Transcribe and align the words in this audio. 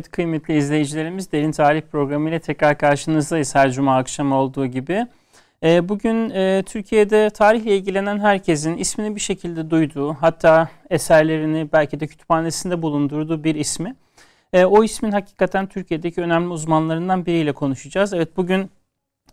Evet 0.00 0.10
kıymetli 0.10 0.56
izleyicilerimiz 0.56 1.32
Derin 1.32 1.52
Tarih 1.52 1.82
Programı 1.92 2.28
ile 2.28 2.38
tekrar 2.38 2.78
karşınızdayız 2.78 3.54
her 3.54 3.70
cuma 3.72 3.96
akşam 3.96 4.32
olduğu 4.32 4.66
gibi. 4.66 5.06
Ee, 5.62 5.88
bugün 5.88 6.30
e, 6.30 6.62
Türkiye'de 6.66 7.30
tarihle 7.30 7.76
ilgilenen 7.76 8.18
herkesin 8.18 8.76
ismini 8.76 9.16
bir 9.16 9.20
şekilde 9.20 9.70
duyduğu 9.70 10.12
hatta 10.12 10.68
eserlerini 10.90 11.68
belki 11.72 12.00
de 12.00 12.06
kütüphanesinde 12.06 12.82
bulundurduğu 12.82 13.44
bir 13.44 13.54
ismi. 13.54 13.94
E, 14.52 14.64
o 14.64 14.84
ismin 14.84 15.12
hakikaten 15.12 15.66
Türkiye'deki 15.66 16.20
önemli 16.20 16.48
uzmanlarından 16.48 17.26
biriyle 17.26 17.52
konuşacağız. 17.52 18.12
Evet 18.14 18.36
bugün 18.36 18.70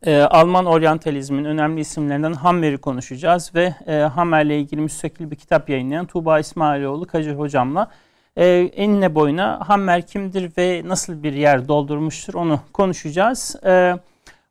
e, 0.06 0.22
Alman 0.22 0.66
oryantalizmin 0.66 1.46
önemli 1.46 1.80
isimlerinden 1.80 2.34
Hammer'i 2.34 2.78
konuşacağız 2.78 3.52
ve 3.56 3.70
Hammer'le 4.08 4.60
ilgili 4.60 4.82
müstakil 4.82 5.32
bir 5.32 5.36
kitap 5.36 5.70
yayınlayan 5.70 6.06
Tuğba 6.06 6.40
İsmailoğlu 6.40 7.08
Kacır 7.08 7.36
hocamla 7.36 7.92
e, 8.38 8.46
enine 8.76 9.16
boyuna 9.16 9.60
Hammer 9.70 10.08
kimdir 10.08 10.52
ve 10.58 10.82
nasıl 10.86 11.24
bir 11.24 11.34
yer 11.34 11.68
doldurmuştur 11.68 12.34
onu 12.34 12.60
konuşacağız. 12.74 13.56
E, 13.66 13.94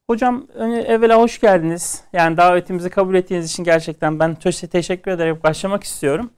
hocam 0.07 0.47
evvela 0.87 1.21
hoş 1.21 1.41
geldiniz. 1.41 2.05
Yani 2.13 2.37
davetimizi 2.37 2.91
kabul 2.91 3.15
ettiğiniz 3.15 3.51
için 3.51 3.65
gerçekten 3.65 4.19
ben 4.19 4.35
teşekkür 4.71 5.11
ederek 5.11 5.45
başlamak 5.45 5.85
istiyorum. 5.85 6.31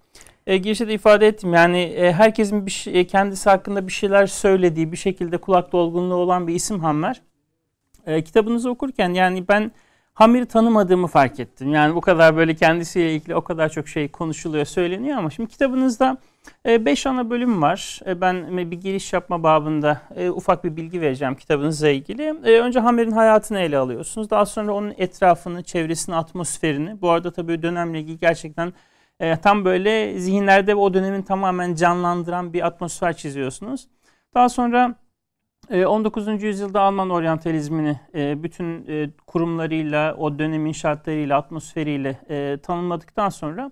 E, 0.47 0.57
girişte 0.57 0.89
de 0.89 0.95
ifade 0.95 1.27
ettim 1.27 1.55
yani 1.55 1.79
e, 1.79 2.13
herkesin 2.13 2.67
bir 2.67 2.71
şey, 2.71 3.07
kendisi 3.07 3.51
hakkında 3.51 3.87
bir 3.87 3.93
şeyler 3.93 4.27
söylediği 4.27 4.93
bir 4.93 4.97
şekilde 4.97 5.39
kulak 5.39 5.73
dolgunluğu 5.73 6.15
olan 6.15 6.47
bir 6.47 6.55
isim 6.55 6.81
Hammer. 6.81 7.23
E, 8.07 8.23
kitabınızı 8.23 8.71
okurken 8.71 9.15
yani 9.15 9.49
ben 9.49 9.73
Hamir'i 10.15 10.47
tanımadığımı 10.47 11.07
fark 11.07 11.41
ettim. 11.41 11.75
Yani 11.75 11.95
bu 11.95 12.01
kadar 12.01 12.37
böyle 12.37 12.55
kendisiyle 12.55 13.15
ilgili 13.15 13.35
o 13.35 13.45
kadar 13.45 13.69
çok 13.69 13.89
şey 13.89 14.09
konuşuluyor, 14.09 14.65
söyleniyor 14.65 15.19
ama 15.19 15.31
şimdi 15.31 15.51
kitabınızda 15.51 16.19
5 16.67 17.07
e, 17.07 17.09
ana 17.09 17.31
bölüm 17.31 17.63
var. 17.63 18.01
E, 18.07 18.21
ben 18.21 18.57
bir 18.71 18.81
giriş 18.81 19.13
yapma 19.13 19.43
babında 19.43 20.03
e, 20.17 20.31
ufak 20.31 20.65
bir 20.65 20.77
bilgi 20.77 21.01
vereceğim 21.01 21.35
kitabınızla 21.35 21.89
ilgili. 21.89 22.31
Önce 22.61 22.81
Hamer'in 22.81 23.13
hayatını 23.13 23.61
ele 23.61 23.79
alıyorsunuz. 23.79 24.31
Daha 24.31 24.47
sonra 24.47 24.73
onun 24.73 24.95
etrafını, 24.99 25.63
çevresini, 25.63 26.17
atmosferini. 26.17 27.03
Bu 27.03 27.11
arada 27.11 27.31
tabii 27.31 27.63
dönemle 27.63 28.01
ilgili 28.01 28.19
gerçekten 28.19 28.73
tam 29.43 29.65
böyle 29.65 30.19
zihinlerde 30.19 30.75
o 30.75 30.95
dönemin 30.95 31.23
tamamen 31.23 31.75
canlandıran 31.75 32.53
bir 32.53 32.67
atmosfer 32.67 33.17
çiziyorsunuz. 33.17 33.89
Daha 34.35 34.49
sonra 34.49 34.95
19. 35.71 36.43
yüzyılda 36.43 36.81
Alman 36.81 37.11
oryantalizmini 37.11 38.01
bütün 38.15 38.87
kurumlarıyla, 39.27 40.15
o 40.15 40.39
dönemin 40.39 40.73
şartlarıyla, 40.73 41.39
atmosferiyle 41.39 42.19
tanımladıktan 42.63 43.29
sonra 43.29 43.71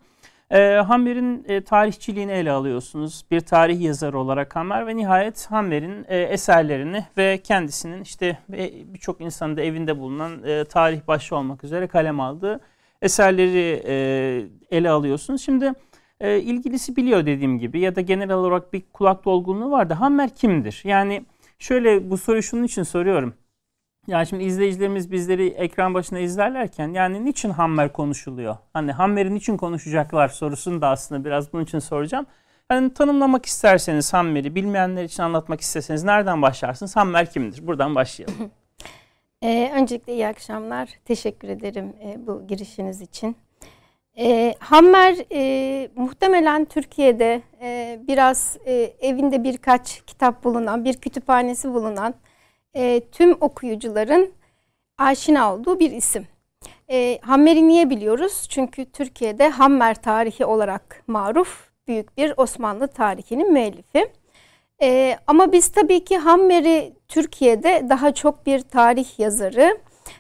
e, 0.51 0.75
Hammer'in 0.75 1.45
e, 1.49 1.61
tarihçiliğini 1.61 2.33
ele 2.33 2.51
alıyorsunuz. 2.51 3.25
Bir 3.31 3.41
tarih 3.41 3.81
yazarı 3.81 4.19
olarak 4.19 4.57
Hammer 4.57 4.87
ve 4.87 4.97
nihayet 4.97 5.47
Hammer'in 5.51 6.05
e, 6.09 6.19
eserlerini 6.19 7.05
ve 7.17 7.39
kendisinin 7.39 8.03
işte 8.03 8.39
e, 8.53 8.95
birçok 8.95 9.21
insanın 9.21 9.57
da 9.57 9.63
evinde 9.63 9.99
bulunan 9.99 10.45
e, 10.45 10.65
tarih 10.65 11.01
başta 11.09 11.37
olmak 11.37 11.65
üzere 11.65 11.87
kalem 11.87 12.21
aldığı 12.21 12.61
eserleri 13.03 13.83
e, 13.87 13.97
ele 14.77 14.91
alıyorsunuz. 14.91 15.43
Şimdi 15.43 15.73
e, 16.21 16.39
ilgilisi 16.41 16.97
biliyor 16.97 17.27
dediğim 17.27 17.59
gibi 17.59 17.81
ya 17.81 17.97
da 17.97 18.01
genel 18.01 18.31
olarak 18.31 18.73
bir 18.73 18.83
kulak 18.93 19.25
dolgunluğu 19.25 19.71
var 19.71 19.91
da 19.91 20.01
Hammer 20.01 20.35
kimdir? 20.35 20.81
Yani 20.85 21.25
şöyle 21.59 22.11
bu 22.11 22.19
soruyu 22.19 22.43
şunun 22.43 22.65
için 22.65 22.83
soruyorum. 22.83 23.35
Yani 24.07 24.27
şimdi 24.27 24.45
izleyicilerimiz 24.45 25.11
bizleri 25.11 25.47
ekran 25.47 25.95
başında 25.95 26.21
izlerlerken 26.21 26.89
yani 26.89 27.25
niçin 27.25 27.51
Hammer 27.51 27.93
konuşuluyor? 27.93 28.57
Hani 28.73 28.93
Hammer'i 28.93 29.35
niçin 29.35 29.57
konuşacaklar 29.57 30.29
sorusunu 30.29 30.81
da 30.81 30.89
aslında 30.89 31.25
biraz 31.25 31.53
bunun 31.53 31.65
için 31.65 31.79
soracağım. 31.79 32.27
Yani 32.71 32.95
tanımlamak 32.95 33.47
isterseniz 33.47 34.13
Hammer'i, 34.13 34.55
bilmeyenler 34.55 35.05
için 35.05 35.23
anlatmak 35.23 35.61
isterseniz 35.61 36.05
nereden 36.05 36.43
başlarsınız? 36.43 36.97
Hammer 36.97 37.31
kimdir? 37.31 37.67
Buradan 37.67 37.95
başlayalım. 37.95 38.51
ee, 39.43 39.73
öncelikle 39.75 40.13
iyi 40.13 40.27
akşamlar. 40.27 40.89
Teşekkür 41.05 41.49
ederim 41.49 41.93
e, 42.05 42.27
bu 42.27 42.47
girişiniz 42.47 43.01
için. 43.01 43.37
E, 44.19 44.55
Hammer 44.59 45.17
e, 45.33 45.89
muhtemelen 45.97 46.65
Türkiye'de 46.65 47.43
e, 47.63 48.01
biraz 48.09 48.59
e, 48.67 48.73
evinde 49.01 49.45
birkaç 49.45 50.01
kitap 50.07 50.45
bulunan, 50.45 50.85
bir 50.85 50.95
kütüphanesi 50.97 51.75
bulunan 51.75 52.15
e, 52.77 53.01
tüm 53.13 53.37
okuyucuların 53.41 54.33
aşina 54.99 55.55
olduğu 55.55 55.81
bir 55.81 55.91
isim. 55.91 56.27
E, 56.91 57.19
Hammer'i 57.23 57.69
niye 57.69 57.91
biliyoruz? 57.91 58.47
Çünkü 58.49 58.85
Türkiye'de 58.85 59.49
Hammer 59.49 60.03
tarihi 60.03 60.45
olarak 60.45 61.03
maruf 61.07 61.71
büyük 61.89 62.17
bir 62.17 62.35
Osmanlı 62.37 62.89
tarihinin 62.89 63.53
müellifi. 63.53 64.13
E, 64.83 65.19
ama 65.27 65.53
biz 65.53 65.69
tabii 65.69 66.05
ki 66.05 66.19
Hammer'i 66.19 66.93
Türkiye'de 67.09 67.87
daha 67.89 68.15
çok 68.15 68.47
bir 68.47 68.61
tarih 68.61 69.19
yazarı 69.19 69.79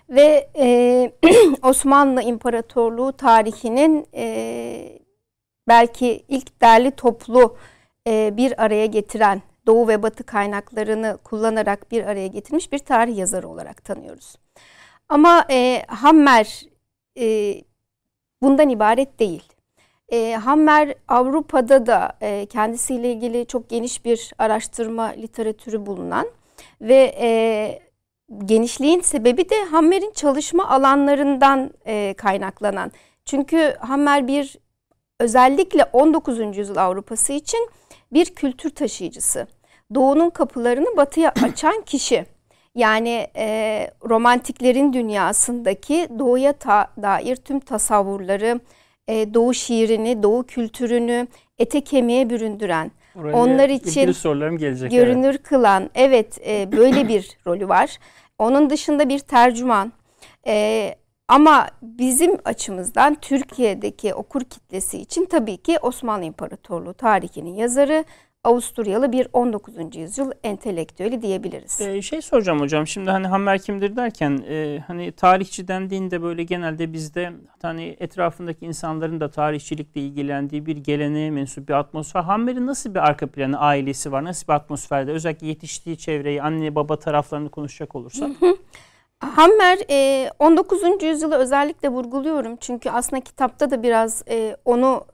ve 0.08 0.50
e, 0.58 1.12
Osmanlı 1.62 2.22
İmparatorluğu 2.22 3.12
tarihinin 3.12 4.06
e, 4.14 4.98
belki 5.68 6.24
ilk 6.28 6.62
derli 6.62 6.90
toplu 6.90 7.56
e, 8.06 8.36
bir 8.36 8.64
araya 8.64 8.86
getiren 8.86 9.42
Doğu 9.66 9.88
ve 9.88 10.02
Batı 10.02 10.24
kaynaklarını 10.24 11.18
kullanarak 11.24 11.90
bir 11.90 12.04
araya 12.04 12.26
getirmiş 12.26 12.72
bir 12.72 12.78
tarih 12.78 13.16
yazarı 13.16 13.48
olarak 13.48 13.84
tanıyoruz. 13.84 14.36
Ama 15.08 15.46
e, 15.50 15.82
Hammer 15.88 16.62
e, 17.18 17.54
bundan 18.42 18.68
ibaret 18.68 19.20
değil. 19.20 19.42
E, 20.12 20.32
Hammer 20.32 20.94
Avrupa'da 21.08 21.86
da 21.86 22.12
e, 22.20 22.46
kendisiyle 22.46 23.12
ilgili 23.12 23.46
çok 23.46 23.68
geniş 23.68 24.04
bir 24.04 24.32
araştırma 24.38 25.04
literatürü 25.04 25.86
bulunan 25.86 26.26
ve 26.80 27.14
e, 27.20 27.28
genişliğin 28.44 29.00
sebebi 29.00 29.50
de 29.50 29.64
Hammer'in 29.64 30.12
çalışma 30.12 30.68
alanlarından 30.68 31.70
e, 31.86 32.14
kaynaklanan. 32.18 32.92
Çünkü 33.24 33.76
Hammer 33.80 34.26
bir 34.28 34.58
özellikle 35.20 35.84
19. 35.84 36.56
yüzyıl 36.56 36.76
Avrupası 36.76 37.32
için 37.32 37.70
bir 38.12 38.34
kültür 38.34 38.70
taşıyıcısı. 38.70 39.46
Doğunun 39.94 40.30
kapılarını 40.30 40.96
batıya 40.96 41.32
açan 41.42 41.82
kişi. 41.82 42.26
Yani 42.74 43.26
e, 43.36 43.90
romantiklerin 44.08 44.92
dünyasındaki 44.92 46.08
doğuya 46.18 46.52
ta, 46.52 46.86
dair 47.02 47.36
tüm 47.36 47.60
tasavvurları, 47.60 48.60
e, 49.08 49.34
doğu 49.34 49.54
şiirini, 49.54 50.22
doğu 50.22 50.46
kültürünü 50.46 51.26
ete 51.58 51.80
kemiğe 51.80 52.30
büründüren, 52.30 52.90
Oraya 53.20 53.36
onlar 53.36 53.68
için 53.68 54.12
sorularım 54.12 54.58
gelecek, 54.58 54.90
görünür 54.90 55.30
evet. 55.30 55.42
kılan, 55.42 55.90
evet 55.94 56.38
e, 56.46 56.72
böyle 56.72 57.08
bir 57.08 57.38
rolü 57.46 57.68
var. 57.68 57.98
Onun 58.38 58.70
dışında 58.70 59.08
bir 59.08 59.18
tercüman. 59.18 59.92
E, 60.46 60.94
ama 61.28 61.68
bizim 61.82 62.36
açımızdan 62.44 63.14
Türkiye'deki 63.14 64.14
okur 64.14 64.40
kitlesi 64.40 64.98
için 64.98 65.24
tabii 65.24 65.56
ki 65.56 65.78
Osmanlı 65.82 66.24
İmparatorluğu 66.24 66.94
tarihinin 66.94 67.54
yazarı 67.54 68.04
Avusturyalı 68.46 69.12
bir 69.12 69.28
19. 69.32 69.74
yüzyıl 69.96 70.30
entelektüeli 70.44 71.22
diyebiliriz. 71.22 71.80
Ee, 71.80 72.02
şey 72.02 72.22
soracağım 72.22 72.60
hocam 72.60 72.86
şimdi 72.86 73.10
hani 73.10 73.26
Hammer 73.26 73.58
kimdir 73.58 73.96
derken 73.96 74.44
e, 74.48 74.78
hani 74.86 75.12
tarihçi 75.12 75.68
dendiğinde 75.68 76.22
böyle 76.22 76.42
genelde 76.42 76.92
bizde 76.92 77.32
hani 77.62 77.96
etrafındaki 78.00 78.66
insanların 78.66 79.20
da 79.20 79.30
tarihçilikle 79.30 80.00
ilgilendiği 80.00 80.66
bir 80.66 80.76
geleneğe 80.76 81.30
mensup 81.30 81.68
bir 81.68 81.74
atmosfer. 81.74 82.22
Hammer'in 82.22 82.66
nasıl 82.66 82.94
bir 82.94 82.98
arka 82.98 83.26
planı, 83.26 83.58
ailesi 83.58 84.12
var? 84.12 84.24
Nasıl 84.24 84.46
bir 84.48 84.52
atmosferde? 84.52 85.12
Özellikle 85.12 85.46
yetiştiği 85.46 85.98
çevreyi, 85.98 86.42
anne 86.42 86.74
baba 86.74 86.98
taraflarını 86.98 87.48
konuşacak 87.48 87.94
olursak. 87.94 88.30
Hammer 89.18 89.78
19. 90.38 90.84
E, 90.84 91.06
yüzyılı 91.06 91.36
özellikle 91.36 91.88
vurguluyorum 91.88 92.56
çünkü 92.56 92.90
aslında 92.90 93.20
kitapta 93.20 93.70
da 93.70 93.82
biraz 93.82 94.22
e, 94.28 94.56
onu 94.64 95.04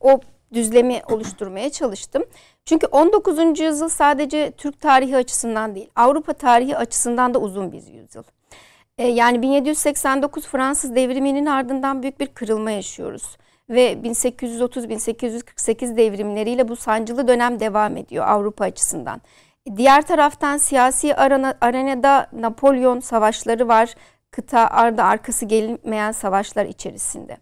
o 0.00 0.20
düzlemi 0.52 1.02
oluşturmaya 1.10 1.70
çalıştım. 1.70 2.24
Çünkü 2.66 2.86
19. 2.86 3.60
yüzyıl 3.60 3.88
sadece 3.88 4.50
Türk 4.50 4.80
tarihi 4.80 5.16
açısından 5.16 5.74
değil, 5.74 5.90
Avrupa 5.96 6.32
tarihi 6.32 6.76
açısından 6.76 7.34
da 7.34 7.38
uzun 7.38 7.72
bir 7.72 7.86
yüzyıl. 7.86 8.22
Ee, 8.98 9.06
yani 9.06 9.42
1789 9.42 10.46
Fransız 10.46 10.94
devriminin 10.94 11.46
ardından 11.46 12.02
büyük 12.02 12.20
bir 12.20 12.26
kırılma 12.26 12.70
yaşıyoruz. 12.70 13.36
Ve 13.70 13.92
1830-1848 13.92 15.96
devrimleriyle 15.96 16.68
bu 16.68 16.76
sancılı 16.76 17.28
dönem 17.28 17.60
devam 17.60 17.96
ediyor 17.96 18.28
Avrupa 18.28 18.64
açısından. 18.64 19.20
Diğer 19.76 20.06
taraftan 20.06 20.56
siyasi 20.56 21.16
arana, 21.16 21.54
arenada 21.60 22.28
Napolyon 22.32 23.00
savaşları 23.00 23.68
var. 23.68 23.94
Kıta 24.30 24.70
ardı 24.70 25.02
arkası 25.02 25.46
gelinmeyen 25.46 26.12
savaşlar 26.12 26.66
içerisinde. 26.66 27.36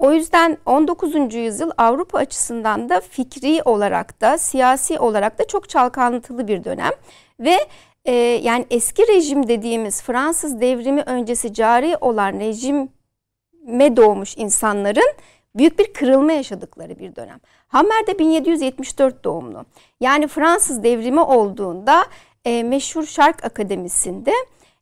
O 0.00 0.12
yüzden 0.12 0.58
19. 0.66 1.34
yüzyıl 1.34 1.70
Avrupa 1.78 2.18
açısından 2.18 2.88
da 2.88 3.00
fikri 3.00 3.62
olarak 3.62 4.20
da 4.20 4.38
siyasi 4.38 4.98
olarak 4.98 5.38
da 5.38 5.46
çok 5.46 5.68
çalkantılı 5.68 6.48
bir 6.48 6.64
dönem 6.64 6.92
ve 7.40 7.58
e, 8.04 8.12
yani 8.42 8.66
eski 8.70 9.08
rejim 9.08 9.48
dediğimiz 9.48 10.02
Fransız 10.02 10.60
devrimi 10.60 11.02
öncesi 11.02 11.54
cari 11.54 11.96
olan 12.00 12.40
rejime 12.40 13.96
doğmuş 13.96 14.36
insanların 14.36 15.14
büyük 15.56 15.78
bir 15.78 15.92
kırılma 15.92 16.32
yaşadıkları 16.32 16.98
bir 16.98 17.16
dönem. 17.16 17.40
Hammer 17.68 18.06
de 18.06 18.18
1774 18.18 19.24
doğumlu. 19.24 19.64
Yani 20.00 20.28
Fransız 20.28 20.82
devrimi 20.82 21.20
olduğunda 21.20 22.06
e, 22.44 22.62
meşhur 22.62 23.06
Şark 23.06 23.44
Akademisi'nde 23.44 24.32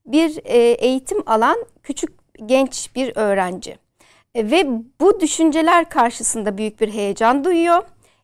bir 0.07 0.41
e, 0.45 0.59
eğitim 0.59 1.23
alan 1.27 1.65
küçük 1.83 2.11
genç 2.47 2.95
bir 2.95 3.13
öğrenci. 3.17 3.88
E, 4.35 4.51
ve 4.51 4.67
bu 5.01 5.21
düşünceler 5.21 5.89
karşısında 5.89 6.59
büyük 6.59 6.81
bir 6.81 6.93
heyecan 6.93 7.45
duyuyor. 7.45 7.83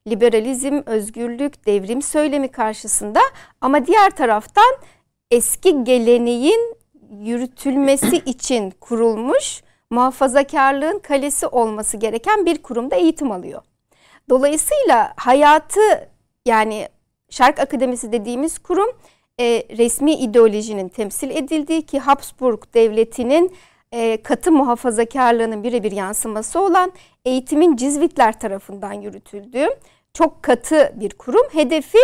Liberalizm, 0.08 0.82
özgürlük, 0.86 1.66
devrim 1.66 2.02
söylemi 2.02 2.48
karşısında 2.48 3.20
ama 3.60 3.86
diğer 3.86 4.10
taraftan 4.10 4.74
eski 5.30 5.84
geleneğin 5.84 6.76
yürütülmesi 7.10 8.16
için 8.26 8.70
kurulmuş 8.70 9.62
muhafazakarlığın 9.90 10.98
kalesi 10.98 11.46
olması 11.46 11.96
gereken 11.96 12.46
bir 12.46 12.62
kurumda 12.62 12.96
eğitim 12.96 13.32
alıyor. 13.32 13.62
Dolayısıyla 14.30 15.12
hayatı 15.16 16.10
yani 16.46 16.88
Şark 17.30 17.58
Akademisi 17.58 18.12
dediğimiz 18.12 18.58
kurum 18.58 18.88
e, 19.40 19.44
resmi 19.76 20.12
ideolojinin 20.12 20.88
temsil 20.88 21.30
edildiği 21.30 21.82
ki 21.82 21.98
Habsburg 21.98 22.62
Devleti'nin 22.74 23.56
e, 23.94 24.22
katı 24.22 24.52
muhafazakarlığının 24.52 25.62
birebir 25.62 25.92
yansıması 25.92 26.60
olan 26.60 26.92
eğitimin 27.24 27.76
Cizvitler 27.76 28.40
tarafından 28.40 28.92
yürütüldüğü 28.92 29.68
çok 30.14 30.42
katı 30.42 30.92
bir 30.94 31.10
kurum. 31.10 31.46
Hedefi 31.52 31.98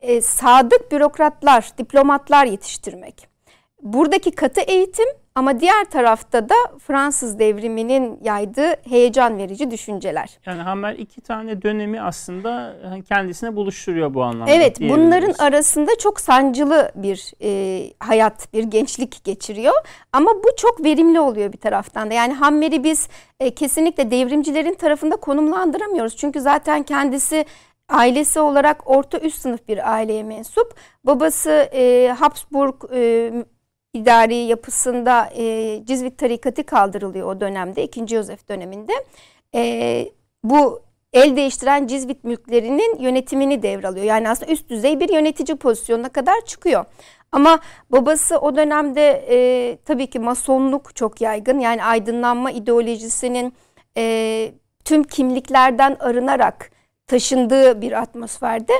e, 0.00 0.20
sadık 0.20 0.92
bürokratlar, 0.92 1.70
diplomatlar 1.78 2.46
yetiştirmek. 2.46 3.28
Buradaki 3.82 4.30
katı 4.30 4.60
eğitim 4.60 5.08
ama 5.34 5.60
diğer 5.60 5.84
tarafta 5.84 6.48
da 6.48 6.54
Fransız 6.78 7.38
devriminin 7.38 8.18
yaydığı 8.22 8.88
heyecan 8.88 9.38
verici 9.38 9.70
düşünceler. 9.70 10.38
Yani 10.46 10.62
Hammer 10.62 10.94
iki 10.94 11.20
tane 11.20 11.62
dönemi 11.62 12.00
aslında 12.00 12.76
kendisine 13.08 13.56
buluşturuyor 13.56 14.14
bu 14.14 14.22
anlamda. 14.22 14.52
Evet 14.52 14.80
bunların 14.80 15.34
arasında 15.38 15.90
çok 15.98 16.20
sancılı 16.20 16.92
bir 16.94 17.32
e, 17.42 17.90
hayat, 18.00 18.52
bir 18.52 18.64
gençlik 18.64 19.24
geçiriyor. 19.24 19.74
Ama 20.12 20.30
bu 20.34 20.56
çok 20.56 20.84
verimli 20.84 21.20
oluyor 21.20 21.52
bir 21.52 21.58
taraftan 21.58 22.10
da. 22.10 22.14
Yani 22.14 22.34
Hammer'i 22.34 22.84
biz 22.84 23.08
e, 23.40 23.54
kesinlikle 23.54 24.10
devrimcilerin 24.10 24.74
tarafında 24.74 25.16
konumlandıramıyoruz. 25.16 26.16
Çünkü 26.16 26.40
zaten 26.40 26.82
kendisi 26.82 27.44
ailesi 27.88 28.40
olarak 28.40 28.90
orta 28.90 29.18
üst 29.18 29.38
sınıf 29.38 29.68
bir 29.68 29.92
aileye 29.92 30.22
mensup. 30.22 30.74
Babası 31.04 31.50
e, 31.50 32.14
Habsburg 32.18 32.74
e, 32.94 33.32
idari 33.94 34.34
yapısında 34.34 35.30
e, 35.36 35.82
Cizvit 35.84 36.18
tarikatı 36.18 36.64
kaldırılıyor 36.64 37.28
o 37.28 37.40
dönemde 37.40 37.82
2. 37.84 38.14
Yosef 38.14 38.48
döneminde. 38.48 38.92
E, 39.54 40.04
bu 40.44 40.82
el 41.12 41.36
değiştiren 41.36 41.86
Cizvit 41.86 42.24
mülklerinin 42.24 42.98
yönetimini 42.98 43.62
devralıyor. 43.62 44.04
Yani 44.04 44.28
aslında 44.28 44.52
üst 44.52 44.68
düzey 44.70 45.00
bir 45.00 45.08
yönetici 45.08 45.56
pozisyonuna 45.56 46.08
kadar 46.08 46.44
çıkıyor. 46.44 46.84
Ama 47.32 47.58
babası 47.90 48.38
o 48.38 48.56
dönemde 48.56 49.24
e, 49.30 49.76
tabii 49.84 50.06
ki 50.06 50.18
masonluk 50.18 50.96
çok 50.96 51.20
yaygın. 51.20 51.58
Yani 51.58 51.84
aydınlanma 51.84 52.50
ideolojisinin 52.50 53.54
e, 53.96 54.52
tüm 54.84 55.04
kimliklerden 55.04 55.96
arınarak 56.00 56.70
taşındığı 57.06 57.80
bir 57.80 57.92
atmosferde 57.92 58.72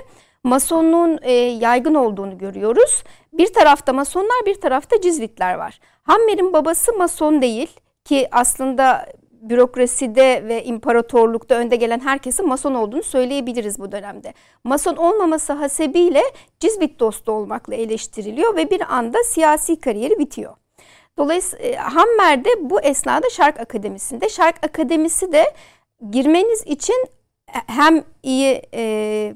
masonluğun 0.45 1.19
e, 1.23 1.33
yaygın 1.33 1.95
olduğunu 1.95 2.39
görüyoruz. 2.39 3.05
Bir 3.33 3.53
tarafta 3.53 3.93
masonlar 3.93 4.47
bir 4.47 4.61
tarafta 4.61 5.01
cizvitler 5.01 5.55
var. 5.55 5.81
Hammer'in 6.03 6.53
babası 6.53 6.93
mason 6.93 7.43
değil 7.43 7.81
ki 8.05 8.29
aslında 8.33 9.07
bürokraside 9.33 10.45
ve 10.49 10.65
imparatorlukta 10.65 11.55
önde 11.55 11.77
gelen 11.77 12.01
herkesin 12.01 12.49
mason 12.49 12.75
olduğunu 12.75 13.03
söyleyebiliriz 13.03 13.79
bu 13.79 13.93
dönemde. 13.93 14.35
Mason 14.65 14.97
olmaması 14.97 15.53
hasebiyle 15.53 16.23
cizvit 16.61 17.01
dostu 17.01 17.33
olmakla 17.33 17.75
eleştiriliyor 17.75 18.57
ve 18.57 18.71
bir 18.71 18.95
anda 18.95 19.19
siyasi 19.25 19.81
kariyeri 19.81 20.19
bitiyor. 20.19 20.57
Dolayısıyla 21.19 21.65
e, 21.65 21.77
Hammer 21.77 22.45
de 22.45 22.51
bu 22.61 22.81
esnada 22.81 23.31
Şark 23.31 23.61
Akademisi'nde. 23.61 24.29
Şark 24.29 24.65
Akademisi 24.67 25.33
de 25.33 25.45
girmeniz 26.11 26.63
için 26.67 27.07
hem 27.67 28.05
iyi 28.23 28.63
e, 28.75 29.35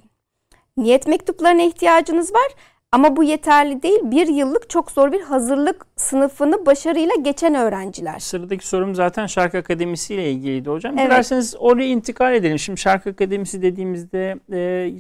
niyet 0.78 1.06
mektuplarına 1.06 1.62
ihtiyacınız 1.62 2.34
var 2.34 2.48
ama 2.92 3.16
bu 3.16 3.24
yeterli 3.24 3.82
değil. 3.82 4.00
Bir 4.02 4.26
yıllık 4.26 4.70
çok 4.70 4.90
zor 4.90 5.12
bir 5.12 5.20
hazırlık 5.20 5.86
sınıfını 5.96 6.66
başarıyla 6.66 7.14
geçen 7.22 7.54
öğrenciler. 7.54 8.18
Sıradaki 8.18 8.66
sorum 8.68 8.94
zaten 8.94 9.26
Şark 9.26 9.54
Akademisi 9.54 10.14
ile 10.14 10.30
ilgiliydi 10.30 10.70
hocam. 10.70 10.98
Evet. 10.98 11.10
Dilerseniz 11.10 11.54
oraya 11.58 11.88
intikal 11.88 12.34
edelim. 12.34 12.58
Şimdi 12.58 12.80
Şark 12.80 13.06
Akademisi 13.06 13.62
dediğimizde 13.62 14.38
e, 14.52 14.90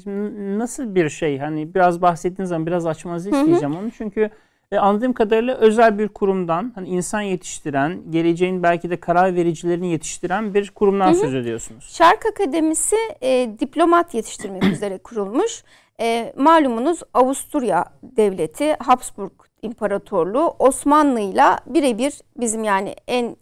nasıl 0.58 0.94
bir 0.94 1.08
şey? 1.08 1.38
Hani 1.38 1.74
biraz 1.74 2.02
bahsettiğiniz 2.02 2.48
zaman 2.48 2.66
biraz 2.66 2.86
açmanızı 2.86 3.30
isteyeceğim 3.30 3.74
hı 3.74 3.78
hı. 3.78 3.82
onu. 3.82 3.90
Çünkü 3.90 4.30
e, 4.72 4.78
anladığım 4.78 5.12
kadarıyla 5.12 5.54
özel 5.54 5.98
bir 5.98 6.08
kurumdan 6.08 6.72
hani 6.74 6.88
insan 6.88 7.20
yetiştiren, 7.20 8.02
geleceğin 8.10 8.62
belki 8.62 8.90
de 8.90 9.00
karar 9.00 9.34
vericilerini 9.34 9.90
yetiştiren 9.90 10.54
bir 10.54 10.70
kurumdan 10.70 11.06
hı 11.06 11.10
hı. 11.10 11.20
söz 11.20 11.34
ediyorsunuz. 11.34 11.90
Şark 11.92 12.26
Akademisi 12.26 12.96
e, 13.20 13.50
diplomat 13.58 14.14
yetiştirmek 14.14 14.64
üzere 14.72 14.98
kurulmuş. 14.98 15.64
E, 16.00 16.32
malumunuz 16.36 17.00
Avusturya 17.14 17.84
Devleti, 18.02 18.76
Habsburg 18.78 19.32
İmparatorluğu 19.62 20.54
Osmanlı'yla 20.58 21.58
birebir 21.66 22.20
bizim 22.36 22.64
yani 22.64 22.94
en 23.08 23.36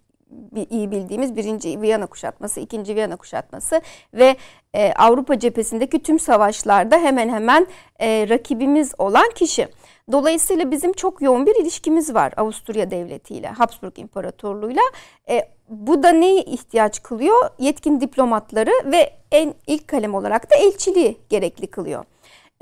iyi 0.71 0.91
bildiğimiz 0.91 1.37
birinci 1.37 1.81
Viyana 1.81 2.07
kuşatması, 2.07 2.61
ikinci 2.61 2.95
Viyana 2.95 3.17
kuşatması 3.17 3.81
ve 4.15 4.37
e, 4.75 4.93
Avrupa 4.93 5.39
cephesindeki 5.39 6.03
tüm 6.03 6.19
savaşlarda 6.19 6.99
hemen 6.99 7.29
hemen 7.29 7.67
e, 8.01 8.29
rakibimiz 8.29 8.95
olan 8.99 9.31
kişi. 9.35 9.69
Dolayısıyla 10.13 10.71
bizim 10.71 10.93
çok 10.93 11.23
yoğun 11.23 11.47
bir 11.47 11.55
ilişkimiz 11.55 12.15
var 12.15 12.33
Avusturya 12.37 12.91
Devleti 12.91 13.35
ile, 13.35 13.49
Habsburg 13.49 13.99
İmparatorluğu'yla. 13.99 14.83
E, 15.29 15.49
bu 15.69 16.03
da 16.03 16.13
neyi 16.13 16.45
ihtiyaç 16.45 17.03
kılıyor? 17.03 17.51
Yetkin 17.59 18.01
diplomatları 18.01 18.73
ve 18.85 19.13
en 19.33 19.55
ilk 19.67 19.89
kalem 19.89 20.15
olarak 20.15 20.51
da 20.51 20.55
elçiliği 20.55 21.19
gerekli 21.29 21.67
kılıyor. 21.67 22.05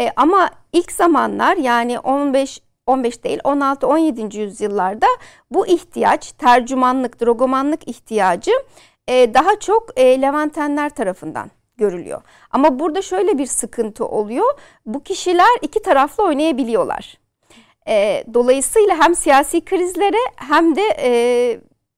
E, 0.00 0.10
ama 0.16 0.50
ilk 0.72 0.92
zamanlar 0.92 1.56
yani 1.56 1.98
15 1.98 2.60
15 2.86 3.24
değil 3.24 3.38
16-17. 3.38 4.36
yüzyıllarda 4.36 5.06
bu 5.50 5.66
ihtiyaç 5.66 6.32
tercümanlık, 6.32 7.20
drogomanlık 7.20 7.88
ihtiyacı 7.88 8.52
e, 9.08 9.34
daha 9.34 9.58
çok 9.60 10.00
e, 10.00 10.22
Levantenler 10.22 10.90
tarafından 10.90 11.50
görülüyor. 11.76 12.22
Ama 12.50 12.78
burada 12.78 13.02
şöyle 13.02 13.38
bir 13.38 13.46
sıkıntı 13.46 14.06
oluyor. 14.06 14.58
Bu 14.86 15.02
kişiler 15.02 15.58
iki 15.62 15.82
taraflı 15.82 16.24
oynayabiliyorlar. 16.24 17.23
E, 17.88 18.24
dolayısıyla 18.34 18.98
hem 19.02 19.14
siyasi 19.14 19.64
krizlere 19.64 20.20
hem 20.36 20.76
de 20.76 20.82
e, 20.98 21.10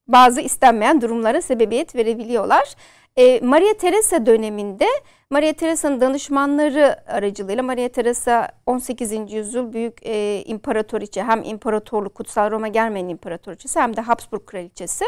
bazı 0.08 0.40
istenmeyen 0.40 1.00
durumlara 1.00 1.42
sebebiyet 1.42 1.94
verebiliyorlar. 1.94 2.74
E, 3.16 3.40
Maria 3.40 3.74
Teresa 3.74 4.26
döneminde 4.26 4.86
Maria 5.30 5.52
Teresa'nın 5.52 6.00
danışmanları 6.00 6.96
aracılığıyla 7.10 7.62
Maria 7.62 7.88
Teresa 7.88 8.48
18. 8.66 9.32
yüzyıl 9.32 9.72
büyük 9.72 10.06
e, 10.06 10.42
imparatoriçe 10.46 11.22
hem 11.22 11.44
imparatorluk 11.44 12.14
Kutsal 12.14 12.50
Roma 12.50 12.68
Germen 12.68 13.08
imparatoriçesi 13.08 13.80
hem 13.80 13.96
de 13.96 14.00
Habsburg 14.00 14.46
kraliçesi. 14.46 15.04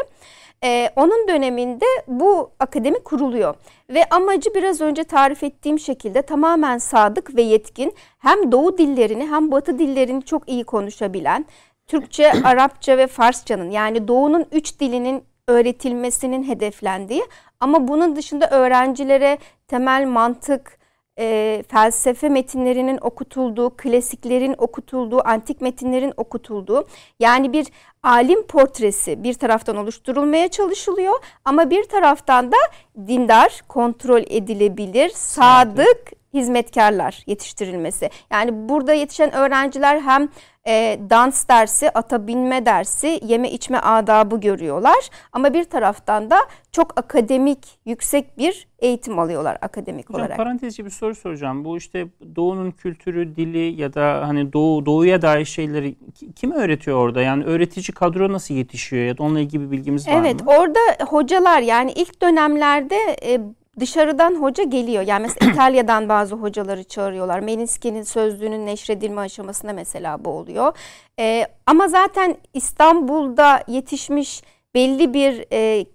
E, 0.63 0.89
onun 0.95 1.27
döneminde 1.27 1.85
bu 2.07 2.51
akademi 2.59 2.99
kuruluyor 3.03 3.55
ve 3.89 4.05
amacı 4.09 4.53
biraz 4.55 4.81
önce 4.81 5.03
tarif 5.03 5.43
ettiğim 5.43 5.79
şekilde 5.79 6.21
tamamen 6.21 6.77
sadık 6.77 7.35
ve 7.35 7.41
yetkin 7.41 7.93
hem 8.17 8.51
doğu 8.51 8.77
dillerini 8.77 9.27
hem 9.27 9.51
batı 9.51 9.79
dillerini 9.79 10.25
çok 10.25 10.49
iyi 10.49 10.63
konuşabilen 10.63 11.45
Türkçe, 11.87 12.31
Arapça 12.43 12.97
ve 12.97 13.07
Farsçanın 13.07 13.71
yani 13.71 14.07
doğunun 14.07 14.45
üç 14.51 14.79
dilinin 14.79 15.23
öğretilmesinin 15.49 16.43
hedeflendiği 16.43 17.23
ama 17.59 17.87
bunun 17.87 18.15
dışında 18.15 18.49
öğrencilere 18.49 19.37
temel 19.67 20.07
mantık, 20.07 20.79
e, 21.19 21.63
felsefe 21.67 22.29
metinlerinin 22.29 22.99
okutulduğu, 23.01 23.69
klasiklerin 23.77 24.55
okutulduğu, 24.57 25.27
antik 25.27 25.61
metinlerin 25.61 26.13
okutulduğu 26.17 26.87
yani 27.19 27.53
bir 27.53 27.67
alim 28.03 28.43
portresi 28.43 29.23
bir 29.23 29.33
taraftan 29.33 29.77
oluşturulmaya 29.77 30.47
çalışılıyor 30.47 31.13
ama 31.45 31.69
bir 31.69 31.83
taraftan 31.83 32.51
da 32.51 32.57
dindar, 33.07 33.61
kontrol 33.67 34.23
edilebilir, 34.27 35.09
sadık 35.09 36.18
hizmetkarlar 36.33 37.23
yetiştirilmesi. 37.27 38.09
Yani 38.31 38.69
burada 38.69 38.93
yetişen 38.93 39.33
öğrenciler 39.33 39.99
hem 39.99 40.29
e, 40.67 40.99
dans 41.09 41.47
dersi, 41.49 41.89
ata 41.89 42.27
binme 42.27 42.65
dersi, 42.65 43.19
yeme 43.23 43.51
içme 43.51 43.77
adabı 43.77 44.39
görüyorlar. 44.39 45.09
Ama 45.33 45.53
bir 45.53 45.63
taraftan 45.63 46.29
da 46.29 46.37
çok 46.71 46.99
akademik, 46.99 47.79
yüksek 47.85 48.37
bir 48.37 48.67
eğitim 48.79 49.19
alıyorlar 49.19 49.57
akademik 49.61 50.09
Hocam, 50.09 50.21
olarak. 50.21 50.37
Parantezci 50.37 50.85
bir 50.85 50.89
soru 50.89 51.15
soracağım. 51.15 51.65
Bu 51.65 51.77
işte 51.77 52.07
doğunun 52.35 52.71
kültürü, 52.71 53.35
dili 53.35 53.81
ya 53.81 53.93
da 53.93 54.27
hani 54.27 54.53
doğu 54.53 54.85
doğuya 54.85 55.21
dair 55.21 55.45
şeyleri 55.45 55.95
kim 56.35 56.51
öğretiyor 56.51 56.97
orada? 56.97 57.21
Yani 57.21 57.43
öğretici 57.43 57.95
kadro 57.95 58.33
nasıl 58.33 58.53
yetişiyor 58.53 59.05
ya 59.05 59.17
da 59.17 59.23
onunla 59.23 59.39
ilgili 59.39 59.61
bir 59.61 59.71
bilgimiz 59.71 60.07
var 60.07 60.13
evet, 60.13 60.43
mı? 60.43 60.51
Evet, 60.51 60.59
orada 60.59 61.05
hocalar 61.09 61.61
yani 61.61 61.91
ilk 61.91 62.21
dönemlerde 62.21 62.97
e, 63.23 63.41
dışarıdan 63.79 64.35
hoca 64.35 64.63
geliyor. 64.63 65.03
Yani 65.03 65.21
mesela 65.21 65.51
İtalya'dan 65.53 66.09
bazı 66.09 66.35
hocaları 66.35 66.83
çağırıyorlar. 66.83 67.39
Melinski'nin 67.39 68.03
sözlüğünün 68.03 68.65
neşredilme 68.65 69.21
aşamasında 69.21 69.73
mesela 69.73 70.25
bu 70.25 70.29
oluyor. 70.29 70.77
Ee, 71.19 71.47
ama 71.65 71.87
zaten 71.87 72.35
İstanbul'da 72.53 73.63
yetişmiş 73.67 74.43
belli 74.75 75.13
bir 75.13 75.45
e, 75.53 75.85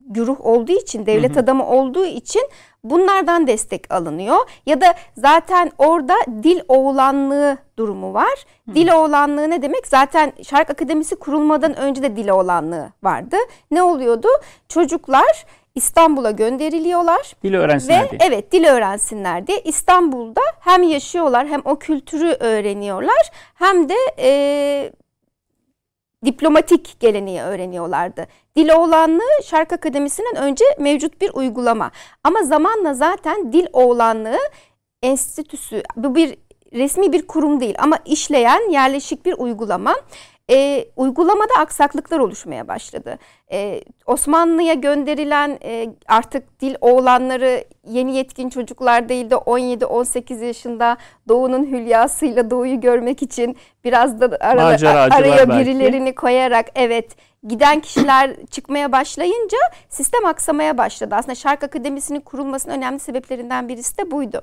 güruh 0.00 0.40
olduğu 0.40 0.72
için, 0.72 1.06
devlet 1.06 1.30
hı 1.30 1.34
hı. 1.34 1.40
adamı 1.40 1.66
olduğu 1.68 2.06
için 2.06 2.42
bunlardan 2.84 3.46
destek 3.46 3.92
alınıyor. 3.92 4.36
Ya 4.66 4.80
da 4.80 4.94
zaten 5.16 5.72
orada 5.78 6.14
dil 6.42 6.60
oğlanlığı 6.68 7.56
durumu 7.78 8.14
var. 8.14 8.46
Hı. 8.68 8.74
Dil 8.74 8.92
oğlanlığı 8.92 9.50
ne 9.50 9.62
demek? 9.62 9.86
Zaten 9.86 10.32
Şark 10.42 10.70
Akademisi 10.70 11.16
kurulmadan 11.16 11.76
önce 11.76 12.02
de 12.02 12.16
dil 12.16 12.28
oğlanlığı 12.28 12.92
vardı. 13.02 13.36
Ne 13.70 13.82
oluyordu? 13.82 14.28
Çocuklar 14.68 15.46
İstanbul'a 15.74 16.30
gönderiliyorlar. 16.30 17.36
Dil 17.44 17.54
öğrensinler 17.54 18.04
ve, 18.04 18.10
diye. 18.10 18.20
Evet 18.24 18.52
dil 18.52 18.64
öğrensinler 18.64 19.46
diye 19.46 19.60
İstanbul'da 19.60 20.40
hem 20.60 20.82
yaşıyorlar 20.82 21.46
hem 21.46 21.62
o 21.64 21.78
kültürü 21.78 22.36
öğreniyorlar 22.40 23.30
hem 23.54 23.88
de 23.88 23.94
e, 24.18 24.92
diplomatik 26.24 27.00
geleneği 27.00 27.40
öğreniyorlardı. 27.40 28.26
Dil 28.56 28.68
oğlanlığı 28.68 29.42
Şark 29.44 29.72
Akademisi'nden 29.72 30.36
önce 30.36 30.64
mevcut 30.78 31.20
bir 31.20 31.30
uygulama. 31.34 31.90
Ama 32.24 32.42
zamanla 32.42 32.94
zaten 32.94 33.52
dil 33.52 33.66
oğlanlığı 33.72 34.38
enstitüsü 35.02 35.82
bu 35.96 36.14
bir 36.14 36.36
resmi 36.72 37.12
bir 37.12 37.26
kurum 37.26 37.60
değil 37.60 37.74
ama 37.78 37.98
işleyen 38.04 38.70
yerleşik 38.70 39.26
bir 39.26 39.34
uygulama 39.38 39.94
e, 40.50 40.88
uygulamada 40.96 41.54
aksaklıklar 41.58 42.18
oluşmaya 42.18 42.68
başladı. 42.68 43.18
E, 43.54 43.80
Osmanlı'ya 44.06 44.74
gönderilen 44.74 45.58
e, 45.64 45.86
artık 46.08 46.60
dil 46.60 46.74
oğlanları 46.80 47.64
yeni 47.86 48.16
yetkin 48.16 48.48
çocuklar 48.48 49.08
değil 49.08 49.30
de 49.30 49.34
17-18 49.34 50.44
yaşında 50.44 50.96
Doğu'nun 51.28 51.66
hülyasıyla 51.66 52.50
Doğu'yu 52.50 52.80
görmek 52.80 53.22
için 53.22 53.56
biraz 53.84 54.20
da 54.20 54.36
arada, 54.40 54.90
araya 54.90 55.48
birilerini 55.48 56.04
belki. 56.04 56.14
koyarak 56.14 56.66
evet 56.74 57.16
giden 57.48 57.80
kişiler 57.80 58.30
çıkmaya 58.50 58.92
başlayınca 58.92 59.58
sistem 59.88 60.26
aksamaya 60.26 60.78
başladı. 60.78 61.14
Aslında 61.14 61.34
Şark 61.34 61.64
Akademisi'nin 61.64 62.20
kurulmasının 62.20 62.74
önemli 62.74 62.98
sebeplerinden 62.98 63.68
birisi 63.68 63.98
de 63.98 64.10
buydu. 64.10 64.42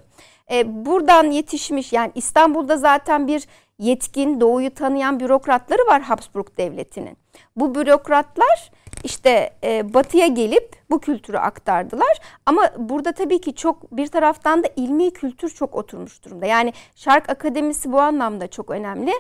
Ee, 0.52 0.86
buradan 0.86 1.32
yetişmiş 1.32 1.94
yani 1.94 2.12
İstanbul'da 2.16 2.78
zaten 2.78 3.28
bir 3.28 3.48
yetkin 3.80 4.42
doğuyu 4.42 4.74
tanıyan 4.74 5.20
bürokratları 5.20 5.82
var 5.88 6.02
Habsburg 6.02 6.48
Devleti'nin. 6.58 7.21
Bu 7.56 7.76
bürokratlar 7.76 8.72
işte 9.04 9.50
e, 9.64 9.94
batıya 9.94 10.28
gelip 10.28 10.76
bu 10.90 11.00
kültürü 11.00 11.38
aktardılar. 11.38 12.18
Ama 12.46 12.62
burada 12.78 13.12
tabii 13.12 13.42
ki 13.42 13.56
çok 13.56 13.98
bir 13.98 14.08
taraftan 14.08 14.64
da 14.64 14.68
ilmi 14.76 15.14
kültür 15.14 15.50
çok 15.50 15.76
oturmuş 15.76 16.26
durumda. 16.26 16.46
Yani 16.46 16.74
Şark 16.96 17.30
Akademisi 17.30 17.92
bu 17.92 18.02
anlamda 18.02 18.48
çok 18.48 18.70
önemli. 18.70 19.12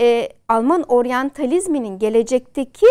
E, 0.00 0.28
Alman 0.48 0.82
oryantalizminin 0.82 1.98
gelecekteki 1.98 2.86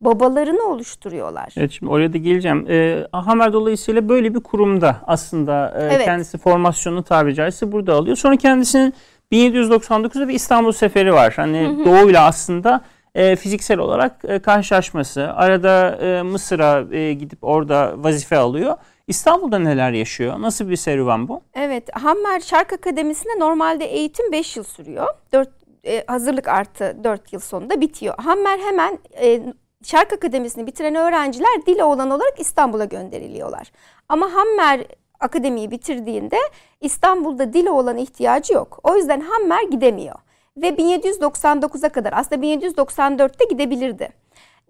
babalarını 0.00 0.62
oluşturuyorlar. 0.62 1.54
Evet 1.56 1.72
şimdi 1.72 1.92
oraya 1.92 2.12
da 2.12 2.18
geleceğim. 2.18 2.66
E, 2.70 3.06
Hamer 3.12 3.52
dolayısıyla 3.52 4.08
böyle 4.08 4.34
bir 4.34 4.40
kurumda 4.40 4.96
aslında 5.06 5.74
e, 5.78 5.82
evet. 5.82 6.04
kendisi 6.04 6.38
formasyonu 6.38 7.02
tabiri 7.02 7.34
caizse 7.34 7.72
burada 7.72 7.94
alıyor. 7.94 8.16
Sonra 8.16 8.36
kendisinin 8.36 8.94
1799'da 9.32 10.28
bir 10.28 10.34
İstanbul 10.34 10.72
seferi 10.72 11.12
var. 11.12 11.32
Hani 11.36 11.84
doğuyla 11.84 12.26
aslında 12.26 12.80
e, 13.14 13.36
fiziksel 13.36 13.78
olarak 13.78 14.16
e, 14.24 14.38
karşılaşması. 14.38 15.32
Arada 15.34 15.96
e, 15.96 16.22
Mısır'a 16.22 16.96
e, 16.96 17.12
gidip 17.12 17.38
orada 17.44 17.94
vazife 17.96 18.36
alıyor. 18.36 18.76
İstanbul'da 19.06 19.58
neler 19.58 19.92
yaşıyor? 19.92 20.40
Nasıl 20.40 20.68
bir 20.68 20.76
serüven 20.76 21.28
bu? 21.28 21.42
Evet, 21.54 21.88
Hammer 21.96 22.40
Şark 22.40 22.72
Akademisi'nde 22.72 23.38
normalde 23.38 23.84
eğitim 23.84 24.32
5 24.32 24.56
yıl 24.56 24.64
sürüyor. 24.64 25.06
4 25.32 25.48
e, 25.84 26.04
hazırlık 26.06 26.48
artı 26.48 26.96
4 27.04 27.32
yıl 27.32 27.40
sonunda 27.40 27.80
bitiyor. 27.80 28.14
Hammer 28.18 28.58
hemen 28.58 28.98
e, 29.20 29.42
Şark 29.84 30.12
Akademisi'ni 30.12 30.66
bitiren 30.66 30.94
öğrenciler 30.94 31.66
dil 31.66 31.80
olan 31.80 32.10
olarak 32.10 32.40
İstanbul'a 32.40 32.84
gönderiliyorlar. 32.84 33.72
Ama 34.08 34.34
Hammer 34.34 34.86
akademiyi 35.20 35.70
bitirdiğinde 35.70 36.38
İstanbul'da 36.80 37.52
dile 37.52 37.70
olan 37.70 37.96
ihtiyacı 37.96 38.54
yok. 38.54 38.80
O 38.82 38.96
yüzden 38.96 39.20
Hammer 39.20 39.62
gidemiyor. 39.62 40.16
Ve 40.56 40.68
1799'a 40.68 41.88
kadar 41.88 42.12
aslında 42.12 42.46
1794'te 42.46 43.44
gidebilirdi. 43.50 44.08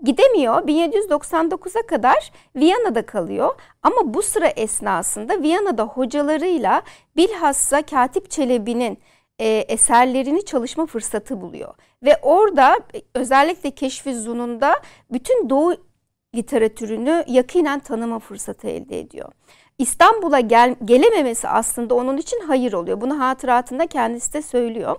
Gidemiyor. 0.02 0.54
1799'a 0.54 1.86
kadar 1.86 2.32
Viyana'da 2.56 3.06
kalıyor. 3.06 3.54
Ama 3.82 4.14
bu 4.14 4.22
sıra 4.22 4.46
esnasında 4.46 5.42
Viyana'da 5.42 5.84
hocalarıyla 5.84 6.82
bilhassa 7.16 7.82
Katip 7.82 8.30
Çelebi'nin 8.30 8.98
e, 9.38 9.46
eserlerini 9.48 10.44
çalışma 10.44 10.86
fırsatı 10.86 11.40
buluyor. 11.40 11.74
Ve 12.02 12.18
orada 12.22 12.78
özellikle 13.14 13.70
Keşfi 13.70 14.14
Zun'unda 14.14 14.80
bütün 15.12 15.50
Doğu 15.50 15.76
literatürünü 16.34 17.24
yakinen 17.26 17.80
tanıma 17.80 18.18
fırsatı 18.18 18.68
elde 18.68 19.00
ediyor. 19.00 19.32
İstanbul'a 19.78 20.40
gel, 20.40 20.76
gelememesi 20.84 21.48
aslında 21.48 21.94
onun 21.94 22.16
için 22.16 22.40
hayır 22.46 22.72
oluyor. 22.72 23.00
Bunu 23.00 23.20
hatıratında 23.20 23.86
kendisi 23.86 24.32
de 24.32 24.42
söylüyor. 24.42 24.96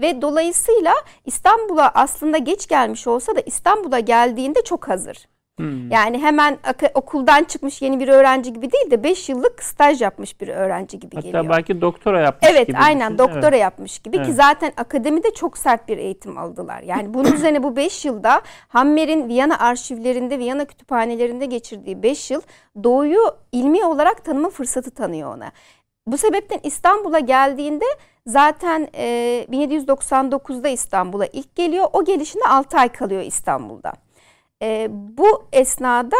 Ve 0.00 0.22
dolayısıyla 0.22 0.94
İstanbul'a 1.24 1.88
aslında 1.94 2.38
geç 2.38 2.68
gelmiş 2.68 3.06
olsa 3.06 3.36
da 3.36 3.40
İstanbul'a 3.40 4.00
geldiğinde 4.00 4.64
çok 4.64 4.88
hazır. 4.88 5.28
Hmm. 5.56 5.90
Yani 5.90 6.18
hemen 6.18 6.58
okuldan 6.94 7.44
çıkmış 7.44 7.82
yeni 7.82 8.00
bir 8.00 8.08
öğrenci 8.08 8.52
gibi 8.52 8.72
değil 8.72 8.90
de 8.90 9.02
5 9.02 9.28
yıllık 9.28 9.62
staj 9.62 10.02
yapmış 10.02 10.40
bir 10.40 10.48
öğrenci 10.48 10.98
gibi 10.98 11.16
Hatta 11.16 11.26
geliyor. 11.26 11.44
Hatta 11.44 11.56
belki 11.56 11.80
doktora 11.80 12.20
yapmış 12.20 12.50
evet, 12.50 12.66
gibi. 12.66 12.76
Evet 12.76 12.86
aynen 12.88 13.18
doktora 13.18 13.48
evet. 13.48 13.60
yapmış 13.60 13.98
gibi 13.98 14.16
evet. 14.16 14.26
ki 14.26 14.32
zaten 14.32 14.72
akademide 14.76 15.34
çok 15.34 15.58
sert 15.58 15.88
bir 15.88 15.98
eğitim 15.98 16.38
aldılar. 16.38 16.82
Yani 16.82 17.14
bunun 17.14 17.32
üzerine 17.34 17.62
bu 17.62 17.76
5 17.76 18.04
yılda 18.04 18.42
Hammer'in 18.68 19.28
Viyana 19.28 19.58
arşivlerinde, 19.58 20.38
Viyana 20.38 20.64
kütüphanelerinde 20.64 21.46
geçirdiği 21.46 22.02
5 22.02 22.30
yıl 22.30 22.40
Doğu'yu 22.84 23.20
ilmi 23.52 23.84
olarak 23.84 24.24
tanıma 24.24 24.50
fırsatı 24.50 24.90
tanıyor 24.90 25.36
ona. 25.36 25.52
Bu 26.06 26.18
sebepten 26.18 26.60
İstanbul'a 26.62 27.18
geldiğinde 27.18 27.84
zaten 28.26 28.88
e, 28.94 29.46
1799'da 29.50 30.68
İstanbul'a 30.68 31.26
ilk 31.26 31.54
geliyor. 31.56 31.88
O 31.92 32.04
gelişinde 32.04 32.44
6 32.48 32.78
ay 32.78 32.88
kalıyor 32.88 33.22
İstanbul'da. 33.22 34.05
E, 34.62 34.88
bu 34.90 35.48
esnada 35.52 36.16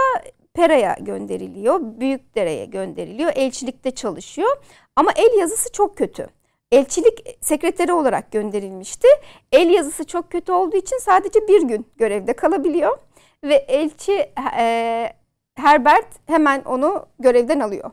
Pera'ya 0.55 0.97
gönderiliyor, 1.01 1.81
Büyükdere'ye 1.83 2.65
gönderiliyor, 2.65 3.33
elçilikte 3.35 3.91
çalışıyor. 3.91 4.57
Ama 4.97 5.13
el 5.17 5.39
yazısı 5.39 5.73
çok 5.73 5.97
kötü. 5.97 6.29
Elçilik 6.73 7.39
sekreteri 7.41 7.93
olarak 7.93 8.33
gönderilmişti. 8.33 9.09
El 9.53 9.71
yazısı 9.71 10.07
çok 10.07 10.31
kötü 10.31 10.53
olduğu 10.53 10.77
için 10.77 10.99
sadece 10.99 11.49
bir 11.49 11.63
gün 11.63 11.87
görevde 11.97 12.33
kalabiliyor. 12.33 12.99
Ve 13.45 13.55
elçi 13.55 14.31
e, 14.59 15.13
Herbert 15.55 16.07
hemen 16.27 16.63
onu 16.65 17.07
görevden 17.19 17.61
alıyor. 17.61 17.91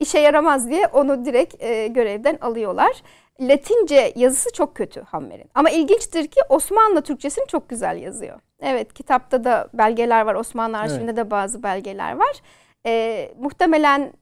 İşe 0.00 0.18
yaramaz 0.18 0.70
diye 0.70 0.86
onu 0.86 1.24
direkt 1.24 1.62
e, 1.62 1.86
görevden 1.86 2.38
alıyorlar. 2.40 3.02
Latince 3.48 4.12
yazısı 4.16 4.52
çok 4.52 4.74
kötü 4.74 5.00
Hammer'in. 5.00 5.50
Ama 5.54 5.70
ilginçtir 5.70 6.26
ki 6.26 6.40
Osmanlı 6.48 7.02
Türkçesini 7.02 7.46
çok 7.46 7.68
güzel 7.68 7.96
yazıyor. 7.96 8.40
Evet 8.60 8.94
kitapta 8.94 9.44
da 9.44 9.68
belgeler 9.74 10.26
var. 10.26 10.34
Osmanlı 10.34 10.78
arşivinde 10.78 11.04
evet. 11.04 11.16
de 11.16 11.30
bazı 11.30 11.62
belgeler 11.62 12.16
var. 12.16 12.42
Ee, 12.86 13.34
muhtemelen 13.38 14.12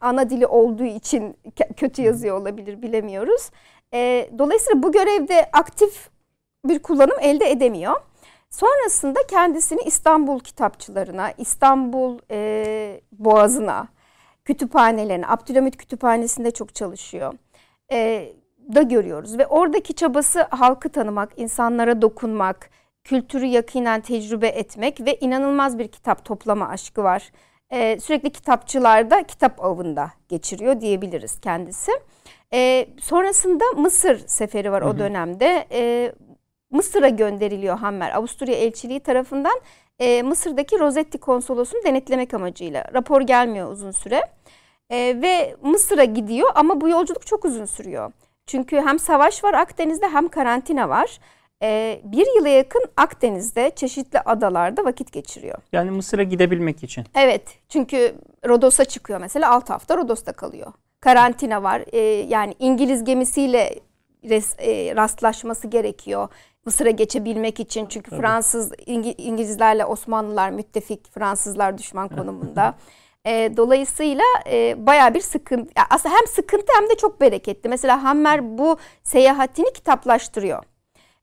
ana 0.00 0.30
dili 0.30 0.46
olduğu 0.46 0.84
için 0.84 1.36
kötü 1.76 2.02
yazıyor 2.02 2.40
olabilir 2.40 2.82
bilemiyoruz. 2.82 3.50
Ee, 3.94 4.30
dolayısıyla 4.38 4.82
bu 4.82 4.92
görevde 4.92 5.50
aktif 5.52 6.08
bir 6.64 6.78
kullanım 6.78 7.16
elde 7.20 7.50
edemiyor. 7.50 7.96
Sonrasında 8.50 9.18
kendisini 9.28 9.80
İstanbul 9.82 10.40
kitapçılarına, 10.40 11.32
İstanbul 11.38 12.18
e, 12.30 13.00
Boğazı'na, 13.12 13.88
kütüphanelerine, 14.44 15.26
Abdülhamit 15.26 15.76
Kütüphanesi'nde 15.76 16.50
çok 16.50 16.74
çalışıyor. 16.74 17.34
E, 17.92 18.32
da 18.74 18.82
görüyoruz 18.82 19.38
ve 19.38 19.46
oradaki 19.46 19.94
çabası 19.94 20.42
halkı 20.50 20.88
tanımak, 20.88 21.32
insanlara 21.36 22.02
dokunmak, 22.02 22.70
kültürü 23.04 23.46
yakinen 23.46 24.00
tecrübe 24.00 24.48
etmek 24.48 25.00
ve 25.00 25.16
inanılmaz 25.20 25.78
bir 25.78 25.88
kitap 25.88 26.24
toplama 26.24 26.68
aşkı 26.68 27.02
var. 27.02 27.30
e, 27.70 28.00
sürekli 28.00 28.30
kitapçılarda 28.30 29.22
kitap 29.22 29.64
avında 29.64 30.10
geçiriyor 30.28 30.80
diyebiliriz 30.80 31.40
kendisi. 31.40 31.92
E, 32.52 32.88
sonrasında 33.00 33.64
Mısır 33.76 34.18
seferi 34.26 34.72
var 34.72 34.82
hı 34.82 34.86
hı. 34.86 34.90
o 34.90 34.98
dönemde. 34.98 35.66
E, 35.72 36.12
Mısır'a 36.70 37.08
gönderiliyor 37.08 37.78
Hammer 37.78 38.16
Avusturya 38.16 38.54
elçiliği 38.54 39.00
tarafından 39.00 39.60
e, 39.98 40.22
Mısır'daki 40.22 40.78
Rosetti 40.78 41.18
konsolosunu 41.18 41.84
denetlemek 41.84 42.34
amacıyla. 42.34 42.84
Rapor 42.94 43.20
gelmiyor 43.20 43.72
uzun 43.72 43.90
süre. 43.90 44.22
E, 44.90 44.96
ve 45.22 45.56
Mısır'a 45.62 46.04
gidiyor 46.04 46.50
ama 46.54 46.80
bu 46.80 46.88
yolculuk 46.88 47.26
çok 47.26 47.44
uzun 47.44 47.64
sürüyor. 47.64 48.12
Çünkü 48.50 48.76
hem 48.76 48.98
savaş 48.98 49.44
var 49.44 49.54
Akdeniz'de 49.54 50.08
hem 50.08 50.28
karantina 50.28 50.88
var. 50.88 51.18
E, 51.62 52.00
bir 52.04 52.26
yıla 52.36 52.48
yakın 52.48 52.84
Akdeniz'de 52.96 53.72
çeşitli 53.76 54.20
adalarda 54.20 54.84
vakit 54.84 55.12
geçiriyor. 55.12 55.58
Yani 55.72 55.90
Mısır'a 55.90 56.22
gidebilmek 56.22 56.82
için. 56.82 57.04
Evet 57.14 57.42
çünkü 57.68 58.14
Rodos'a 58.48 58.84
çıkıyor 58.84 59.20
mesela 59.20 59.50
6 59.50 59.72
hafta 59.72 59.96
Rodos'ta 59.96 60.32
kalıyor. 60.32 60.72
Karantina 61.00 61.62
var 61.62 61.82
e, 61.92 61.98
yani 62.28 62.54
İngiliz 62.58 63.04
gemisiyle 63.04 63.74
res, 64.24 64.54
e, 64.58 64.96
rastlaşması 64.96 65.68
gerekiyor. 65.68 66.28
Mısır'a 66.64 66.90
geçebilmek 66.90 67.60
için 67.60 67.86
çünkü 67.86 68.10
Tabii. 68.10 68.20
Fransız 68.20 68.72
İngilizlerle 69.18 69.84
Osmanlılar 69.84 70.50
müttefik, 70.50 71.12
Fransızlar 71.14 71.78
düşman 71.78 72.08
konumunda. 72.08 72.74
E, 73.26 73.56
dolayısıyla 73.56 74.24
e, 74.46 74.86
baya 74.86 75.14
bir 75.14 75.20
sıkıntı. 75.20 75.72
Aslında 75.90 76.14
hem 76.14 76.26
sıkıntı 76.26 76.72
hem 76.80 76.90
de 76.90 76.96
çok 76.96 77.20
bereketli. 77.20 77.68
Mesela 77.68 78.04
Hammer 78.04 78.58
bu 78.58 78.76
seyahatini 79.02 79.72
kitaplaştırıyor. 79.72 80.64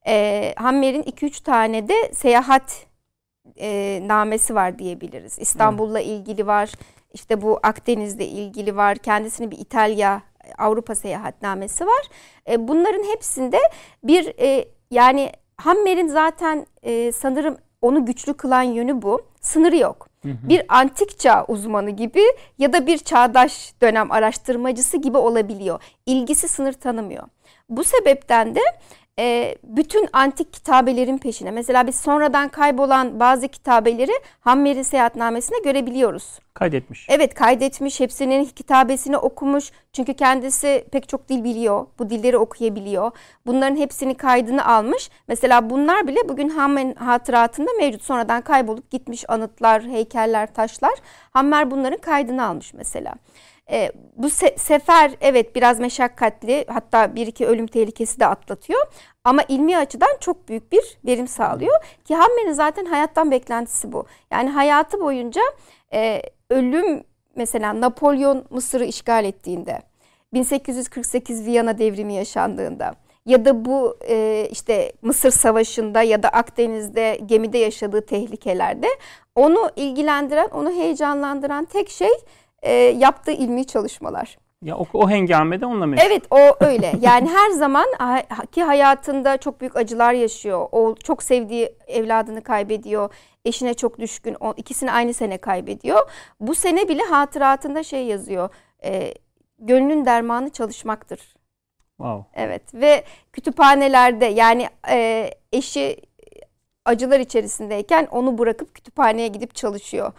E, 0.07 0.53
Hammer'in 0.57 1.03
2-3 1.03 1.43
tane 1.43 1.87
de 1.87 2.11
seyahat 2.13 2.85
e, 3.59 3.99
namesi 4.07 4.55
var 4.55 4.79
diyebiliriz. 4.79 5.39
İstanbul'la 5.39 5.99
evet. 5.99 6.09
ilgili 6.09 6.47
var. 6.47 6.71
İşte 7.13 7.41
bu 7.41 7.59
Akdeniz'le 7.63 8.21
ilgili 8.21 8.75
var. 8.75 8.97
Kendisinin 8.97 9.51
bir 9.51 9.57
İtalya 9.57 10.21
Avrupa 10.57 10.95
seyahatnamesi 10.95 11.85
var. 11.85 12.03
E, 12.49 12.67
bunların 12.67 13.03
hepsinde 13.13 13.59
bir 14.03 14.33
e, 14.39 14.65
yani 14.91 15.31
Hammer'in 15.57 16.07
zaten 16.07 16.65
e, 16.83 17.11
sanırım 17.11 17.57
onu 17.81 18.05
güçlü 18.05 18.33
kılan 18.33 18.61
yönü 18.61 19.01
bu. 19.01 19.21
Sınırı 19.41 19.77
yok. 19.77 20.07
Bir 20.43 20.63
antik 20.69 21.19
çağ 21.19 21.45
uzmanı 21.47 21.89
gibi 21.89 22.21
ya 22.57 22.73
da 22.73 22.87
bir 22.87 22.97
çağdaş 22.97 23.73
dönem 23.81 24.11
araştırmacısı 24.11 24.97
gibi 24.97 25.17
olabiliyor. 25.17 25.83
İlgisi 26.05 26.47
sınır 26.47 26.73
tanımıyor. 26.73 27.23
Bu 27.69 27.83
sebepten 27.83 28.55
de 28.55 28.61
e, 29.19 29.55
bütün 29.63 30.09
antik 30.13 30.53
kitabelerin 30.53 31.17
peşine. 31.17 31.51
Mesela 31.51 31.87
biz 31.87 31.95
sonradan 31.95 32.49
kaybolan 32.49 33.19
bazı 33.19 33.47
kitabeleri 33.47 34.11
Hammer'in 34.39 34.81
seyahatnamesine 34.81 35.57
görebiliyoruz. 35.59 36.39
Kaydetmiş. 36.53 37.07
Evet 37.09 37.33
kaydetmiş. 37.33 37.99
Hepsinin 37.99 38.45
kitabesini 38.45 39.17
okumuş. 39.17 39.71
Çünkü 39.93 40.13
kendisi 40.13 40.85
pek 40.91 41.09
çok 41.09 41.29
dil 41.29 41.43
biliyor. 41.43 41.85
Bu 41.99 42.09
dilleri 42.09 42.37
okuyabiliyor. 42.37 43.11
Bunların 43.45 43.75
hepsini 43.75 44.15
kaydını 44.15 44.65
almış. 44.65 45.09
Mesela 45.27 45.69
bunlar 45.69 46.07
bile 46.07 46.29
bugün 46.29 46.49
Hammer'in 46.49 46.95
hatıratında 46.95 47.69
mevcut. 47.77 48.03
Sonradan 48.03 48.41
kaybolup 48.41 48.91
gitmiş 48.91 49.29
anıtlar, 49.29 49.83
heykeller, 49.83 50.53
taşlar. 50.53 50.93
Hammer 51.31 51.71
bunların 51.71 51.99
kaydını 51.99 52.45
almış 52.45 52.73
mesela. 52.73 53.13
E, 53.71 53.91
bu 54.15 54.29
se 54.29 54.55
sefer 54.57 55.11
evet 55.21 55.55
biraz 55.55 55.79
meşakkatli 55.79 56.65
hatta 56.67 57.15
bir 57.15 57.27
iki 57.27 57.45
ölüm 57.45 57.67
tehlikesi 57.67 58.19
de 58.19 58.25
atlatıyor. 58.25 58.87
Ama 59.23 59.41
ilmi 59.47 59.77
açıdan 59.77 60.17
çok 60.19 60.47
büyük 60.47 60.71
bir 60.71 60.97
verim 61.05 61.27
sağlıyor. 61.27 61.73
Ki 62.05 62.15
Hammer'in 62.15 62.51
zaten 62.51 62.85
hayattan 62.85 63.31
beklentisi 63.31 63.91
bu. 63.91 64.05
Yani 64.31 64.49
hayatı 64.49 65.01
boyunca 65.01 65.41
e, 65.93 66.21
ölüm 66.49 67.03
mesela 67.35 67.81
Napolyon 67.81 68.45
Mısır'ı 68.49 68.85
işgal 68.85 69.25
ettiğinde 69.25 69.81
1848 70.33 71.45
Viyana 71.45 71.77
devrimi 71.77 72.13
yaşandığında 72.13 72.95
ya 73.25 73.45
da 73.45 73.65
bu 73.65 73.97
e, 74.09 74.47
işte 74.51 74.91
Mısır 75.01 75.31
Savaşı'nda 75.31 76.01
ya 76.01 76.23
da 76.23 76.29
Akdeniz'de 76.29 77.19
gemide 77.25 77.57
yaşadığı 77.57 78.05
tehlikelerde 78.05 78.87
onu 79.35 79.69
ilgilendiren, 79.75 80.47
onu 80.47 80.71
heyecanlandıran 80.71 81.65
tek 81.65 81.89
şey 81.89 82.11
e, 82.67 82.73
yaptığı 82.73 83.31
ilmi 83.31 83.65
çalışmalar. 83.65 84.37
Ya 84.63 84.77
o, 84.77 84.87
o 84.93 85.09
hengamede 85.09 85.65
onunla 85.65 85.85
meşgul. 85.85 86.07
Evet 86.07 86.23
o 86.31 86.65
öyle. 86.65 86.93
Yani 87.01 87.29
her 87.29 87.49
zaman 87.49 87.85
ki 88.51 88.63
hayatında 88.63 89.37
çok 89.37 89.61
büyük 89.61 89.75
acılar 89.75 90.13
yaşıyor. 90.13 90.67
O 90.71 90.95
çok 90.95 91.23
sevdiği 91.23 91.75
evladını 91.87 92.41
kaybediyor. 92.41 93.13
Eşine 93.45 93.73
çok 93.73 93.99
düşkün. 93.99 94.37
O, 94.39 94.53
ikisini 94.57 94.91
aynı 94.91 95.13
sene 95.13 95.37
kaybediyor. 95.37 96.09
Bu 96.39 96.55
sene 96.55 96.87
bile 96.87 97.03
hatıratında 97.03 97.83
şey 97.83 98.05
yazıyor. 98.05 98.49
E, 98.83 99.13
gönlün 99.59 100.05
dermanı 100.05 100.49
çalışmaktır. 100.49 101.19
Wow. 101.97 102.41
Evet 102.43 102.73
ve 102.73 103.03
kütüphanelerde 103.33 104.25
yani 104.25 104.67
e, 104.89 105.29
eşi 105.53 105.97
acılar 106.85 107.19
içerisindeyken 107.19 108.07
onu 108.11 108.37
bırakıp 108.37 108.75
kütüphaneye 108.75 109.27
gidip 109.27 109.55
çalışıyor. 109.55 110.13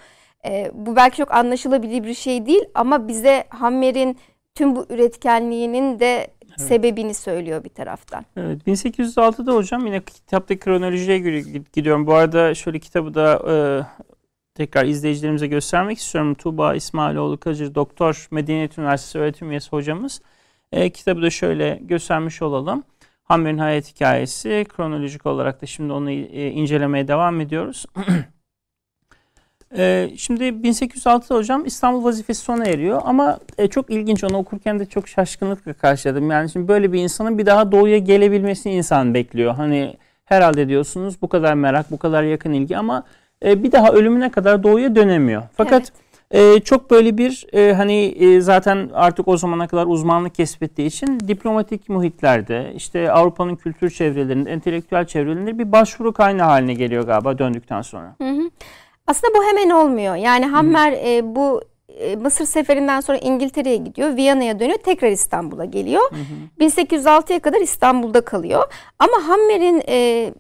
E, 0.47 0.71
bu 0.75 0.97
belki 0.97 1.17
çok 1.17 1.35
anlaşılabilir 1.35 2.05
bir 2.05 2.15
şey 2.15 2.47
değil 2.47 2.65
ama 2.75 3.09
bize 3.09 3.45
Hammer'in 3.49 4.19
tüm 4.55 4.77
bu 4.77 4.87
üretkenliğinin 4.89 6.01
de 6.01 6.31
evet. 6.49 6.61
sebebini 6.61 7.15
söylüyor 7.15 7.65
bir 7.65 7.69
taraftan. 7.69 8.25
Evet 8.37 8.67
1806'da 8.67 9.55
hocam 9.55 9.87
yine 9.87 10.01
kitapta 10.05 10.59
kronolojiye 10.59 11.19
göre 11.19 11.41
gidiyorum. 11.73 12.07
Bu 12.07 12.15
arada 12.15 12.55
şöyle 12.55 12.79
kitabı 12.79 13.15
da 13.15 13.43
e, 13.49 13.55
tekrar 14.55 14.85
izleyicilerimize 14.85 15.47
göstermek 15.47 15.99
istiyorum. 15.99 16.35
Tuğba 16.35 16.75
İsmailoğlu 16.75 17.41
Kacır 17.41 17.75
Doktor 17.75 18.29
Medeniyet 18.31 18.79
Üniversitesi 18.79 19.19
öğretim 19.19 19.51
üyesi 19.51 19.71
hocamız. 19.71 20.23
E, 20.73 20.91
kitabı 20.91 21.23
da 21.23 21.31
şöyle 21.31 21.79
göstermiş 21.83 22.43
olalım. 22.43 22.85
Hammer'in 23.25 23.59
hayat 23.59 23.95
hikayesi 23.95 24.67
kronolojik 24.69 25.27
olarak 25.27 25.63
da 25.63 25.67
şimdi 25.67 25.93
onu 25.93 26.11
e, 26.11 26.51
incelemeye 26.51 27.09
devam 27.09 27.41
ediyoruz. 27.41 27.87
Ee, 29.77 30.11
şimdi 30.17 30.45
1806'da 30.45 31.35
hocam 31.35 31.67
İstanbul 31.67 32.05
vazifesi 32.05 32.41
sona 32.41 32.65
eriyor 32.65 33.03
ama 33.05 33.39
e, 33.59 33.69
çok 33.69 33.91
ilginç 33.91 34.25
onu 34.25 34.37
okurken 34.37 34.79
de 34.79 34.87
çok 34.87 35.09
şaşkınlıkla 35.09 35.73
karşıladım. 35.73 36.31
Yani 36.31 36.51
şimdi 36.51 36.69
böyle 36.69 36.93
bir 36.93 37.03
insanın 37.03 37.39
bir 37.39 37.47
daha 37.47 37.73
doğuya 37.73 37.99
gelebilmesini 37.99 38.73
insan 38.73 39.15
bekliyor. 39.15 39.55
Hani 39.55 39.97
herhalde 40.25 40.69
diyorsunuz 40.69 41.23
bu 41.23 41.29
kadar 41.29 41.55
merak, 41.55 41.91
bu 41.91 41.99
kadar 41.99 42.23
yakın 42.23 42.53
ilgi 42.53 42.77
ama 42.77 43.05
e, 43.45 43.63
bir 43.63 43.73
daha 43.73 43.93
ölümüne 43.93 44.31
kadar 44.31 44.63
doğuya 44.63 44.95
dönemiyor. 44.95 45.43
Fakat 45.57 45.93
evet. 46.31 46.57
e, 46.57 46.61
çok 46.61 46.91
böyle 46.91 47.19
bir 47.19 47.47
e, 47.53 47.73
hani 47.73 48.05
e, 48.05 48.41
zaten 48.41 48.91
artık 48.95 49.29
o 49.29 49.37
zamana 49.37 49.69
kadar 49.69 49.87
uzmanlık 49.87 50.35
kesbettiği 50.35 50.89
için 50.89 51.21
diplomatik 51.21 51.89
muhitlerde 51.89 52.73
işte 52.77 53.13
Avrupa'nın 53.13 53.57
kültür 53.57 53.91
çevrelerinde, 53.91 54.51
entelektüel 54.51 55.07
çevrelerinde 55.07 55.59
bir 55.59 55.73
başvuru 55.73 56.13
kaynağı 56.13 56.49
haline 56.49 56.75
geliyor 56.75 57.07
galiba 57.07 57.39
döndükten 57.39 57.83
sonra. 57.83 58.15
Hı 58.19 58.31
hı. 58.31 58.51
Aslında 59.09 59.39
bu 59.39 59.45
hemen 59.45 59.71
olmuyor. 59.71 60.15
Yani 60.17 60.47
Hammer 60.47 60.93
e, 60.93 61.35
bu 61.37 61.63
e, 61.89 62.17
Mısır 62.17 62.45
seferinden 62.45 63.01
sonra 63.01 63.19
İngiltere'ye 63.19 63.77
gidiyor. 63.77 64.17
Viyana'ya 64.17 64.61
dönüyor. 64.61 64.79
Tekrar 64.79 65.11
İstanbul'a 65.11 65.65
geliyor. 65.65 66.11
Hı 66.11 66.17
hı. 66.17 66.65
1806'ya 66.65 67.41
kadar 67.41 67.61
İstanbul'da 67.61 68.21
kalıyor. 68.21 68.73
Ama 68.99 69.29
Hammer'in 69.29 69.83
e, 69.89 70.31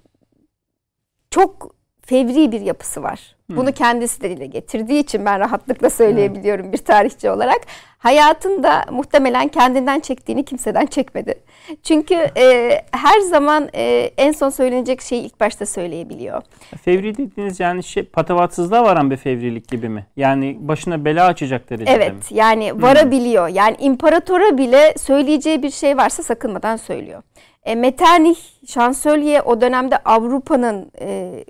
çok 1.30 1.74
fevri 2.02 2.52
bir 2.52 2.60
yapısı 2.60 3.02
var. 3.02 3.36
Bunu 3.56 3.72
kendisi 3.72 4.20
de 4.20 4.30
dile 4.30 4.46
getirdiği 4.46 5.00
için 5.00 5.24
ben 5.24 5.40
rahatlıkla 5.40 5.90
söyleyebiliyorum 5.90 6.72
bir 6.72 6.78
tarihçi 6.78 7.30
olarak. 7.30 7.60
Hayatında 7.98 8.84
muhtemelen 8.90 9.48
kendinden 9.48 10.00
çektiğini 10.00 10.44
kimseden 10.44 10.86
çekmedi. 10.86 11.34
Çünkü 11.82 12.14
e, 12.14 12.70
her 12.92 13.20
zaman 13.20 13.68
e, 13.74 14.10
en 14.16 14.32
son 14.32 14.50
söylenecek 14.50 15.00
şeyi 15.00 15.22
ilk 15.22 15.40
başta 15.40 15.66
söyleyebiliyor. 15.66 16.42
Fevri 16.82 17.16
dediğiniz 17.16 17.60
yani 17.60 17.84
şey 17.84 18.02
patavatsızlığa 18.02 18.84
varan 18.84 19.10
bir 19.10 19.16
fevrilik 19.16 19.68
gibi 19.68 19.88
mi? 19.88 20.06
Yani 20.16 20.56
başına 20.60 21.04
bela 21.04 21.26
açacak 21.26 21.70
derecede 21.70 21.90
evet, 21.90 22.12
mi? 22.12 22.14
Evet 22.14 22.32
yani 22.32 22.82
varabiliyor. 22.82 23.48
Hmm. 23.48 23.54
Yani 23.54 23.76
imparatora 23.78 24.58
bile 24.58 24.94
söyleyeceği 24.98 25.62
bir 25.62 25.70
şey 25.70 25.96
varsa 25.96 26.22
sakınmadan 26.22 26.76
söylüyor. 26.76 27.22
E, 27.64 27.74
Metternich 27.74 28.40
şansölye 28.68 29.42
o 29.42 29.60
dönemde 29.60 29.98
Avrupa'nın 29.98 30.90
e, 31.00 31.44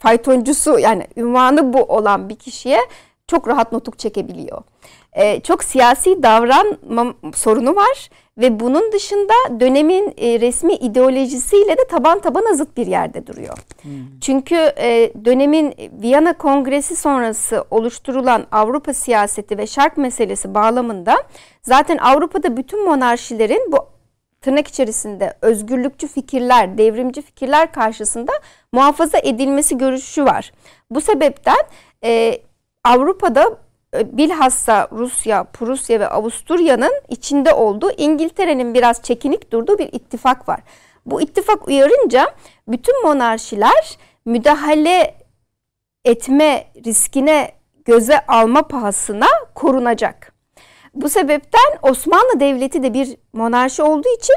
faytoncusu 0.00 0.78
yani 0.78 1.06
ünvanı 1.16 1.72
bu 1.72 1.82
olan 1.82 2.28
bir 2.28 2.36
kişiye 2.36 2.80
çok 3.26 3.48
rahat 3.48 3.72
notuk 3.72 3.98
çekebiliyor. 3.98 4.62
Ee, 5.12 5.40
çok 5.40 5.64
siyasi 5.64 6.22
davranma 6.22 7.14
sorunu 7.34 7.76
var 7.76 8.10
ve 8.38 8.60
bunun 8.60 8.92
dışında 8.92 9.60
dönemin 9.60 10.14
e, 10.18 10.40
resmi 10.40 10.74
ideolojisiyle 10.74 11.78
de 11.78 11.86
taban 11.90 12.18
tabana 12.20 12.54
zıt 12.54 12.76
bir 12.76 12.86
yerde 12.86 13.26
duruyor. 13.26 13.58
Hmm. 13.82 13.90
Çünkü 14.20 14.54
e, 14.54 15.12
dönemin 15.24 15.74
Viyana 16.02 16.32
Kongresi 16.32 16.96
sonrası 16.96 17.64
oluşturulan 17.70 18.46
Avrupa 18.52 18.94
siyaseti 18.94 19.58
ve 19.58 19.66
şark 19.66 19.96
meselesi 19.96 20.54
bağlamında 20.54 21.22
zaten 21.62 21.98
Avrupa'da 21.98 22.56
bütün 22.56 22.84
monarşilerin 22.84 23.72
bu 23.72 23.89
tırnak 24.40 24.68
içerisinde 24.68 25.34
özgürlükçü 25.42 26.08
fikirler, 26.08 26.78
devrimci 26.78 27.22
fikirler 27.22 27.72
karşısında 27.72 28.32
muhafaza 28.72 29.18
edilmesi 29.18 29.78
görüşü 29.78 30.24
var. 30.24 30.52
Bu 30.90 31.00
sebepten 31.00 31.58
e, 32.04 32.38
Avrupa'da 32.84 33.58
e, 33.94 34.16
bilhassa 34.16 34.88
Rusya, 34.92 35.44
Prusya 35.44 36.00
ve 36.00 36.08
Avusturya'nın 36.08 36.92
içinde 37.08 37.54
olduğu 37.54 37.90
İngiltere'nin 37.92 38.74
biraz 38.74 39.02
çekinik 39.02 39.52
durduğu 39.52 39.78
bir 39.78 39.92
ittifak 39.92 40.48
var. 40.48 40.60
Bu 41.06 41.22
ittifak 41.22 41.68
uyarınca 41.68 42.34
bütün 42.68 43.02
monarşiler 43.04 43.98
müdahale 44.24 45.14
etme 46.04 46.64
riskine 46.86 47.52
göze 47.84 48.26
alma 48.26 48.62
pahasına 48.62 49.26
korunacak. 49.54 50.29
Bu 50.94 51.08
sebepten 51.08 51.78
Osmanlı 51.82 52.40
Devleti 52.40 52.82
de 52.82 52.94
bir 52.94 53.16
monarşi 53.32 53.82
olduğu 53.82 54.08
için 54.18 54.36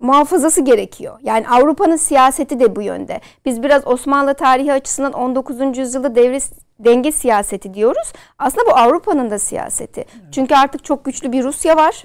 muhafazası 0.00 0.60
gerekiyor. 0.60 1.18
Yani 1.22 1.48
Avrupa'nın 1.48 1.96
siyaseti 1.96 2.60
de 2.60 2.76
bu 2.76 2.82
yönde. 2.82 3.20
Biz 3.44 3.62
biraz 3.62 3.86
Osmanlı 3.86 4.34
tarihi 4.34 4.72
açısından 4.72 5.12
19. 5.12 5.78
yüzyılda 5.78 6.14
devre 6.14 6.38
denge 6.78 7.12
siyaseti 7.12 7.74
diyoruz. 7.74 8.12
Aslında 8.38 8.66
bu 8.66 8.76
Avrupa'nın 8.76 9.30
da 9.30 9.38
siyaseti. 9.38 10.04
Çünkü 10.32 10.54
artık 10.54 10.84
çok 10.84 11.04
güçlü 11.04 11.32
bir 11.32 11.44
Rusya 11.44 11.76
var 11.76 12.04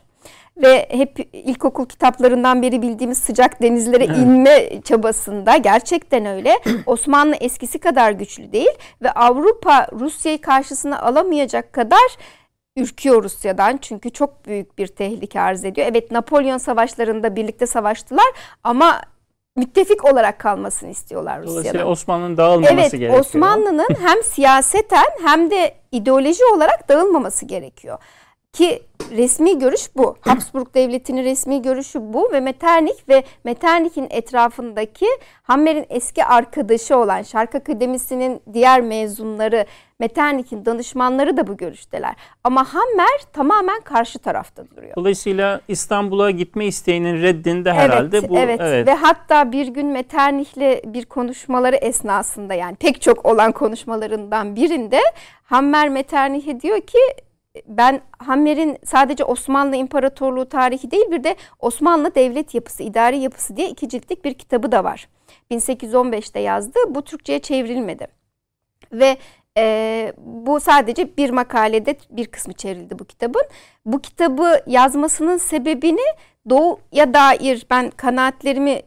ve 0.57 0.87
hep 0.89 1.29
ilkokul 1.33 1.85
kitaplarından 1.85 2.61
beri 2.61 2.81
bildiğimiz 2.81 3.17
sıcak 3.17 3.61
denizlere 3.61 4.03
evet. 4.03 4.17
inme 4.17 4.81
çabasında 4.81 5.57
gerçekten 5.57 6.25
öyle. 6.25 6.59
Osmanlı 6.85 7.35
eskisi 7.35 7.79
kadar 7.79 8.11
güçlü 8.11 8.51
değil 8.51 8.71
ve 9.01 9.11
Avrupa 9.11 9.87
Rusya'yı 9.99 10.41
karşısına 10.41 11.01
alamayacak 11.01 11.73
kadar 11.73 12.17
ürküyor 12.77 13.23
Rusya'dan 13.23 13.77
çünkü 13.77 14.09
çok 14.09 14.45
büyük 14.45 14.77
bir 14.77 14.87
tehlike 14.87 15.41
arz 15.41 15.65
ediyor. 15.65 15.87
Evet 15.87 16.11
Napolyon 16.11 16.57
savaşlarında 16.57 17.35
birlikte 17.35 17.67
savaştılar 17.67 18.25
ama 18.63 19.01
müttefik 19.55 20.05
olarak 20.05 20.39
kalmasını 20.39 20.89
istiyorlar 20.89 21.39
Rusya'dan. 21.39 21.53
Dolayısıyla 21.53 21.85
Osmanlı'nın 21.85 22.37
dağılmaması 22.37 22.73
evet, 22.73 22.91
gerekiyor. 22.91 23.13
Evet 23.13 23.25
Osmanlı'nın 23.25 23.89
hem 24.01 24.23
siyaseten 24.23 25.07
hem 25.25 25.51
de 25.51 25.75
ideoloji 25.91 26.45
olarak 26.55 26.89
dağılmaması 26.89 27.45
gerekiyor. 27.45 27.97
Ki 28.53 28.81
resmi 29.11 29.59
görüş 29.59 29.81
bu. 29.95 30.17
Habsburg 30.21 30.67
Devleti'nin 30.73 31.23
resmi 31.23 31.61
görüşü 31.61 32.13
bu 32.13 32.29
ve 32.31 32.39
Metternich 32.39 33.09
ve 33.09 33.23
Metternich'in 33.43 34.07
etrafındaki 34.09 35.05
Hammer'in 35.43 35.85
eski 35.89 36.25
arkadaşı 36.25 36.97
olan 36.97 37.21
Şark 37.21 37.55
Akademisi'nin 37.55 38.41
diğer 38.53 38.81
mezunları, 38.81 39.65
Metternich'in 39.99 40.65
danışmanları 40.65 41.37
da 41.37 41.47
bu 41.47 41.57
görüşteler. 41.57 42.15
Ama 42.43 42.73
Hammer 42.73 43.19
tamamen 43.33 43.81
karşı 43.81 44.19
tarafta 44.19 44.63
duruyor. 44.69 44.95
Dolayısıyla 44.95 45.61
İstanbul'a 45.67 46.31
gitme 46.31 46.65
isteğinin 46.65 47.21
reddinde 47.21 47.73
herhalde 47.73 48.17
evet, 48.17 48.29
bu. 48.29 48.37
Evet. 48.37 48.59
evet 48.63 48.87
ve 48.87 48.93
hatta 48.93 49.51
bir 49.51 49.67
gün 49.67 49.87
Metternich'le 49.87 50.93
bir 50.93 51.05
konuşmaları 51.05 51.75
esnasında 51.75 52.53
yani 52.53 52.75
pek 52.75 53.01
çok 53.01 53.25
olan 53.25 53.51
konuşmalarından 53.51 54.55
birinde 54.55 54.99
Hammer 55.43 55.89
Metternich'e 55.89 56.61
diyor 56.61 56.81
ki 56.81 56.99
ben 57.67 58.01
Hammer'in 58.19 58.77
sadece 58.85 59.23
Osmanlı 59.23 59.75
İmparatorluğu 59.75 60.49
tarihi 60.49 60.91
değil 60.91 61.11
bir 61.11 61.23
de 61.23 61.35
Osmanlı 61.59 62.15
devlet 62.15 62.55
yapısı, 62.55 62.83
idari 62.83 63.17
yapısı 63.17 63.57
diye 63.57 63.69
iki 63.69 63.89
ciltlik 63.89 64.25
bir 64.25 64.33
kitabı 64.33 64.71
da 64.71 64.83
var. 64.83 65.07
1815'te 65.51 66.39
yazdı. 66.39 66.79
Bu 66.89 67.01
Türkçe'ye 67.01 67.39
çevrilmedi. 67.39 68.07
Ve 68.91 69.17
e, 69.57 70.13
bu 70.17 70.59
sadece 70.59 71.17
bir 71.17 71.29
makalede 71.29 71.95
bir 72.09 72.27
kısmı 72.27 72.53
çevrildi 72.53 72.99
bu 72.99 73.05
kitabın. 73.05 73.43
Bu 73.85 73.99
kitabı 74.01 74.63
yazmasının 74.67 75.37
sebebini 75.37 76.15
doğuya 76.49 77.13
dair 77.13 77.65
ben 77.69 77.89
kanaatlerimi 77.89 78.81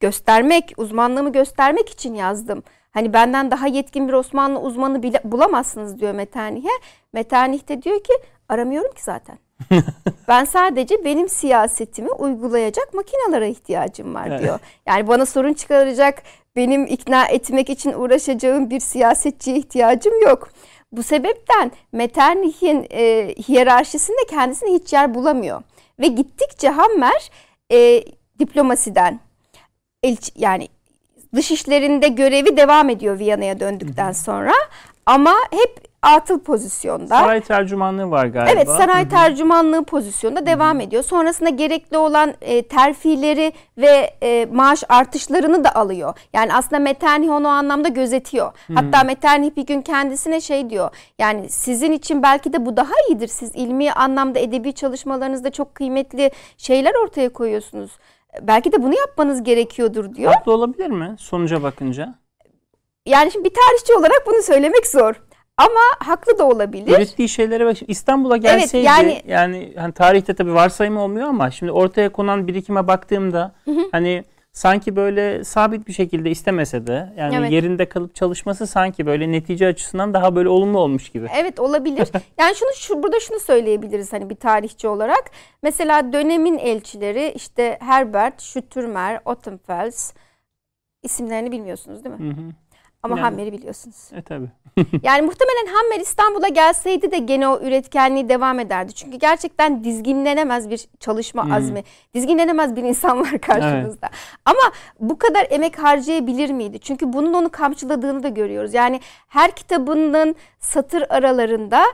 göstermek, 0.00 0.72
uzmanlığımı 0.76 1.32
göstermek 1.32 1.90
için 1.90 2.14
yazdım. 2.14 2.62
Hani 2.92 3.12
benden 3.12 3.50
daha 3.50 3.66
yetkin 3.66 4.08
bir 4.08 4.12
Osmanlı 4.12 4.60
uzmanı 4.60 5.02
bile 5.02 5.20
bulamazsınız 5.24 6.00
diyor 6.00 6.14
Metternih'e. 6.14 6.70
Metternich 7.12 7.68
de 7.68 7.82
diyor 7.82 8.04
ki 8.04 8.12
aramıyorum 8.48 8.92
ki 8.92 9.02
zaten. 9.02 9.38
ben 10.28 10.44
sadece 10.44 11.04
benim 11.04 11.28
siyasetimi 11.28 12.10
uygulayacak 12.10 12.94
makinalara 12.94 13.46
ihtiyacım 13.46 14.14
var 14.14 14.40
diyor. 14.40 14.58
Yani 14.86 15.08
bana 15.08 15.26
sorun 15.26 15.52
çıkaracak, 15.52 16.22
benim 16.56 16.86
ikna 16.86 17.26
etmek 17.26 17.70
için 17.70 17.92
uğraşacağım 17.92 18.70
bir 18.70 18.80
siyasetçiye 18.80 19.56
ihtiyacım 19.56 20.22
yok. 20.22 20.48
Bu 20.92 21.02
sebepten 21.02 21.70
Metternich'in 21.92 22.86
e, 22.90 23.34
hiyerarşisinde 23.48 24.26
kendisine 24.30 24.72
hiç 24.72 24.92
yer 24.92 25.14
bulamıyor. 25.14 25.62
Ve 26.00 26.06
gittikçe 26.06 26.68
Hammer 26.68 27.30
e, 27.72 28.04
diplomasiden, 28.38 29.20
elçi, 30.02 30.32
yani 30.36 30.68
dışişlerinde 31.36 32.08
görevi 32.08 32.56
devam 32.56 32.90
ediyor 32.90 33.18
Viyana'ya 33.18 33.60
döndükten 33.60 34.12
sonra. 34.12 34.52
Ama 35.06 35.32
hep 35.50 35.92
atıl 36.02 36.40
pozisyonda. 36.40 37.06
Saray 37.06 37.40
tercümanlığı 37.40 38.10
var 38.10 38.26
galiba. 38.26 38.50
Evet 38.50 38.68
saray 38.68 39.08
tercümanlığı 39.08 39.84
pozisyonda 39.84 40.46
devam 40.46 40.80
ediyor. 40.80 41.02
Sonrasında 41.02 41.48
gerekli 41.48 41.98
olan 41.98 42.34
e, 42.40 42.62
terfileri 42.62 43.52
ve 43.78 44.14
e, 44.22 44.46
maaş 44.52 44.84
artışlarını 44.88 45.64
da 45.64 45.74
alıyor. 45.74 46.14
Yani 46.32 46.54
aslında 46.54 46.78
Metternich 46.78 47.30
onu 47.30 47.46
o 47.46 47.50
anlamda 47.50 47.88
gözetiyor. 47.88 48.52
Hatta 48.74 49.04
Metternich 49.04 49.56
bir 49.56 49.66
gün 49.66 49.82
kendisine 49.82 50.40
şey 50.40 50.70
diyor. 50.70 50.90
Yani 51.18 51.48
sizin 51.48 51.92
için 51.92 52.22
belki 52.22 52.52
de 52.52 52.66
bu 52.66 52.76
daha 52.76 52.92
iyidir. 53.08 53.28
Siz 53.28 53.50
ilmi 53.54 53.92
anlamda 53.92 54.38
edebi 54.38 54.72
çalışmalarınızda 54.72 55.50
çok 55.50 55.74
kıymetli 55.74 56.30
şeyler 56.56 56.94
ortaya 57.04 57.28
koyuyorsunuz 57.28 57.90
belki 58.40 58.72
de 58.72 58.82
bunu 58.82 58.94
yapmanız 58.94 59.42
gerekiyordur 59.42 60.14
diyor. 60.14 60.32
Haklı 60.32 60.52
olabilir 60.52 60.90
mi 60.90 61.16
sonuca 61.18 61.62
bakınca? 61.62 62.14
Yani 63.06 63.30
şimdi 63.32 63.44
bir 63.44 63.54
tarihçi 63.54 63.94
olarak 63.94 64.22
bunu 64.26 64.42
söylemek 64.42 64.86
zor. 64.86 65.14
Ama 65.56 66.08
haklı 66.08 66.38
da 66.38 66.48
olabilir. 66.48 66.96
Ürettiği 66.96 67.28
şeylere 67.28 67.66
bak. 67.66 67.76
İstanbul'a 67.86 68.36
gelseydi 68.36 68.86
evet, 68.86 68.98
yani, 68.98 69.22
yani 69.26 69.74
hani 69.76 69.92
tarihte 69.92 70.34
tabii 70.34 70.54
varsayım 70.54 70.96
olmuyor 70.96 71.28
ama 71.28 71.50
şimdi 71.50 71.72
ortaya 71.72 72.12
konan 72.12 72.48
birikime 72.48 72.88
baktığımda 72.88 73.54
hı 73.64 73.70
hı. 73.70 73.80
hani 73.92 74.24
sanki 74.52 74.96
böyle 74.96 75.44
sabit 75.44 75.88
bir 75.88 75.92
şekilde 75.92 76.30
istemese 76.30 76.86
de 76.86 77.12
yani 77.16 77.36
evet. 77.36 77.52
yerinde 77.52 77.88
kalıp 77.88 78.14
çalışması 78.14 78.66
sanki 78.66 79.06
böyle 79.06 79.32
netice 79.32 79.66
açısından 79.66 80.14
daha 80.14 80.36
böyle 80.36 80.48
olumlu 80.48 80.78
olmuş 80.78 81.08
gibi. 81.08 81.28
Evet 81.40 81.60
olabilir. 81.60 82.08
yani 82.38 82.54
şunu 82.54 82.70
şu, 82.74 83.02
burada 83.02 83.20
şunu 83.20 83.40
söyleyebiliriz 83.40 84.12
hani 84.12 84.30
bir 84.30 84.36
tarihçi 84.36 84.88
olarak. 84.88 85.30
Mesela 85.62 86.12
dönemin 86.12 86.58
elçileri 86.58 87.32
işte 87.36 87.78
Herbert, 87.80 88.40
Schüttermer, 88.40 89.20
Ottenfels 89.24 90.12
isimlerini 91.02 91.52
bilmiyorsunuz 91.52 92.04
değil 92.04 92.16
mi? 92.16 92.26
Hı 92.26 92.40
hı. 92.40 92.52
Ama 93.02 93.16
yani, 93.16 93.24
Hammer'i 93.24 93.52
biliyorsunuz. 93.52 94.10
E 94.12 94.22
tabi. 94.22 94.46
yani 95.02 95.22
muhtemelen 95.22 95.66
Hammer 95.74 96.00
İstanbul'a 96.00 96.48
gelseydi 96.48 97.10
de 97.10 97.18
gene 97.18 97.48
o 97.48 97.60
üretkenliği 97.60 98.28
devam 98.28 98.60
ederdi. 98.60 98.92
Çünkü 98.92 99.16
gerçekten 99.16 99.84
dizginlenemez 99.84 100.70
bir 100.70 100.88
çalışma 101.00 101.44
hmm. 101.44 101.52
azmi. 101.52 101.84
Dizginlenemez 102.14 102.76
bir 102.76 102.82
insan 102.82 103.20
var 103.20 103.40
karşımızda. 103.40 104.08
Evet. 104.10 104.40
Ama 104.44 104.72
bu 105.00 105.18
kadar 105.18 105.46
emek 105.50 105.78
harcayabilir 105.78 106.50
miydi? 106.50 106.78
Çünkü 106.78 107.12
bunun 107.12 107.32
onu 107.32 107.48
kamçıladığını 107.50 108.22
da 108.22 108.28
görüyoruz. 108.28 108.74
Yani 108.74 109.00
her 109.28 109.50
kitabının 109.50 110.36
satır 110.58 111.04
aralarında 111.08 111.84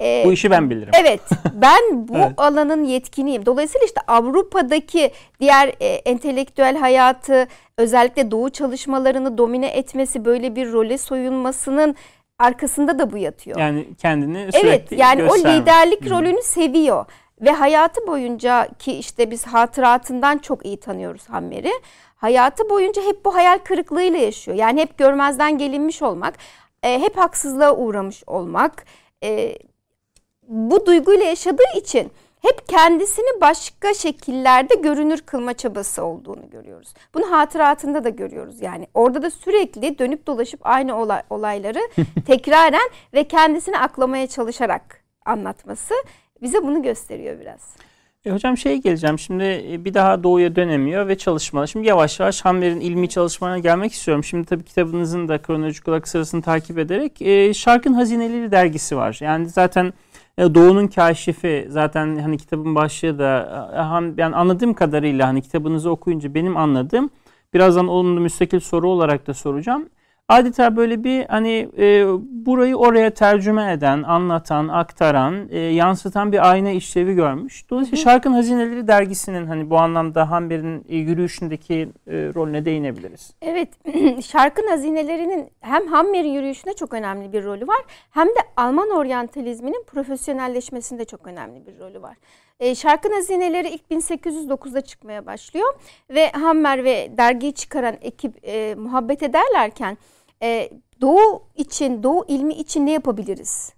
e, 0.00 0.22
bu 0.26 0.32
işi 0.32 0.50
ben 0.50 0.70
bilirim. 0.70 0.92
Evet. 1.00 1.20
Ben 1.54 2.08
bu 2.08 2.16
evet. 2.16 2.32
alanın 2.36 2.84
yetkiniyim. 2.84 3.46
Dolayısıyla 3.46 3.84
işte 3.84 4.00
Avrupa'daki 4.06 5.10
diğer 5.40 5.68
e, 5.80 5.86
entelektüel 5.86 6.76
hayatı 6.76 7.48
özellikle 7.78 8.30
doğu 8.30 8.50
çalışmalarını 8.50 9.38
domine 9.38 9.66
etmesi 9.66 10.24
böyle 10.24 10.56
bir 10.56 10.72
role 10.72 10.98
soyunmasının 10.98 11.96
arkasında 12.38 12.98
da 12.98 13.12
bu 13.12 13.18
yatıyor. 13.18 13.58
Yani 13.58 13.86
kendini 13.98 14.52
sürekli 14.52 14.68
Evet 14.68 14.92
yani 14.92 15.20
gösterme. 15.20 15.56
o 15.56 15.60
liderlik 15.60 16.02
hmm. 16.02 16.10
rolünü 16.10 16.42
seviyor. 16.42 17.04
Ve 17.40 17.50
hayatı 17.50 18.06
boyunca 18.06 18.68
ki 18.78 18.92
işte 18.92 19.30
biz 19.30 19.46
hatıratından 19.46 20.38
çok 20.38 20.66
iyi 20.66 20.80
tanıyoruz 20.80 21.28
Hammer'i. 21.28 21.72
Hayatı 22.16 22.70
boyunca 22.70 23.02
hep 23.02 23.24
bu 23.24 23.34
hayal 23.34 23.58
kırıklığıyla 23.58 24.18
yaşıyor. 24.18 24.56
Yani 24.56 24.80
hep 24.80 24.98
görmezden 24.98 25.58
gelinmiş 25.58 26.02
olmak, 26.02 26.34
e, 26.82 27.00
hep 27.00 27.16
haksızlığa 27.16 27.76
uğramış 27.76 28.22
olmak, 28.26 28.84
e, 29.24 29.54
bu 30.48 30.86
duyguyla 30.86 31.24
yaşadığı 31.24 31.78
için 31.78 32.10
hep 32.42 32.68
kendisini 32.68 33.40
başka 33.40 33.94
şekillerde 33.94 34.74
görünür 34.74 35.20
kılma 35.20 35.54
çabası 35.54 36.04
olduğunu 36.04 36.50
görüyoruz. 36.50 36.94
Bunu 37.14 37.30
hatıratında 37.30 38.04
da 38.04 38.08
görüyoruz. 38.08 38.62
Yani 38.62 38.86
orada 38.94 39.22
da 39.22 39.30
sürekli 39.30 39.98
dönüp 39.98 40.26
dolaşıp 40.26 40.60
aynı 40.62 40.96
olay, 40.96 41.22
olayları 41.30 41.80
tekraren 42.26 42.90
ve 43.14 43.24
kendisini 43.24 43.78
aklamaya 43.78 44.26
çalışarak 44.26 45.04
anlatması 45.24 45.94
bize 46.42 46.62
bunu 46.62 46.82
gösteriyor 46.82 47.40
biraz. 47.40 47.60
E 48.24 48.30
hocam 48.30 48.56
şey 48.56 48.76
geleceğim 48.76 49.18
şimdi 49.18 49.44
e, 49.72 49.84
bir 49.84 49.94
daha 49.94 50.22
doğuya 50.22 50.56
dönemiyor 50.56 51.08
ve 51.08 51.18
çalışmalar. 51.18 51.66
Şimdi 51.66 51.86
yavaş 51.86 52.20
yavaş 52.20 52.44
Hammer'in 52.44 52.80
ilmi 52.80 53.08
çalışmalarına 53.08 53.58
gelmek 53.58 53.92
istiyorum. 53.92 54.24
Şimdi 54.24 54.46
tabii 54.46 54.64
kitabınızın 54.64 55.28
da 55.28 55.42
kronolojik 55.42 55.88
olarak 55.88 56.08
sırasını 56.08 56.42
takip 56.42 56.78
ederek 56.78 57.22
e, 57.22 57.54
Şarkın 57.54 57.92
Hazineleri 57.92 58.50
dergisi 58.50 58.96
var. 58.96 59.18
Yani 59.20 59.48
zaten 59.48 59.92
Doğu'nun 60.38 60.86
kaşifi 60.86 61.66
zaten 61.70 62.16
hani 62.16 62.38
kitabın 62.38 62.74
başlığı 62.74 63.18
da 63.18 64.10
e, 64.16 64.20
yani 64.20 64.36
anladığım 64.36 64.74
kadarıyla 64.74 65.28
hani 65.28 65.42
kitabınızı 65.42 65.90
okuyunca 65.90 66.34
benim 66.34 66.56
anladığım 66.56 67.10
birazdan 67.54 67.88
olumlu 67.88 68.20
müstakil 68.20 68.60
soru 68.60 68.88
olarak 68.88 69.26
da 69.26 69.34
soracağım. 69.34 69.88
Adeta 70.28 70.76
böyle 70.76 71.04
bir 71.04 71.24
hani 71.24 71.68
e, 71.78 72.06
burayı 72.46 72.76
oraya 72.76 73.10
tercüme 73.10 73.72
eden, 73.72 74.02
anlatan, 74.02 74.68
aktaran, 74.68 75.48
e, 75.50 75.58
yansıtan 75.58 76.32
bir 76.32 76.50
ayna 76.50 76.70
işlevi 76.70 77.14
görmüş. 77.14 77.70
Dolayısıyla 77.70 78.02
Şarkın 78.04 78.32
Hazineleri 78.32 78.86
dergisinin 78.86 79.46
hani 79.46 79.70
bu 79.70 79.78
anlamda 79.78 80.30
Hamber'in 80.30 80.84
e, 80.88 80.96
yürüyüşündeki 80.96 81.88
e, 82.06 82.12
rolüne 82.12 82.64
değinebiliriz. 82.64 83.34
Evet, 83.42 83.68
Şarkın 84.24 84.68
Hazinelerinin 84.68 85.48
hem 85.60 85.86
Hammer'in 85.86 86.32
yürüyüşünde 86.32 86.74
çok 86.74 86.94
önemli 86.94 87.32
bir 87.32 87.44
rolü 87.44 87.66
var, 87.66 87.80
hem 88.10 88.26
de 88.26 88.40
Alman 88.56 88.90
oryantalizminin 88.90 89.84
profesyonelleşmesinde 89.86 91.04
çok 91.04 91.26
önemli 91.26 91.66
bir 91.66 91.78
rolü 91.78 92.02
var. 92.02 92.16
E, 92.60 92.74
şarkın 92.74 93.12
hazineleri 93.12 93.68
ilk 93.68 93.82
1809'da 93.90 94.80
çıkmaya 94.80 95.26
başlıyor 95.26 95.74
ve 96.10 96.30
Hammer 96.30 96.84
ve 96.84 97.10
dergiyi 97.18 97.52
çıkaran 97.52 97.96
ekip 98.00 98.34
e, 98.42 98.74
muhabbet 98.74 99.22
ederlerken 99.22 99.98
e, 100.42 100.70
Doğu 101.00 101.42
için, 101.56 102.02
Doğu 102.02 102.24
ilmi 102.28 102.54
için 102.54 102.86
ne 102.86 102.90
yapabiliriz? 102.92 103.72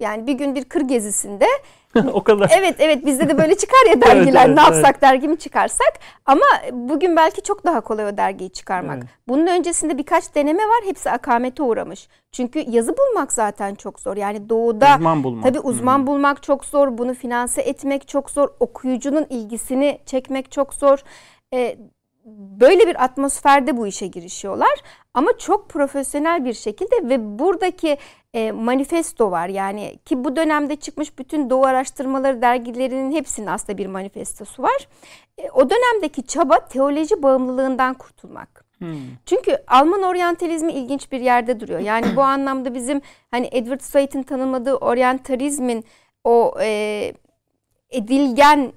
Yani 0.00 0.26
bir 0.26 0.32
gün 0.32 0.54
bir 0.54 0.64
kır 0.64 0.80
gezisinde 0.80 1.46
o 2.12 2.22
kadar. 2.22 2.50
Evet 2.58 2.76
evet 2.78 3.06
bizde 3.06 3.28
de 3.28 3.38
böyle 3.38 3.54
çıkar 3.54 3.90
ya 3.90 4.00
dergiler. 4.00 4.46
evet, 4.46 4.46
evet, 4.46 4.56
ne 4.56 4.60
yapsak 4.60 4.90
evet. 4.90 5.02
dergimi 5.02 5.38
çıkarsak. 5.38 5.92
Ama 6.26 6.44
bugün 6.72 7.16
belki 7.16 7.42
çok 7.42 7.64
daha 7.64 7.80
kolay 7.80 8.06
o 8.06 8.16
dergiyi 8.16 8.50
çıkarmak. 8.50 8.98
Evet. 8.98 9.08
Bunun 9.28 9.46
öncesinde 9.46 9.98
birkaç 9.98 10.34
deneme 10.34 10.62
var. 10.62 10.80
Hepsi 10.84 11.10
akamete 11.10 11.62
uğramış. 11.62 12.08
Çünkü 12.32 12.64
yazı 12.68 12.94
bulmak 12.96 13.32
zaten 13.32 13.74
çok 13.74 14.00
zor. 14.00 14.16
Yani 14.16 14.48
doğuda 14.48 14.94
uzman 14.96 15.24
bulmak. 15.24 15.44
tabii 15.44 15.60
uzman 15.60 15.98
hmm. 15.98 16.06
bulmak 16.06 16.42
çok 16.42 16.64
zor. 16.64 16.98
Bunu 16.98 17.14
finanse 17.14 17.62
etmek 17.62 18.08
çok 18.08 18.30
zor. 18.30 18.48
Okuyucunun 18.60 19.26
ilgisini 19.30 19.98
çekmek 20.06 20.52
çok 20.52 20.74
zor. 20.74 20.98
Ee, 21.54 21.76
böyle 22.60 22.86
bir 22.86 23.04
atmosferde 23.04 23.76
bu 23.76 23.86
işe 23.86 24.06
girişiyorlar 24.06 24.82
ama 25.14 25.30
çok 25.38 25.68
profesyonel 25.68 26.44
bir 26.44 26.54
şekilde 26.54 27.08
ve 27.08 27.38
buradaki 27.38 27.98
e, 28.34 28.52
manifesto 28.52 29.30
var 29.30 29.48
yani 29.48 29.98
ki 30.04 30.24
bu 30.24 30.36
dönemde 30.36 30.76
çıkmış 30.76 31.18
bütün 31.18 31.50
doğu 31.50 31.64
araştırmaları 31.64 32.42
dergilerinin 32.42 33.12
hepsinin 33.12 33.46
aslında 33.46 33.78
bir 33.78 33.86
manifestosu 33.86 34.62
var. 34.62 34.88
E, 35.38 35.50
o 35.50 35.70
dönemdeki 35.70 36.26
çaba 36.26 36.68
teoloji 36.68 37.22
bağımlılığından 37.22 37.94
kurtulmak. 37.94 38.64
Hmm. 38.78 38.96
Çünkü 39.26 39.58
Alman 39.66 40.02
oryantalizmi 40.02 40.72
ilginç 40.72 41.12
bir 41.12 41.20
yerde 41.20 41.60
duruyor. 41.60 41.80
Yani 41.80 42.16
bu 42.16 42.22
anlamda 42.22 42.74
bizim 42.74 43.00
hani 43.30 43.48
Edward 43.52 43.80
Said'in 43.80 44.22
tanımladığı 44.22 44.74
oryantalizmin 44.74 45.84
o 46.24 46.54
e, 46.60 47.12
edilgen 47.90 48.72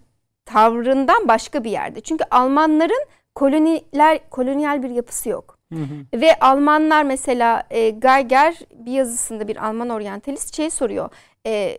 tavrından 0.46 1.28
başka 1.28 1.64
bir 1.64 1.72
yerde. 1.72 2.02
Çünkü 2.02 2.24
Almanların 2.32 3.06
koloniler 3.36 4.20
kolonyal 4.30 4.84
bir 4.84 4.90
yapısı 4.90 5.30
yok. 5.30 5.58
Hı 5.74 5.80
hı. 5.80 6.22
Ve 6.22 6.40
Almanlar 6.40 7.04
mesela 7.04 7.64
e, 7.70 7.90
Geiger 7.90 8.60
bir 8.76 8.92
yazısında 8.92 9.48
bir 9.48 9.68
Alman 9.68 9.90
oryantalist 9.90 10.56
şey 10.56 10.70
soruyor. 10.70 11.10
E, 11.48 11.78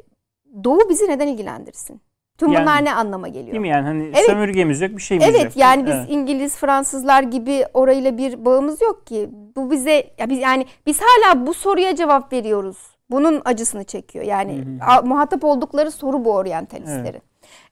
Doğu 0.64 0.88
bizi 0.88 1.08
neden 1.08 1.26
ilgilendirsin? 1.26 2.00
Tüm 2.38 2.52
yani, 2.52 2.62
bunlar 2.62 2.84
ne 2.84 2.94
anlama 2.94 3.28
geliyor? 3.28 3.52
Değil 3.52 3.60
mi 3.60 3.68
yani 3.68 3.84
hani 3.86 4.04
evet. 4.04 4.26
sömürgemiz 4.26 4.80
yok 4.80 4.90
bir 4.90 5.02
şeyimiz 5.02 5.28
evet, 5.28 5.36
yok. 5.36 5.44
Evet 5.44 5.56
yani 5.56 5.86
biz 5.86 5.94
evet. 5.94 6.06
İngiliz 6.10 6.56
Fransızlar 6.56 7.22
gibi 7.22 7.64
orayla 7.74 8.18
bir 8.18 8.44
bağımız 8.44 8.82
yok 8.82 9.06
ki. 9.06 9.28
Bu 9.56 9.70
bize 9.70 10.10
ya 10.18 10.30
biz 10.30 10.38
yani 10.38 10.66
biz 10.86 11.00
hala 11.00 11.46
bu 11.46 11.54
soruya 11.54 11.94
cevap 11.94 12.32
veriyoruz. 12.32 12.78
Bunun 13.10 13.42
acısını 13.44 13.84
çekiyor. 13.84 14.24
Yani 14.24 14.64
hı 14.80 14.98
hı. 14.98 15.06
muhatap 15.06 15.44
oldukları 15.44 15.90
soru 15.90 16.24
bu 16.24 16.32
oryantalistlerin. 16.32 17.22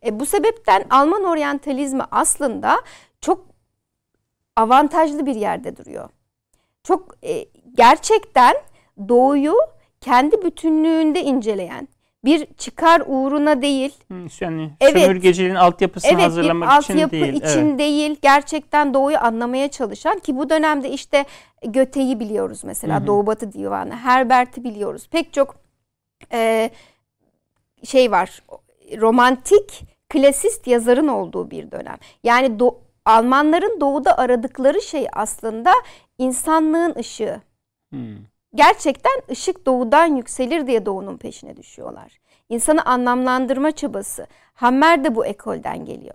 Evet. 0.02 0.14
E, 0.14 0.20
bu 0.20 0.26
sebepten 0.26 0.84
Alman 0.90 1.24
oryantalizmi 1.24 2.02
aslında 2.10 2.76
çok 3.20 3.53
avantajlı 4.56 5.26
bir 5.26 5.34
yerde 5.34 5.76
duruyor. 5.76 6.08
Çok 6.82 7.16
e, 7.24 7.44
gerçekten 7.74 8.54
doğuyu 9.08 9.54
kendi 10.00 10.42
bütünlüğünde 10.42 11.22
inceleyen 11.22 11.88
bir 12.24 12.46
çıkar 12.46 13.02
uğruna 13.06 13.62
değil. 13.62 13.94
Yani 14.40 14.70
evet, 14.80 15.02
sömürgeciliğin 15.02 15.54
altyapısını 15.54 16.12
evet, 16.12 16.22
hazırlamak 16.22 16.70
alt 16.70 16.84
için 16.84 17.10
değil. 17.10 17.34
için 17.34 17.68
evet. 17.68 17.78
değil. 17.78 18.16
Gerçekten 18.22 18.94
doğuyu 18.94 19.18
anlamaya 19.18 19.68
çalışan 19.68 20.18
ki 20.18 20.36
bu 20.36 20.50
dönemde 20.50 20.90
işte 20.90 21.24
Göte'yi 21.66 22.20
biliyoruz 22.20 22.64
mesela. 22.64 22.98
Hı 22.98 23.02
hı. 23.02 23.06
Doğu 23.06 23.26
Batı 23.26 23.52
Divanı. 23.52 23.96
Herbert'i 23.96 24.64
biliyoruz. 24.64 25.08
Pek 25.10 25.32
çok 25.32 25.56
e, 26.32 26.70
şey 27.84 28.10
var. 28.10 28.42
Romantik 29.00 29.82
klasist 30.08 30.66
yazarın 30.66 31.08
olduğu 31.08 31.50
bir 31.50 31.70
dönem. 31.70 31.96
Yani 32.24 32.58
do, 32.58 32.80
Almanların 33.04 33.80
doğuda 33.80 34.18
aradıkları 34.18 34.82
şey 34.82 35.06
aslında 35.12 35.72
insanlığın 36.18 36.94
ışığı. 36.98 37.40
Hmm. 37.90 38.16
Gerçekten 38.54 39.22
ışık 39.30 39.66
doğudan 39.66 40.16
yükselir 40.16 40.66
diye 40.66 40.86
doğunun 40.86 41.16
peşine 41.16 41.56
düşüyorlar. 41.56 42.20
İnsanı 42.48 42.84
anlamlandırma 42.84 43.72
çabası. 43.72 44.26
Hammer 44.54 45.04
de 45.04 45.14
bu 45.14 45.26
ekolden 45.26 45.84
geliyor. 45.84 46.14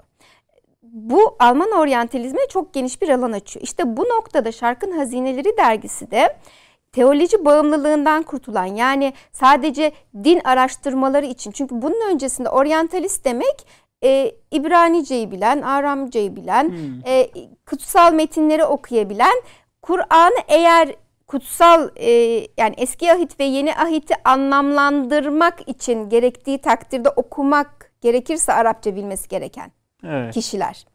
Bu 0.83 1.35
Alman 1.39 1.71
oryantalizmine 1.71 2.47
çok 2.49 2.73
geniş 2.73 3.01
bir 3.01 3.09
alan 3.09 3.31
açıyor. 3.31 3.63
İşte 3.63 3.97
bu 3.97 4.03
noktada 4.03 4.51
Şarkın 4.51 4.91
Hazineleri 4.91 5.57
dergisi 5.57 6.11
de 6.11 6.37
teoloji 6.91 7.45
bağımlılığından 7.45 8.23
kurtulan 8.23 8.65
yani 8.65 9.13
sadece 9.31 9.91
din 10.23 10.41
araştırmaları 10.43 11.25
için 11.25 11.51
çünkü 11.51 11.81
bunun 11.81 12.11
öncesinde 12.11 12.49
oryantalist 12.49 13.25
demek 13.25 13.67
e, 14.03 14.31
İbranice'yi 14.51 15.31
bilen, 15.31 15.61
Aramce'yi 15.61 16.35
bilen, 16.35 16.69
hmm. 16.69 17.07
e, 17.07 17.29
kutsal 17.65 18.13
metinleri 18.13 18.63
okuyabilen, 18.63 19.41
Kur'an'ı 19.81 20.39
eğer 20.47 20.95
kutsal 21.27 21.89
e, 21.95 22.11
yani 22.57 22.73
eski 22.77 23.11
ahit 23.13 23.39
ve 23.39 23.43
yeni 23.43 23.75
ahiti 23.75 24.13
anlamlandırmak 24.23 25.69
için 25.69 26.09
gerektiği 26.09 26.61
takdirde 26.61 27.09
okumak 27.09 27.91
gerekirse 28.01 28.53
Arapça 28.53 28.95
bilmesi 28.95 29.27
gereken 29.27 29.71
evet. 30.03 30.33
kişiler. 30.33 30.85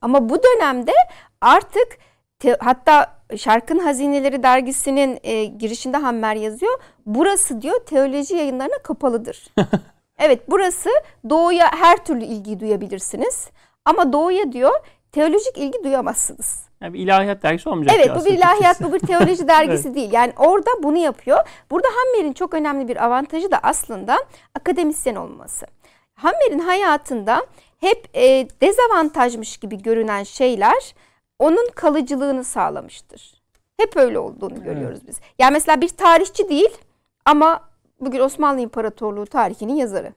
Ama 0.00 0.28
bu 0.28 0.38
dönemde 0.42 0.92
artık 1.40 1.98
te, 2.38 2.56
hatta 2.60 3.22
Şarkın 3.36 3.78
Hazineleri 3.78 4.42
dergisinin 4.42 5.18
e, 5.22 5.44
girişinde 5.44 5.96
Hammer 5.96 6.36
yazıyor. 6.36 6.78
Burası 7.06 7.62
diyor 7.62 7.86
teoloji 7.86 8.34
yayınlarına 8.34 8.78
kapalıdır. 8.82 9.46
Evet 10.22 10.40
burası 10.48 10.90
doğuya 11.30 11.70
her 11.72 12.04
türlü 12.04 12.24
ilgi 12.24 12.60
duyabilirsiniz. 12.60 13.50
Ama 13.84 14.12
doğuya 14.12 14.52
diyor 14.52 14.72
teolojik 15.12 15.58
ilgi 15.58 15.84
duyamazsınız. 15.84 16.66
Yani 16.80 16.94
bir 16.94 16.98
ilahiyat 16.98 17.42
dergisi 17.42 17.68
olmayacak. 17.68 17.96
Evet 17.98 18.10
bu 18.20 18.24
bir 18.24 18.32
ilahiyat 18.32 18.80
bu 18.80 18.92
bir 18.92 18.98
teoloji 18.98 19.48
dergisi 19.48 19.88
evet. 19.88 19.96
değil. 19.96 20.12
Yani 20.12 20.32
orada 20.36 20.70
bunu 20.82 20.98
yapıyor. 20.98 21.38
Burada 21.70 21.88
Hammer'in 21.88 22.32
çok 22.32 22.54
önemli 22.54 22.88
bir 22.88 23.04
avantajı 23.04 23.50
da 23.50 23.58
aslında 23.62 24.18
akademisyen 24.54 25.14
olması. 25.14 25.66
Hammer'in 26.14 26.58
hayatında 26.58 27.46
hep 27.80 28.16
e, 28.16 28.48
dezavantajmış 28.60 29.56
gibi 29.56 29.82
görünen 29.82 30.22
şeyler 30.22 30.94
onun 31.38 31.68
kalıcılığını 31.74 32.44
sağlamıştır. 32.44 33.42
Hep 33.80 33.96
öyle 33.96 34.18
olduğunu 34.18 34.54
evet. 34.54 34.64
görüyoruz 34.64 35.00
biz. 35.06 35.20
Yani 35.38 35.52
mesela 35.52 35.80
bir 35.80 35.88
tarihçi 35.88 36.48
değil 36.48 36.76
ama 37.24 37.71
bugün 38.04 38.20
Osmanlı 38.20 38.60
İmparatorluğu 38.60 39.26
tarihinin 39.26 39.74
yazarı. 39.74 40.12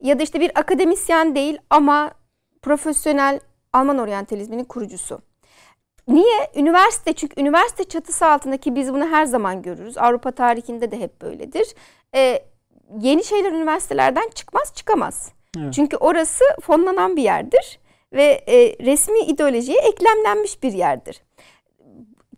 Ya 0.00 0.18
da 0.18 0.22
işte 0.22 0.40
bir 0.40 0.58
akademisyen 0.58 1.34
değil 1.34 1.58
ama 1.70 2.10
profesyonel 2.62 3.40
Alman 3.72 3.98
oryantalizminin 3.98 4.64
kurucusu. 4.64 5.22
Niye? 6.08 6.50
Üniversite 6.56 7.12
çünkü 7.12 7.40
üniversite 7.40 7.84
çatısı 7.84 8.26
altındaki 8.26 8.74
biz 8.74 8.92
bunu 8.92 9.06
her 9.06 9.24
zaman 9.24 9.62
görürüz. 9.62 9.98
Avrupa 9.98 10.30
tarihinde 10.30 10.90
de 10.90 11.00
hep 11.00 11.22
böyledir. 11.22 11.74
Ee, 12.14 12.44
yeni 13.00 13.24
şeyler 13.24 13.52
üniversitelerden 13.52 14.30
çıkmaz 14.34 14.74
çıkamaz. 14.74 15.32
Evet. 15.58 15.74
Çünkü 15.74 15.96
orası 15.96 16.44
fonlanan 16.60 17.16
bir 17.16 17.22
yerdir 17.22 17.78
ve 18.12 18.24
e, 18.48 18.84
resmi 18.84 19.18
ideolojiye 19.18 19.78
eklemlenmiş 19.78 20.62
bir 20.62 20.72
yerdir. 20.72 21.22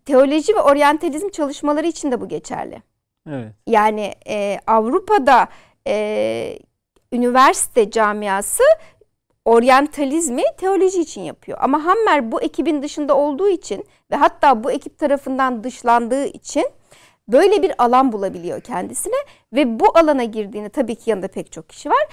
Teoloji 0.05 0.55
ve 0.55 0.61
oryantalizm 0.61 1.29
çalışmaları 1.29 1.87
için 1.87 2.13
de 2.13 2.21
bu 2.21 2.29
geçerli. 2.29 2.83
Evet. 3.31 3.53
Yani 3.67 4.15
e, 4.29 4.59
Avrupa'da 4.67 5.49
e, 5.87 6.59
üniversite 7.13 7.91
camiası 7.91 8.63
oryantalizmi 9.45 10.43
teoloji 10.57 11.01
için 11.01 11.21
yapıyor. 11.21 11.59
Ama 11.61 11.85
Hammer 11.85 12.33
bu 12.33 12.43
ekibin 12.43 12.83
dışında 12.83 13.17
olduğu 13.17 13.49
için 13.49 13.87
ve 14.11 14.17
hatta 14.17 14.65
bu 14.65 14.71
ekip 14.71 14.99
tarafından 14.99 15.65
dışlandığı 15.65 16.27
için 16.27 16.71
böyle 17.29 17.63
bir 17.63 17.73
alan 17.79 18.13
bulabiliyor 18.13 18.61
kendisine 18.61 19.17
ve 19.53 19.81
bu 19.81 19.99
alana 19.99 20.25
girdiğinde 20.25 20.69
tabii 20.69 20.95
ki 20.95 21.11
yanında 21.11 21.29
pek 21.29 21.53
çok 21.53 21.69
kişi 21.69 21.91
var. 21.91 22.07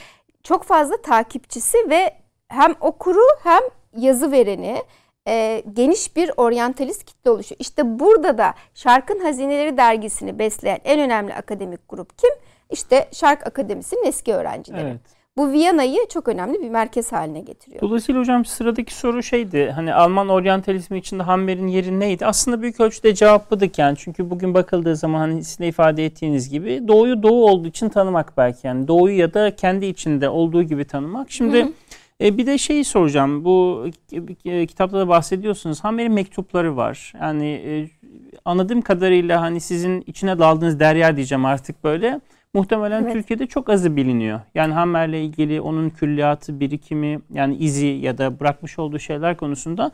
Çok 0.44 0.64
fazla 0.64 1.02
takipçisi 1.02 1.78
ve 1.90 2.14
hem 2.48 2.76
okuru 2.82 3.22
hem 3.44 3.62
yazı 3.98 4.32
vereni 4.32 4.84
e, 5.28 5.64
geniş 5.74 6.16
bir 6.16 6.32
oryantalist 6.38 7.06
kitle 7.06 7.32
oluşuyor. 7.32 7.60
İşte 7.60 8.00
burada 8.00 8.38
da 8.38 8.54
Şarkın 8.76 9.20
Hazineleri 9.20 9.78
dergisini 9.78 10.40
besleyen 10.40 10.80
en 10.84 11.00
önemli 11.00 11.34
akademik 11.34 11.90
grup 11.90 12.18
kim? 12.20 12.32
İşte 12.70 13.08
Şark 13.12 13.48
Akademisi'nin 13.48 14.06
eski 14.06 14.34
öğrencileri. 14.34 14.82
Evet. 14.82 15.00
bu 15.38 15.52
Viyana'yı 15.52 16.00
çok 16.10 16.28
önemli 16.28 16.62
bir 16.62 16.70
merkez 16.70 17.12
haline 17.12 17.40
getiriyor. 17.40 17.82
Dolayısıyla 17.82 18.22
hocam 18.22 18.46
sıradaki 18.46 18.94
soru 18.94 19.24
şeydi. 19.24 19.72
Hani 19.76 19.94
Alman 19.94 20.30
oryantalizmi 20.30 20.98
içinde 20.98 21.24
Hammer'in 21.24 21.68
yeri 21.68 22.00
neydi? 22.00 22.26
Aslında 22.26 22.62
büyük 22.62 22.80
ölçüde 22.80 23.16
cevapladık 23.16 23.80
yani. 23.80 23.98
Çünkü 23.98 24.30
bugün 24.30 24.54
bakıldığı 24.54 24.96
zaman 24.96 25.20
hani 25.20 25.44
sizin 25.44 25.64
ifade 25.64 26.06
ettiğiniz 26.06 26.50
gibi 26.50 26.88
doğuyu 26.88 27.24
doğu 27.24 27.46
olduğu 27.50 27.68
için 27.68 27.90
tanımak 27.90 28.38
belki 28.38 28.68
yani. 28.68 28.88
Doğuyu 28.88 29.18
ya 29.18 29.34
da 29.34 29.56
kendi 29.56 29.86
içinde 29.86 30.30
olduğu 30.30 30.64
gibi 30.64 30.86
tanımak. 30.86 31.32
Şimdi 31.32 31.62
hı 31.62 31.66
hı. 31.66 31.72
E, 32.22 32.38
bir 32.38 32.46
de 32.46 32.58
şeyi 32.58 32.86
soracağım. 32.86 33.46
Bu 33.46 33.86
e, 34.46 34.66
kitapta 34.66 35.00
da 35.00 35.08
bahsediyorsunuz. 35.08 35.84
Hammer'in 35.84 36.14
mektupları 36.14 36.78
var. 36.78 37.14
Yani 37.22 37.48
e, 37.48 37.90
anladığım 38.46 38.82
kadarıyla 38.82 39.42
hani 39.42 39.60
sizin 39.60 40.04
içine 40.08 40.40
daldığınız 40.40 40.80
derya 40.80 41.16
diyeceğim 41.16 41.46
artık 41.46 41.84
böyle. 41.84 42.22
Muhtemelen 42.54 43.04
evet. 43.04 43.14
Türkiye'de 43.14 43.48
çok 43.48 43.70
azı 43.70 43.96
biliniyor. 43.96 44.40
Yani 44.56 44.74
Hammer'le 44.74 45.14
ilgili 45.14 45.62
onun 45.62 45.90
külliyatı, 45.90 46.60
birikimi, 46.60 47.20
yani 47.34 47.56
izi 47.56 47.88
ya 47.88 48.18
da 48.18 48.40
bırakmış 48.40 48.80
olduğu 48.80 49.00
şeyler 49.00 49.38
konusunda 49.38 49.92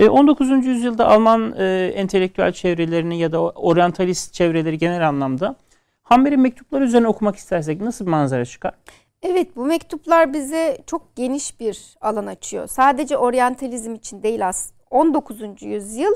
19. 0.00 0.66
yüzyılda 0.66 1.08
Alman 1.08 1.54
e, 1.58 1.92
entelektüel 1.94 2.52
çevrelerini 2.52 3.18
ya 3.18 3.32
da 3.32 3.40
oryantalist 3.40 4.34
çevreleri 4.34 4.78
genel 4.78 5.08
anlamda 5.08 5.56
Hammer'in 6.02 6.40
mektupları 6.40 6.84
üzerine 6.84 7.08
okumak 7.08 7.36
istersek 7.36 7.80
nasıl 7.80 8.06
bir 8.06 8.10
manzara 8.10 8.44
çıkar? 8.44 8.72
Evet 9.22 9.56
bu 9.56 9.64
mektuplar 9.64 10.32
bize 10.32 10.78
çok 10.86 11.16
geniş 11.16 11.60
bir 11.60 11.96
alan 12.00 12.26
açıyor. 12.26 12.66
Sadece 12.66 13.16
oryantalizm 13.16 13.94
için 13.94 14.22
değil 14.22 14.48
aslında 14.48 14.78
19. 14.90 15.62
yüzyıl 15.62 16.14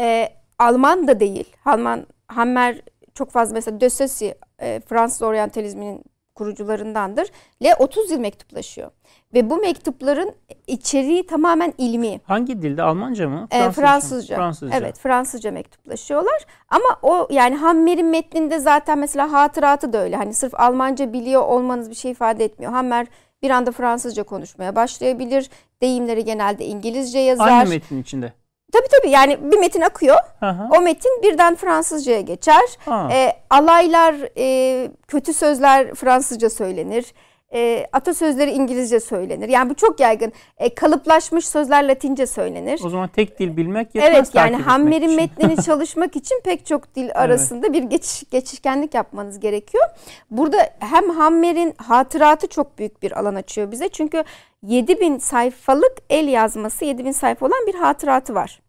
e, 0.00 0.28
Alman 0.58 1.08
da 1.08 1.20
değil. 1.20 1.56
Alman 1.64 2.06
Hammer 2.26 2.82
çok 3.14 3.30
fazla 3.30 3.54
mesela 3.54 3.90
Saussure 3.90 4.34
e, 4.58 4.80
Fransız 4.80 5.22
oryantalizminin 5.22 6.04
kurucularındandır. 6.34 7.28
Le 7.62 7.74
30 7.74 8.10
yıl 8.10 8.20
mektuplaşıyor. 8.20 8.90
Ve 9.34 9.50
bu 9.50 9.56
mektupların 9.56 10.32
içeriği 10.66 11.26
tamamen 11.26 11.74
ilmi. 11.78 12.20
Hangi 12.24 12.62
dilde? 12.62 12.82
Almanca 12.82 13.28
mı? 13.28 13.46
Fransızca. 13.50 13.68
E, 13.68 13.72
Fransızca. 13.72 14.36
Fransızca. 14.36 14.76
Evet, 14.76 14.98
Fransızca 14.98 15.50
mektuplaşıyorlar. 15.50 16.46
Ama 16.68 16.98
o 17.02 17.28
yani 17.30 17.56
Hammer'in 17.56 18.06
metninde 18.06 18.58
zaten 18.58 18.98
mesela 18.98 19.32
hatıratı 19.32 19.92
da 19.92 19.98
öyle. 19.98 20.16
Hani 20.16 20.34
sırf 20.34 20.54
Almanca 20.60 21.12
biliyor 21.12 21.42
olmanız 21.42 21.90
bir 21.90 21.94
şey 21.94 22.10
ifade 22.10 22.44
etmiyor. 22.44 22.72
Hammer 22.72 23.06
bir 23.42 23.50
anda 23.50 23.72
Fransızca 23.72 24.22
konuşmaya 24.22 24.76
başlayabilir. 24.76 25.50
Deyimleri 25.82 26.24
genelde 26.24 26.64
İngilizce 26.64 27.18
yazar. 27.18 27.48
Aynı 27.48 27.68
metnin 27.68 28.02
içinde. 28.02 28.32
Tabii 28.72 28.88
tabii 29.00 29.10
yani 29.10 29.38
bir 29.52 29.58
metin 29.58 29.80
akıyor. 29.80 30.16
Aha. 30.40 30.68
O 30.78 30.80
metin 30.80 31.22
birden 31.22 31.54
Fransızcaya 31.54 32.20
geçer. 32.20 32.62
E, 33.10 33.32
alaylar, 33.50 34.14
e, 34.38 34.88
kötü 35.08 35.32
sözler 35.32 35.94
Fransızca 35.94 36.50
söylenir. 36.50 37.14
E, 37.54 37.86
atasözleri 37.92 38.50
İngilizce 38.50 39.00
söylenir. 39.00 39.48
Yani 39.48 39.70
bu 39.70 39.74
çok 39.74 40.00
yaygın. 40.00 40.32
E, 40.58 40.74
kalıplaşmış 40.74 41.48
sözler 41.48 41.88
Latince 41.88 42.26
söylenir. 42.26 42.80
O 42.84 42.88
zaman 42.88 43.08
tek 43.08 43.38
dil 43.38 43.56
bilmek 43.56 43.94
yetmez 43.94 44.14
Evet 44.14 44.30
yani 44.34 44.56
Hammer'in 44.56 45.16
metnini 45.16 45.56
çalışmak 45.66 46.16
için 46.16 46.40
pek 46.44 46.66
çok 46.66 46.94
dil 46.94 47.10
arasında 47.14 47.66
evet. 47.66 47.76
bir 47.76 47.82
geçiş, 47.82 48.30
geçişkenlik 48.30 48.94
yapmanız 48.94 49.40
gerekiyor. 49.40 49.84
Burada 50.30 50.70
hem 50.78 51.10
Hammer'in 51.10 51.74
hatıratı 51.76 52.46
çok 52.46 52.78
büyük 52.78 53.02
bir 53.02 53.18
alan 53.18 53.34
açıyor 53.34 53.70
bize. 53.70 53.88
Çünkü 53.88 54.24
7000 54.62 55.18
sayfalık 55.18 55.92
el 56.10 56.28
yazması 56.28 56.84
7000 56.84 57.12
sayfa 57.12 57.46
olan 57.46 57.66
bir 57.66 57.74
hatıratı 57.74 58.34
var. 58.34 58.62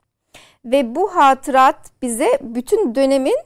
Ve 0.65 0.96
bu 0.96 1.15
hatırat 1.15 1.76
bize 2.02 2.39
bütün 2.41 2.96
dönemin 2.96 3.38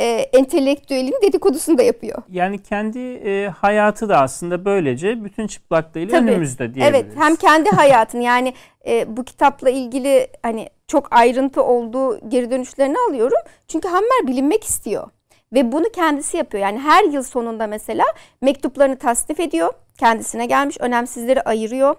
e, 0.00 0.28
entelektüelin 0.32 1.14
dedikodusunu 1.22 1.78
da 1.78 1.82
yapıyor. 1.82 2.22
Yani 2.28 2.58
kendi 2.58 2.98
e, 2.98 3.48
hayatı 3.48 4.08
da 4.08 4.20
aslında 4.20 4.64
böylece 4.64 5.24
bütün 5.24 5.46
çıplaklığıyla 5.46 6.18
Tabii, 6.18 6.30
önümüzde 6.30 6.74
diyebiliriz. 6.74 7.04
Evet 7.04 7.06
hem 7.16 7.36
kendi 7.36 7.70
hayatını 7.76 8.22
yani 8.22 8.54
e, 8.86 9.16
bu 9.16 9.24
kitapla 9.24 9.70
ilgili 9.70 10.28
hani 10.42 10.68
çok 10.86 11.08
ayrıntı 11.10 11.62
olduğu 11.62 12.28
geri 12.28 12.50
dönüşlerini 12.50 12.96
alıyorum. 13.08 13.38
Çünkü 13.68 13.88
Hammer 13.88 14.26
bilinmek 14.26 14.64
istiyor. 14.64 15.10
Ve 15.52 15.72
bunu 15.72 15.84
kendisi 15.94 16.36
yapıyor. 16.36 16.62
Yani 16.62 16.78
her 16.78 17.04
yıl 17.04 17.22
sonunda 17.22 17.66
mesela 17.66 18.04
mektuplarını 18.40 18.96
tasnif 18.96 19.40
ediyor. 19.40 19.72
Kendisine 19.98 20.46
gelmiş 20.46 20.76
önemsizleri 20.80 21.42
ayırıyor. 21.42 21.96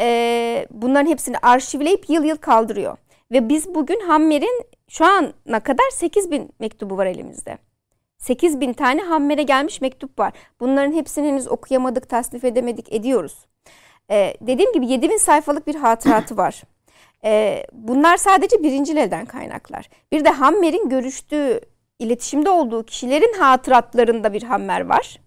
E, 0.00 0.66
bunların 0.70 1.06
hepsini 1.10 1.38
arşivleyip 1.38 2.10
yıl 2.10 2.24
yıl 2.24 2.36
kaldırıyor. 2.36 2.96
Ve 3.32 3.48
biz 3.48 3.74
bugün 3.74 4.00
Hammer'in 4.00 4.64
şu 4.96 5.04
ana 5.04 5.60
kadar 5.60 5.90
8 5.92 6.30
bin 6.30 6.50
mektubu 6.60 6.96
var 6.96 7.06
elimizde. 7.06 7.58
8 8.18 8.60
bin 8.60 8.72
tane 8.72 9.02
Hammer'e 9.02 9.42
gelmiş 9.42 9.80
mektup 9.80 10.18
var. 10.18 10.32
Bunların 10.60 10.92
hepsini 10.92 11.28
henüz 11.28 11.48
okuyamadık, 11.48 12.08
tasnif 12.08 12.44
edemedik, 12.44 12.92
ediyoruz. 12.92 13.46
Ee, 14.10 14.34
dediğim 14.40 14.72
gibi 14.72 14.86
7 14.86 15.10
bin 15.10 15.16
sayfalık 15.16 15.66
bir 15.66 15.74
hatıratı 15.74 16.36
var. 16.36 16.62
Ee, 17.24 17.66
bunlar 17.72 18.16
sadece 18.16 18.62
birinci 18.62 18.98
elden 18.98 19.26
kaynaklar. 19.26 19.88
Bir 20.12 20.24
de 20.24 20.30
Hammer'in 20.30 20.88
görüştüğü, 20.88 21.60
iletişimde 21.98 22.50
olduğu 22.50 22.84
kişilerin 22.84 23.38
hatıratlarında 23.38 24.32
bir 24.32 24.42
Hammer 24.42 24.80
var. 24.80 25.20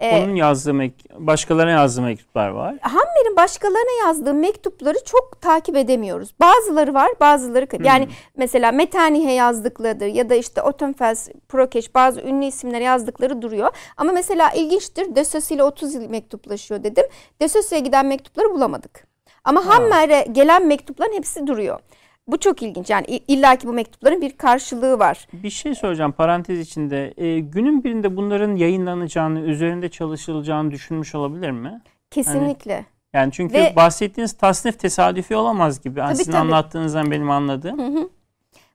Ee, 0.00 0.22
Onun 0.24 0.34
yazdığı 0.34 0.74
mek 0.74 0.92
başkalarına 1.18 1.70
yazdığı 1.70 2.02
mektuplar 2.02 2.48
var. 2.48 2.76
Hammer'in 2.80 3.36
başkalarına 3.36 4.06
yazdığı 4.06 4.34
mektupları 4.34 4.96
çok 5.04 5.40
takip 5.40 5.76
edemiyoruz. 5.76 6.34
Bazıları 6.40 6.94
var, 6.94 7.08
bazıları 7.20 7.66
hmm. 7.78 7.84
yani 7.84 8.08
mesela 8.36 8.72
Metternich 8.72 9.36
yazdıkları 9.36 10.08
ya 10.08 10.30
da 10.30 10.34
işte 10.34 10.62
Ottenfels, 10.62 11.28
Prokeş 11.48 11.94
bazı 11.94 12.20
ünlü 12.20 12.44
isimler 12.44 12.80
yazdıkları 12.80 13.42
duruyor. 13.42 13.70
Ama 13.96 14.12
mesela 14.12 14.50
ilginçtir. 14.50 15.16
De 15.16 15.54
ile 15.54 15.62
30 15.62 15.94
yıl 15.94 16.10
mektuplaşıyor 16.10 16.84
dedim. 16.84 17.04
De 17.40 17.78
giden 17.78 18.06
mektupları 18.06 18.50
bulamadık. 18.50 19.06
Ama 19.44 19.66
Hammer'e 19.66 20.26
gelen 20.32 20.66
mektupların 20.66 21.12
hepsi 21.12 21.46
duruyor. 21.46 21.80
Bu 22.28 22.38
çok 22.38 22.62
ilginç. 22.62 22.90
Yani 22.90 23.06
illaki 23.28 23.66
bu 23.66 23.72
mektupların 23.72 24.20
bir 24.20 24.36
karşılığı 24.36 24.98
var. 24.98 25.28
Bir 25.32 25.50
şey 25.50 25.74
soracağım 25.74 26.12
parantez 26.12 26.60
içinde. 26.60 27.14
E, 27.16 27.40
günün 27.40 27.84
birinde 27.84 28.16
bunların 28.16 28.56
yayınlanacağını, 28.56 29.40
üzerinde 29.40 29.88
çalışılacağını 29.88 30.70
düşünmüş 30.70 31.14
olabilir 31.14 31.50
mi? 31.50 31.82
Kesinlikle. 32.10 32.74
Hani, 32.74 32.84
yani 33.12 33.32
çünkü 33.32 33.54
Ve, 33.54 33.72
bahsettiğiniz 33.76 34.32
tasnif 34.32 34.78
tesadüfi 34.78 35.36
olamaz 35.36 35.80
gibi. 35.80 36.00
Tabii, 36.00 36.16
sizin 36.16 36.32
tabii. 36.32 36.40
anlattığınızdan 36.40 37.10
benim 37.10 37.30
anladığım. 37.30 37.78
Hı 37.78 38.00
hı. 38.00 38.08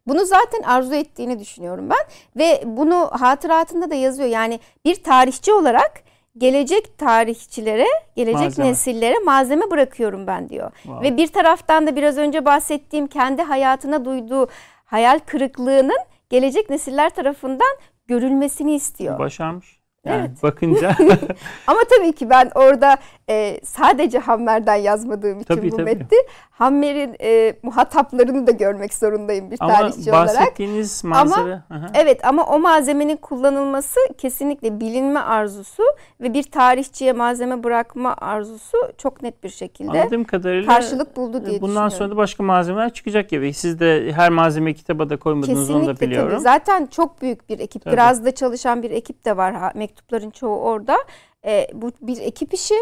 Bunu 0.08 0.26
zaten 0.26 0.62
arzu 0.62 0.94
ettiğini 0.94 1.40
düşünüyorum 1.40 1.90
ben 1.90 2.08
ve 2.38 2.64
bunu 2.66 3.10
hatıratında 3.12 3.90
da 3.90 3.96
yazıyor. 3.96 4.30
Yani 4.30 4.60
bir 4.86 5.04
tarihçi 5.04 5.54
olarak 5.54 6.04
gelecek 6.38 6.98
tarihçilere, 6.98 7.88
gelecek 8.16 8.42
malzeme. 8.42 8.70
nesillere 8.70 9.20
malzeme 9.20 9.72
bırakıyorum 9.72 10.28
ben 10.28 10.50
diyor. 10.50 10.72
Wow. 10.84 11.08
Ve 11.08 11.18
bir 11.18 11.28
taraftan 11.28 11.88
da 11.88 11.96
biraz 11.96 12.18
önce 12.18 12.46
bahsettiğim 12.46 13.08
kendi 13.08 13.42
hayatına 13.42 14.06
duyduğu 14.06 14.48
hayal 14.86 15.20
kırıklığının 15.20 16.00
gelecek 16.30 16.70
nesiller 16.70 17.10
tarafından 17.10 17.78
görülmesini 18.08 18.76
istiyor. 18.76 19.20
Başarmış. 19.20 19.79
Yani 20.06 20.28
evet. 20.28 20.44
bakınca. 20.44 20.90
Ama 21.68 21.80
tabii 21.98 22.12
ki 22.12 22.30
ben 22.30 22.52
orada 22.56 22.98
e, 23.30 23.60
sadece 23.64 24.20
Hammer'den 24.20 24.76
yazmadığım 24.76 25.40
için 25.40 25.56
tabii, 25.56 25.72
bu 25.72 25.76
tabii. 25.76 25.84
metni 25.84 26.18
Hammer'in 26.52 27.16
e, 27.22 27.54
muhataplarını 27.64 28.48
da 28.48 28.52
görmek 28.52 28.94
zorundayım 28.94 29.52
bir 29.52 29.58
ama 29.60 29.74
tarihçi 29.74 30.12
olarak. 30.12 30.30
Ama 30.30 30.40
bahsettiğiniz 30.40 31.04
malzeme. 31.04 31.64
Ama, 31.70 31.92
evet 31.94 32.26
ama 32.26 32.46
o 32.46 32.60
malzemenin 32.60 33.18
kullanılması 33.18 34.00
kesinlikle 34.18 34.80
bilinme 34.80 35.20
arzusu 35.20 35.84
ve 36.22 36.34
bir 36.34 36.44
tarihçiye 36.44 37.14
malzeme 37.14 37.64
bırakma 37.64 38.16
arzusu 38.18 38.78
çok 38.98 39.22
net 39.22 39.44
bir 39.44 39.50
şekilde 39.50 40.02
Anladığım 40.02 40.24
kadarıyla 40.24 40.74
karşılık 40.74 41.16
buldu 41.16 41.46
diye 41.46 41.62
Bundan 41.62 41.90
sonra 41.90 42.12
da 42.12 42.18
başka 42.18 42.44
malzemeler 42.44 42.94
çıkacak 42.94 43.30
gibi. 43.30 43.54
Siz 43.54 43.80
de 43.80 44.12
her 44.12 44.30
malzeme 44.30 44.74
kitaba 44.74 45.10
da 45.10 45.18
koymadınız 45.18 45.60
kesinlikle, 45.60 45.90
onu 45.90 45.96
da 45.96 46.00
biliyorum. 46.00 46.32
Tabii. 46.32 46.42
Zaten 46.42 46.86
çok 46.86 47.22
büyük 47.22 47.50
bir 47.50 47.60
ekip. 47.60 47.84
Tabii. 47.84 47.96
Graz'da 47.96 48.36
çalışan 48.36 48.84
bir 48.84 48.92
ekip 48.92 49.26
de 49.26 49.38
var. 49.38 49.54
Mektupların 49.90 50.30
çoğu 50.30 50.60
orada. 50.60 50.98
E, 51.46 51.68
bu 51.74 51.92
bir 52.02 52.22
ekip 52.22 52.54
işi 52.54 52.76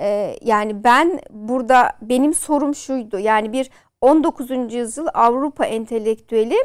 ee, 0.00 0.36
yani 0.42 0.84
ben 0.84 1.20
burada 1.30 1.92
benim 2.02 2.34
sorum 2.34 2.74
şuydu. 2.74 3.18
Yani 3.18 3.52
bir 3.52 3.70
19. 4.00 4.50
yüzyıl 4.74 5.06
Avrupa 5.14 5.64
entelektüeli 5.64 6.56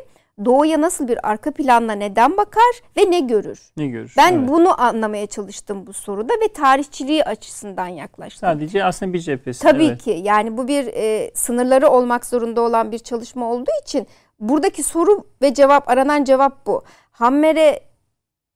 doğuya 0.45 0.82
nasıl 0.82 1.08
bir 1.08 1.30
arka 1.30 1.52
planla 1.52 1.93
neden 1.93 2.38
bakar 2.38 2.82
ve 2.97 3.12
ne 3.12 3.19
görür? 3.19 3.71
Ne 3.78 3.88
görür? 3.88 4.13
Ben 4.17 4.34
evet. 4.34 4.50
bunu 4.50 4.82
anlamaya 4.82 5.28
çalıştım 5.28 5.88
bu 5.88 5.93
soruda 5.93 6.34
ve 6.34 6.54
tarihçiliği 6.54 7.23
açısından 7.23 7.88
yaklaştım. 7.88 8.39
Sadece 8.39 8.84
aslında 8.84 9.13
bir 9.13 9.19
cephesi. 9.19 9.63
Tabii 9.63 9.86
evet. 9.86 10.04
ki 10.04 10.21
yani 10.23 10.58
bu 10.58 10.67
bir 10.67 10.88
e, 10.88 11.32
sınırları 11.34 11.88
olmak 11.88 12.26
zorunda 12.26 12.62
olan 12.62 12.91
bir 12.91 13.00
çalışma 13.00 13.52
olduğu 13.52 13.71
için 13.84 14.08
buradaki 14.39 14.84
soru 14.84 15.23
ve 15.41 15.54
cevap 15.54 15.89
aranan 15.89 16.23
cevap 16.23 16.65
bu. 16.65 16.84
Hammer'e 17.12 17.87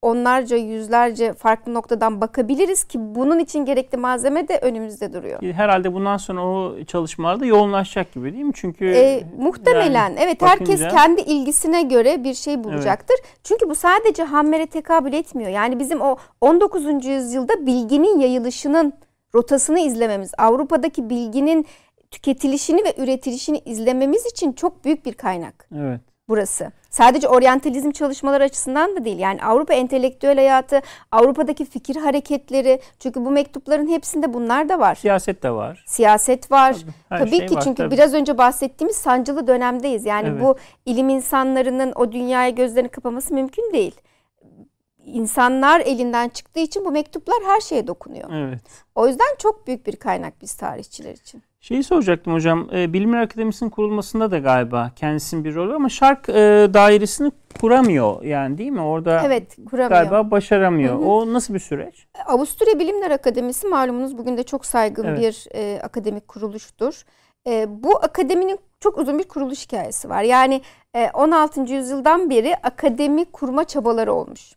onlarca 0.02 0.58
yüzlerce 0.58 1.34
farklı 1.34 1.74
noktadan 1.74 2.22
bakabiliriz 2.22 2.84
ki 2.84 2.98
bunun 3.02 3.40
için 3.40 3.66
gerekli 3.66 3.98
malzeme 3.98 4.48
de 4.48 4.60
önümüzde 4.62 5.14
duruyor. 5.14 5.42
Herhalde 5.42 5.94
bundan 5.94 6.18
sonra 6.18 6.46
o 6.46 6.84
çalışmalarda 6.88 7.46
yoğunlaşacak 7.46 8.14
gibi 8.14 8.34
değil 8.34 8.44
mi? 8.44 8.52
Çünkü 8.56 8.86
e, 8.86 9.24
muhtemelen 9.38 10.10
yani 10.10 10.20
evet 10.20 10.42
bakınca... 10.42 10.72
herkes 10.72 10.94
kendi 10.94 11.22
ilgisine 11.22 11.82
göre 11.82 12.24
bir 12.24 12.34
şey 12.34 12.64
bulacaktır. 12.64 13.16
Evet. 13.22 13.38
Çünkü 13.44 13.70
bu 13.70 13.76
sadece 13.76 14.24
Hammer'e 14.24 14.66
tekabül 14.66 15.14
etmiyor. 15.14 15.50
Yani 15.50 15.80
bizim 15.80 16.02
o 16.02 16.18
19. 16.42 17.06
yüzyılda 17.06 17.66
bilginin 17.66 18.20
yayılışının 18.20 18.94
rotasını 19.36 19.80
izlememiz, 19.80 20.32
Avrupa'daki 20.38 21.10
bilginin 21.10 21.66
tüketilişini 22.12 22.84
ve 22.84 22.94
üretilişini 22.98 23.60
izlememiz 23.66 24.26
için 24.26 24.54
çok 24.54 24.86
büyük 24.86 25.06
bir 25.06 25.14
kaynak. 25.14 25.68
Evet. 25.76 26.11
Burası. 26.32 26.72
Sadece 26.90 27.28
oryantalizm 27.28 27.92
çalışmaları 27.92 28.44
açısından 28.44 28.96
da 28.96 29.06
değil. 29.06 29.20
Yani 29.20 29.44
Avrupa 29.44 29.74
entelektüel 29.74 30.36
hayatı, 30.36 30.82
Avrupa'daki 31.12 31.66
fikir 31.66 31.96
hareketleri. 31.96 32.82
Çünkü 33.00 33.26
bu 33.26 33.32
mektupların 33.32 33.88
hepsinde 33.88 34.34
bunlar 34.34 34.70
da 34.70 34.80
var. 34.80 34.96
Siyaset 34.96 35.44
de 35.44 35.52
var. 35.52 35.84
Siyaset 35.88 36.52
var. 36.52 36.76
Tabii, 37.10 37.20
tabii 37.20 37.38
şey 37.38 37.48
ki 37.48 37.56
var, 37.56 37.62
çünkü 37.62 37.84
tabii. 37.84 37.92
biraz 37.96 38.14
önce 38.14 38.38
bahsettiğimiz 38.38 38.96
sancılı 38.96 39.48
dönemdeyiz. 39.48 40.06
Yani 40.06 40.30
Evet. 40.30 40.42
bu 40.42 40.56
ilim 40.86 41.10
insanlarının 41.10 41.94
o 41.96 42.12
dünyaya 42.12 42.50
gözlerini 42.50 42.90
kapaması 42.90 43.34
mümkün 43.34 43.74
değil. 43.74 43.96
İnsanlar 45.06 45.80
elinden 45.80 46.30
çıktığı 46.30 46.60
için 46.60 46.86
bu 46.86 46.92
mektuplar 46.92 47.38
her 47.46 47.62
şeye 47.62 47.88
dokunuyor. 47.88 48.30
Evet. 48.34 48.62
O 48.96 49.08
yüzden 49.08 49.36
çok 49.40 49.68
büyük 49.68 49.88
bir 49.88 49.96
kaynak 49.96 50.42
biz 50.42 50.54
tarihçiler 50.54 51.14
için. 51.14 51.44
Şeyi 51.62 51.84
soracaktım 51.84 52.34
hocam. 52.34 52.68
E, 52.74 52.94
Bilimler 52.94 53.22
Akademisi'nin 53.22 53.70
kurulmasında 53.70 54.32
da 54.32 54.38
galiba 54.38 54.92
kendisinin 54.96 55.44
bir 55.44 55.56
rolü 55.56 55.74
ama 55.76 55.90
şark 55.90 56.30
e, 56.30 56.34
dairesini 56.74 57.32
kuramıyor 57.62 58.24
yani 58.24 58.58
değil 58.58 58.72
mi? 58.72 58.82
Orada 58.82 59.22
Evet, 59.26 59.56
kuramıyor. 59.70 59.90
galiba 59.90 60.32
başaramıyor. 60.32 61.00
O 61.06 61.34
nasıl 61.34 61.54
bir 61.54 61.60
süreç? 61.60 62.06
Avusturya 62.26 62.80
Bilimler 62.80 63.12
Akademisi 63.12 63.68
malumunuz 63.68 64.18
bugün 64.18 64.38
de 64.38 64.44
çok 64.44 64.66
saygın 64.66 65.06
Evet. 65.06 65.20
bir 65.20 65.48
e, 65.58 65.82
akademik 65.82 66.28
kuruluştur. 66.28 67.04
E, 67.48 67.84
bu 67.84 67.96
akademinin 68.04 68.60
çok 68.80 68.98
uzun 68.98 69.20
bir 69.20 69.24
kuruluş 69.28 69.66
hikayesi 69.66 70.10
var. 70.10 70.22
Yani 70.24 70.62
e, 70.96 71.10
16. 71.14 71.62
yüzyıldan 71.74 72.30
beri 72.30 72.56
akademi 72.56 73.26
kurma 73.26 73.64
çabaları 73.64 74.14
olmuş. 74.14 74.54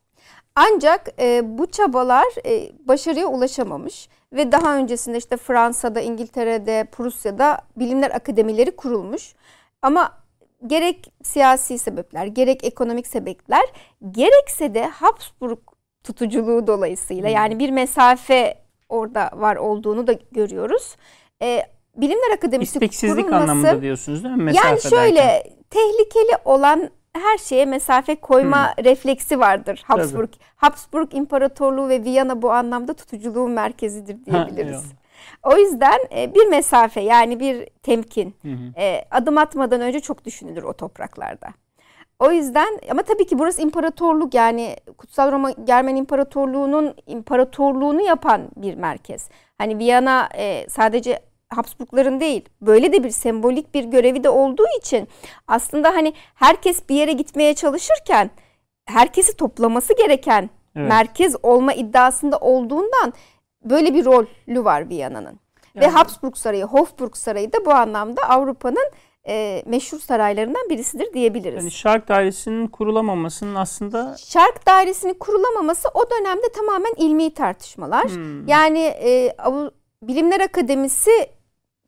Ancak 0.56 1.08
e, 1.20 1.58
bu 1.58 1.66
çabalar 1.66 2.46
e, 2.46 2.72
başarıya 2.88 3.26
ulaşamamış 3.26 4.08
ve 4.34 4.52
daha 4.52 4.76
öncesinde 4.76 5.18
işte 5.18 5.36
Fransa'da, 5.36 6.00
İngiltere'de, 6.00 6.84
Prusya'da 6.92 7.58
bilimler 7.76 8.10
akademileri 8.10 8.76
kurulmuş. 8.76 9.34
Ama 9.82 10.12
gerek 10.66 11.12
siyasi 11.22 11.78
sebepler, 11.78 12.26
gerek 12.26 12.64
ekonomik 12.64 13.06
sebepler, 13.06 13.62
gerekse 14.10 14.74
de 14.74 14.86
Habsburg 14.86 15.58
tutuculuğu 16.04 16.66
dolayısıyla 16.66 17.28
Hmm. 17.28 17.34
yani 17.36 17.58
bir 17.58 17.70
mesafe 17.70 18.54
orada 18.88 19.30
var 19.34 19.56
olduğunu 19.56 20.06
da 20.06 20.12
görüyoruz. 20.32 20.96
E, 21.42 21.62
bilimler 21.96 22.34
akademisi 22.34 22.74
İsteksizlik 22.78 23.24
kurulması, 23.24 23.42
anlamında 23.52 23.82
diyorsunuz 23.82 24.24
değil 24.24 24.34
mi? 24.34 24.40
yani 24.56 24.72
Mesafe 24.74 24.88
şöyle 24.96 25.16
derken. 25.16 25.52
tehlikeli 25.70 26.36
olan 26.44 26.90
her 27.14 27.38
şeye 27.38 27.64
mesafe 27.66 28.14
koyma 28.14 28.74
refleksi 28.84 29.40
vardır 29.40 29.82
Habsburg. 29.86 30.28
Habsburg 30.56 31.14
İmparatorluğu 31.14 31.88
ve 31.88 32.04
Viyana 32.04 32.42
bu 32.42 32.52
anlamda 32.52 32.94
tutuculuğun 32.94 33.50
merkezidir 33.50 34.14
Ha, 34.14 34.20
diyebiliriz. 34.26 34.70
eyvallah. 34.70 34.84
o 35.42 35.56
yüzden 35.56 35.98
e, 36.16 36.34
bir 36.34 36.46
mesafe 36.46 37.00
yani 37.00 37.40
bir 37.40 37.68
temkin 37.82 38.34
Hı 38.42 38.48
hı. 38.48 38.80
e, 38.80 39.04
adım 39.10 39.38
atmadan 39.38 39.80
önce 39.80 40.00
çok 40.00 40.24
düşünülür 40.24 40.62
o 40.62 40.72
topraklarda. 40.72 41.48
O 42.18 42.30
yüzden 42.32 42.78
ama 42.90 43.02
tabii 43.02 43.26
ki 43.26 43.38
burası 43.38 43.62
imparatorluk 43.62 44.34
yani 44.34 44.76
Kutsal 44.98 45.32
Roma 45.32 45.50
Germen 45.50 45.96
İmparatorluğu'nun 45.96 46.94
imparatorluğunu 47.06 48.00
yapan 48.02 48.42
bir 48.56 48.74
merkez. 48.74 49.28
Hani 49.58 49.78
Viyana 49.78 50.28
e, 50.38 50.66
sadece 50.68 51.20
Habsburgların 51.56 52.20
değil 52.20 52.48
böyle 52.60 52.92
de 52.92 53.04
bir 53.04 53.10
sembolik 53.10 53.74
bir 53.74 53.84
görevi 53.84 54.24
de 54.24 54.30
olduğu 54.30 54.66
için 54.78 55.08
aslında 55.48 55.88
hani 55.94 56.12
herkes 56.34 56.88
bir 56.88 56.94
yere 56.94 57.12
gitmeye 57.12 57.54
çalışırken 57.54 58.30
herkesi 58.86 59.36
toplaması 59.36 59.96
gereken 59.96 60.50
Evet. 60.76 60.88
merkez 60.88 61.36
olma 61.42 61.72
iddiasında 61.72 62.38
olduğundan 62.38 63.12
böyle 63.64 63.94
bir 63.94 64.04
rolü 64.04 64.64
var 64.64 64.88
Viyana'nın. 64.88 65.40
Ve 65.76 65.84
Yani- 65.84 65.92
Habsburg 65.92 66.36
Sarayı, 66.36 66.64
Hofburg 66.64 67.14
Sarayı 67.16 67.52
da 67.52 67.64
bu 67.66 67.72
anlamda 67.72 68.22
Avrupa'nın 68.28 68.90
e, 69.28 69.62
meşhur 69.66 69.98
saraylarından 69.98 70.70
birisidir 70.70 71.12
diyebiliriz. 71.14 71.58
Yani 71.62 71.70
şark 71.70 72.08
dairesinin 72.08 72.66
kurulamamasının 72.66 73.54
aslında 73.54 74.16
Şark 74.18 74.66
dairesinin 74.66 75.14
kurulamaması 75.14 75.88
o 75.94 76.10
dönemde 76.10 76.52
tamamen 76.56 76.94
ilmi 76.96 77.34
tartışmalar. 77.34 78.04
Hmm. 78.08 78.48
Yani 78.48 78.78
e, 78.80 79.36
Bilimler 80.02 80.40
Akademisi 80.40 81.10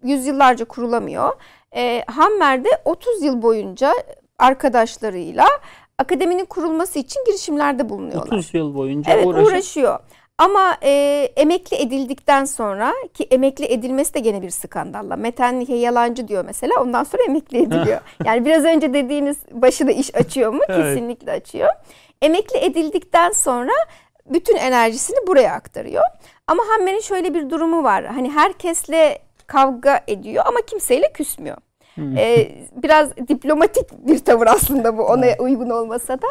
yüzyıllarca 0.03 0.65
kurulamıyor. 0.65 1.33
E, 1.77 2.05
Hammer'de 2.07 2.69
30 2.85 3.23
yıl 3.23 3.43
boyunca 3.43 3.93
arkadaşlarıyla 4.39 5.47
akademinin 5.99 6.45
kurulması 6.45 6.99
için 6.99 7.25
girişimlerde 7.27 7.89
bulunuyorlar. 7.89 8.27
30 8.27 8.55
yıl 8.55 8.75
boyunca 8.75 9.13
Evet 9.13 9.27
uğraşıp 9.27 9.49
uğraşıyor. 9.49 9.99
Ama 10.39 10.77
e, 10.83 10.91
emekli 11.37 11.77
edildikten 11.77 12.45
sonra 12.45 12.93
ki 13.15 13.25
emekli 13.31 13.65
edilmesi 13.65 14.15
de 14.15 14.21
gene 14.21 14.43
bir 14.43 14.51
skandalla. 14.51 15.17
Metenlihe 15.17 15.77
yalancı 15.77 16.29
diyor 16.29 16.45
mesela 16.45 16.81
ondan 16.81 17.05
sonra 17.05 17.23
emekli 17.23 17.59
ediliyor. 17.59 18.01
yani 18.25 18.45
biraz 18.45 18.65
önce 18.65 18.95
dediğiniz 18.95 19.37
başına 19.53 19.91
iş 19.91 20.15
açıyor 20.15 20.53
mu? 20.53 20.61
Evet. 20.69 20.79
Kesinlikle 20.79 21.33
açıyor. 21.33 21.69
Emekli 22.23 22.59
edildikten 22.59 23.31
sonra 23.31 23.73
bütün 24.27 24.57
enerjisini 24.57 25.27
buraya 25.27 25.53
aktarıyor. 25.53 26.03
Ama 26.47 26.63
Hammer'in 26.69 27.01
şöyle 27.01 27.35
bir 27.35 27.51
durumu 27.51 27.83
var. 27.83 28.05
Hani 28.05 28.31
herkesle 28.31 29.19
kavga 29.47 30.01
ediyor 30.07 30.45
ama 30.47 30.61
kimseyle 30.67 31.13
küsmüyor. 31.13 31.57
Ee, 31.99 32.53
biraz 32.83 33.17
diplomatik 33.17 34.07
bir 34.07 34.19
tavır 34.19 34.47
aslında 34.47 34.99
bu 34.99 35.03
ona 35.03 35.27
uygun 35.39 35.71
olmasa 35.71 36.23
da. 36.23 36.27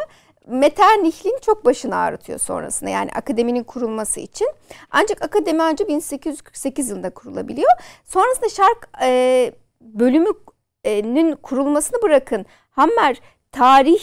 Meternihli'nin 0.46 1.38
çok 1.40 1.64
başını 1.64 1.96
ağrıtıyor 1.96 2.38
sonrasında 2.38 2.90
yani 2.90 3.10
akademinin 3.14 3.64
kurulması 3.64 4.20
için. 4.20 4.48
Ancak 4.90 5.22
akademi 5.22 5.62
ancak 5.62 5.88
1848 5.88 6.90
yılında 6.90 7.10
kurulabiliyor. 7.10 7.70
Sonrasında 8.04 8.48
şark 8.48 8.88
e, 9.02 9.52
bölümünün 9.80 11.36
kurulmasını 11.36 12.02
bırakın. 12.02 12.46
Hammer 12.70 13.20
tarih 13.52 14.02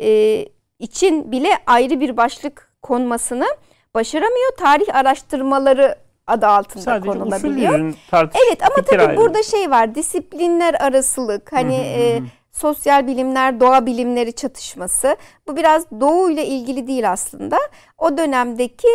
e, 0.00 0.46
için 0.78 1.32
bile 1.32 1.50
ayrı 1.66 2.00
bir 2.00 2.16
başlık 2.16 2.72
konmasını 2.82 3.46
başaramıyor. 3.94 4.56
Tarih 4.58 4.94
araştırmaları 4.94 5.96
adı 6.26 6.46
altında 6.46 6.82
sadece 6.82 7.10
konulabiliyor. 7.10 7.94
tartış 8.10 8.40
Evet 8.48 8.62
ama 8.62 8.84
tabii 8.84 9.02
ayrılığı. 9.02 9.24
burada 9.24 9.42
şey 9.42 9.70
var 9.70 9.94
disiplinler 9.94 10.74
arasılık 10.80 11.52
hani 11.52 11.78
Hı 11.78 11.82
hı 11.82 11.84
hı 11.84 12.16
e, 12.16 12.18
hı. 12.20 12.24
sosyal 12.52 13.06
bilimler 13.06 13.60
doğa 13.60 13.86
bilimleri 13.86 14.32
çatışması 14.32 15.16
bu 15.48 15.56
biraz 15.56 15.90
doğu 16.00 16.30
ile 16.30 16.46
ilgili 16.46 16.86
değil 16.86 17.10
aslında 17.10 17.58
o 17.98 18.16
dönemdeki 18.18 18.88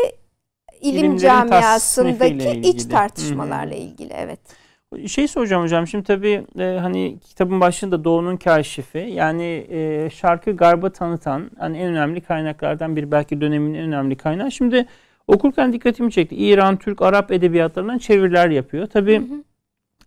ilim 0.82 0.98
İlimlerin 0.98 1.18
camiasındaki 1.18 2.62
iç 2.64 2.86
tartışmalarla 2.86 3.76
ilgili 3.76 4.14
evet. 4.14 4.40
Şey 5.08 5.28
soracağım 5.28 5.64
hocam 5.64 5.88
şimdi 5.88 6.04
tabii 6.04 6.46
e, 6.60 6.78
hani 6.82 7.20
kitabın 7.20 7.62
başında 7.62 8.04
Doğu'nun 8.04 8.38
kaşifi 8.38 8.98
yani 8.98 9.68
e, 9.70 10.10
şarkı 10.10 10.52
garba 10.52 10.90
tanıtan 10.90 11.52
hani 11.60 11.78
en 11.78 11.88
önemli 11.88 12.22
kaynaklardan 12.22 12.96
biri 12.96 13.12
belki 13.12 13.42
dönemin 13.42 13.74
en 13.74 13.82
önemli 13.84 14.16
kaynağı. 14.18 14.52
Şimdi 14.52 14.86
okurken 15.28 15.74
dikkatimi 15.74 16.12
çekti. 16.12 16.36
İran, 16.36 16.78
Türk, 16.78 17.02
Arap 17.02 17.32
edebiyatlarından 17.32 17.98
çeviriler 17.98 18.50
yapıyor. 18.50 18.88
Tabii 18.88 19.28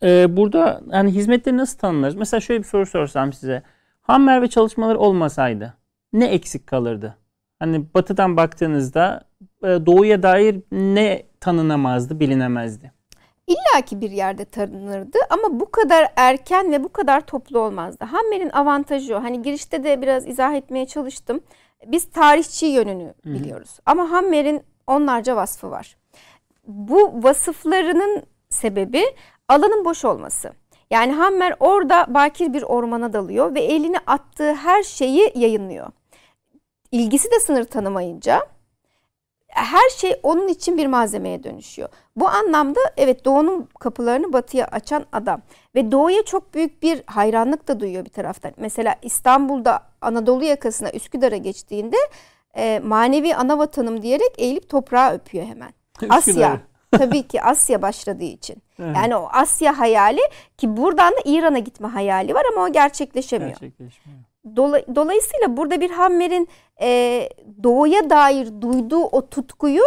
e, 0.02 0.36
burada 0.36 0.80
hani 0.90 1.10
hizmetleri 1.10 1.56
nasıl 1.56 1.78
tanımlarız? 1.78 2.14
Mesela 2.14 2.40
şöyle 2.40 2.60
bir 2.60 2.68
soru 2.68 2.86
sorsam 2.86 3.32
size. 3.32 3.62
Hammer 4.00 4.42
ve 4.42 4.48
çalışmaları 4.48 4.98
olmasaydı 4.98 5.74
ne 6.12 6.26
eksik 6.26 6.66
kalırdı? 6.66 7.16
Hani 7.58 7.94
batıdan 7.94 8.36
baktığınızda 8.36 9.24
e, 9.62 9.66
doğuya 9.66 10.22
dair 10.22 10.62
ne 10.72 11.22
tanınamazdı, 11.40 12.20
bilinemezdi? 12.20 12.92
İlla 13.46 13.80
ki 13.84 14.00
bir 14.00 14.10
yerde 14.10 14.44
tanınırdı 14.44 15.18
ama 15.30 15.60
bu 15.60 15.70
kadar 15.70 16.12
erken 16.16 16.72
ve 16.72 16.84
bu 16.84 16.88
kadar 16.88 17.20
toplu 17.20 17.58
olmazdı. 17.58 18.04
Hammer'in 18.04 18.50
avantajı 18.50 19.16
o. 19.16 19.22
Hani 19.22 19.42
girişte 19.42 19.84
de 19.84 20.02
biraz 20.02 20.28
izah 20.28 20.54
etmeye 20.54 20.86
çalıştım. 20.86 21.40
Biz 21.86 22.10
tarihçi 22.10 22.66
yönünü 22.66 23.14
biliyoruz. 23.24 23.78
Ama 23.86 24.10
Hammer'in 24.10 24.62
onlarca 24.88 25.36
vasfı 25.36 25.70
var. 25.70 25.96
Bu 26.66 27.22
vasıflarının 27.22 28.22
sebebi 28.50 29.04
alanın 29.48 29.84
boş 29.84 30.04
olması. 30.04 30.52
Yani 30.90 31.12
Hammer 31.12 31.54
orada 31.60 32.06
bakir 32.08 32.52
bir 32.52 32.62
ormana 32.62 33.12
dalıyor 33.12 33.54
ve 33.54 33.60
eline 33.60 33.98
attığı 34.06 34.54
her 34.54 34.82
şeyi 34.82 35.32
yayınlıyor. 35.34 35.86
İlgisi 36.92 37.30
de 37.30 37.40
sınır 37.40 37.64
tanımayınca 37.64 38.46
her 39.48 39.88
şey 39.88 40.20
onun 40.22 40.48
için 40.48 40.78
bir 40.78 40.86
malzemeye 40.86 41.44
dönüşüyor. 41.44 41.88
Bu 42.16 42.28
anlamda 42.28 42.80
evet 42.96 43.24
doğunun 43.24 43.68
kapılarını 43.80 44.32
batıya 44.32 44.66
açan 44.66 45.06
adam 45.12 45.40
ve 45.74 45.92
doğuya 45.92 46.22
çok 46.22 46.54
büyük 46.54 46.82
bir 46.82 47.02
hayranlık 47.06 47.68
da 47.68 47.80
duyuyor 47.80 48.04
bir 48.04 48.10
taraftan. 48.10 48.52
Mesela 48.56 48.96
İstanbul'da 49.02 49.82
Anadolu 50.00 50.44
yakasına 50.44 50.90
Üsküdar'a 50.90 51.36
geçtiğinde 51.36 51.96
e, 52.58 52.80
manevi 52.84 53.34
ana 53.34 53.58
vatanım 53.58 54.02
diyerek 54.02 54.34
eğilip 54.38 54.68
toprağı 54.68 55.14
öpüyor 55.14 55.46
hemen. 55.46 55.72
Asya. 56.08 56.60
Tabii 56.90 57.22
ki 57.22 57.42
Asya 57.42 57.82
başladığı 57.82 58.24
için. 58.24 58.56
Evet. 58.78 58.96
Yani 58.96 59.16
o 59.16 59.28
Asya 59.32 59.78
hayali 59.78 60.20
ki 60.58 60.76
buradan 60.76 61.12
da 61.12 61.18
İran'a 61.24 61.58
gitme 61.58 61.88
hayali 61.88 62.34
var 62.34 62.42
ama 62.52 62.66
o 62.66 62.72
gerçekleşemiyor. 62.72 63.50
Gerçekleşmiyor. 63.50 64.20
Dola- 64.56 64.94
dolayısıyla 64.94 65.56
burada 65.56 65.80
bir 65.80 65.90
Hammer'in 65.90 66.48
e, 66.80 67.28
doğuya 67.62 68.10
dair 68.10 68.48
duyduğu 68.60 69.02
o 69.02 69.28
tutkuyu 69.28 69.82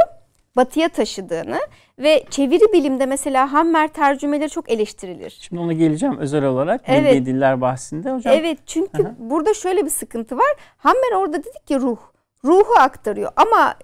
batıya 0.55 0.89
taşıdığını 0.89 1.59
ve 1.99 2.23
çeviri 2.29 2.73
bilimde 2.73 3.05
mesela 3.05 3.53
Hammer 3.53 3.87
tercümeleri 3.87 4.49
çok 4.49 4.69
eleştirilir. 4.69 5.37
Şimdi 5.41 5.61
ona 5.61 5.73
geleceğim 5.73 6.17
özel 6.17 6.45
olarak 6.45 6.81
evet. 6.87 7.25
diller 7.25 7.61
bahsinde 7.61 8.11
hocam. 8.11 8.33
Evet 8.37 8.59
çünkü 8.65 9.03
Aha. 9.03 9.15
burada 9.17 9.53
şöyle 9.53 9.85
bir 9.85 9.89
sıkıntı 9.89 10.37
var. 10.37 10.53
Hammer 10.77 11.11
orada 11.15 11.43
dedik 11.43 11.67
ki 11.67 11.79
ruh. 11.79 11.97
Ruhu 12.45 12.73
aktarıyor 12.79 13.31
ama 13.35 13.75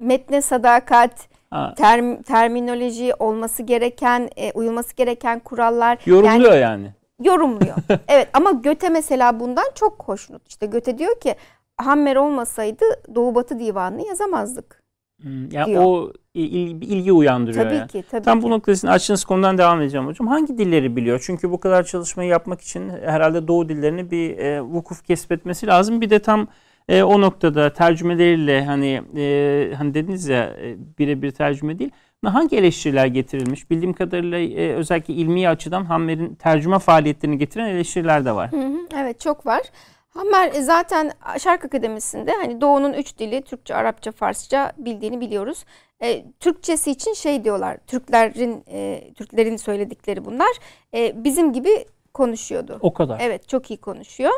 metne 0.00 0.42
sadakat, 0.42 1.28
term, 1.76 2.22
terminoloji 2.22 3.14
olması 3.14 3.62
gereken, 3.62 4.30
e, 4.36 4.52
uyulması 4.52 4.96
gereken 4.96 5.38
kurallar. 5.38 5.98
Yorumluyor 6.06 6.52
yani. 6.52 6.60
yani. 6.60 6.92
Yorumluyor. 7.24 7.74
evet 8.08 8.28
ama 8.32 8.50
Göte 8.50 8.88
mesela 8.88 9.40
bundan 9.40 9.66
çok 9.74 10.02
hoşnut. 10.02 10.48
İşte 10.48 10.66
Göte 10.66 10.98
diyor 10.98 11.20
ki 11.20 11.34
Hammer 11.76 12.16
olmasaydı 12.16 12.84
Doğu 13.14 13.34
Batı 13.34 13.58
Divanı'nı 13.58 14.06
yazamazdık. 14.06 14.82
Hmm, 15.22 15.50
yani 15.50 15.66
diyor. 15.66 15.84
o 15.84 16.12
il, 16.34 16.82
ilgi 16.82 17.12
uyandırıyor. 17.12 17.64
Tabii 17.64 17.74
yani. 17.74 17.88
ki. 17.88 18.04
Tabii 18.10 18.24
Tam 18.24 18.40
ki. 18.40 18.46
bu 18.46 18.50
noktasını 18.50 18.90
açtığınız 18.90 19.24
konudan 19.24 19.58
devam 19.58 19.80
edeceğim 19.80 20.06
hocam. 20.06 20.28
Hangi 20.28 20.58
dilleri 20.58 20.96
biliyor? 20.96 21.22
Çünkü 21.26 21.50
bu 21.50 21.60
kadar 21.60 21.82
çalışmayı 21.82 22.30
yapmak 22.30 22.60
için 22.60 22.88
herhalde 22.88 23.48
Doğu 23.48 23.68
dillerini 23.68 24.10
bir 24.10 24.38
e, 24.38 24.60
vukuf 24.62 25.04
kesbetmesi 25.04 25.66
lazım. 25.66 26.00
Bir 26.00 26.10
de 26.10 26.18
tam 26.18 26.48
e, 26.88 27.02
o 27.02 27.20
noktada 27.20 27.72
tercümeleriyle 27.72 28.64
hani 28.64 29.02
e, 29.16 29.74
hani 29.78 29.94
dediniz 29.94 30.28
ya 30.28 30.44
e, 30.44 30.76
birebir 30.98 31.30
tercüme 31.30 31.78
değil. 31.78 31.90
Hangi 32.24 32.56
eleştiriler 32.56 33.06
getirilmiş? 33.06 33.70
Bildiğim 33.70 33.92
kadarıyla 33.92 34.38
e, 34.38 34.74
özellikle 34.74 35.14
ilmi 35.14 35.48
açıdan 35.48 35.84
Hammer'in 35.84 36.34
tercüme 36.34 36.78
faaliyetlerini 36.78 37.38
getiren 37.38 37.68
eleştiriler 37.68 38.24
de 38.24 38.32
var. 38.32 38.52
Hı 38.52 38.56
hı, 38.56 38.78
evet 38.96 39.20
çok 39.20 39.46
var. 39.46 39.62
Hammer 40.10 40.54
e, 40.54 40.62
zaten 40.62 41.12
Şark 41.38 41.64
Akademisi'nde 41.64 42.32
hani 42.32 42.60
Doğu'nun 42.60 42.92
üç 42.92 43.18
dili 43.18 43.42
Türkçe, 43.42 43.74
Arapça, 43.74 44.12
Farsça 44.12 44.72
bildiğini 44.78 45.20
biliyoruz. 45.20 45.64
E, 46.02 46.24
Türkçesi 46.40 46.90
için 46.90 47.14
şey 47.14 47.44
diyorlar. 47.44 47.78
Türklerin 47.86 48.64
e, 48.68 49.10
Türklerin 49.14 49.56
söyledikleri 49.56 50.24
bunlar. 50.24 50.56
E, 50.94 51.24
bizim 51.24 51.52
gibi 51.52 51.84
konuşuyordu. 52.14 52.78
O 52.80 52.92
kadar. 52.92 53.20
Evet 53.22 53.48
çok 53.48 53.70
iyi 53.70 53.76
konuşuyor. 53.76 54.32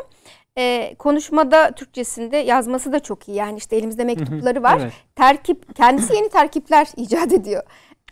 E, 0.57 0.95
konuşmada 0.99 1.71
Türkçesinde 1.71 2.37
yazması 2.37 2.91
da 2.91 2.99
çok 2.99 3.27
iyi. 3.27 3.37
Yani 3.37 3.57
işte 3.57 3.75
elimizde 3.75 4.03
mektupları 4.03 4.63
var. 4.63 4.79
Evet. 4.81 4.93
Terkip 5.15 5.75
kendisi 5.75 6.15
yeni 6.15 6.29
terkipler 6.29 6.87
icat 6.97 7.33
ediyor. 7.33 7.63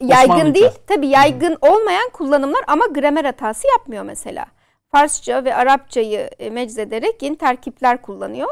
Yaygın 0.01 0.33
Osmanlıca. 0.33 0.55
değil. 0.55 0.71
Tabii 0.87 1.07
yaygın 1.07 1.57
olmayan 1.61 2.09
kullanımlar 2.13 2.63
ama 2.67 2.85
gramer 2.85 3.25
hatası 3.25 3.67
yapmıyor 3.77 4.03
mesela. 4.03 4.45
Farsça 4.91 5.45
ve 5.45 5.55
Arapçayı 5.55 6.29
e, 6.39 6.49
meczederek 6.49 7.21
yeni 7.21 7.35
terkipler 7.35 8.01
kullanıyor. 8.01 8.49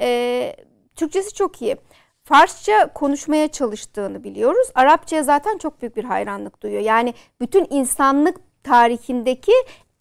E, 0.00 0.56
Türkçesi 0.96 1.34
çok 1.34 1.62
iyi. 1.62 1.76
Farsça 2.24 2.92
konuşmaya 2.92 3.48
çalıştığını 3.48 4.24
biliyoruz. 4.24 4.68
Arapçaya 4.74 5.22
zaten 5.22 5.58
çok 5.58 5.82
büyük 5.82 5.96
bir 5.96 6.04
hayranlık 6.04 6.62
duyuyor. 6.62 6.82
Yani 6.82 7.14
bütün 7.40 7.66
insanlık 7.70 8.36
tarihindeki 8.64 9.52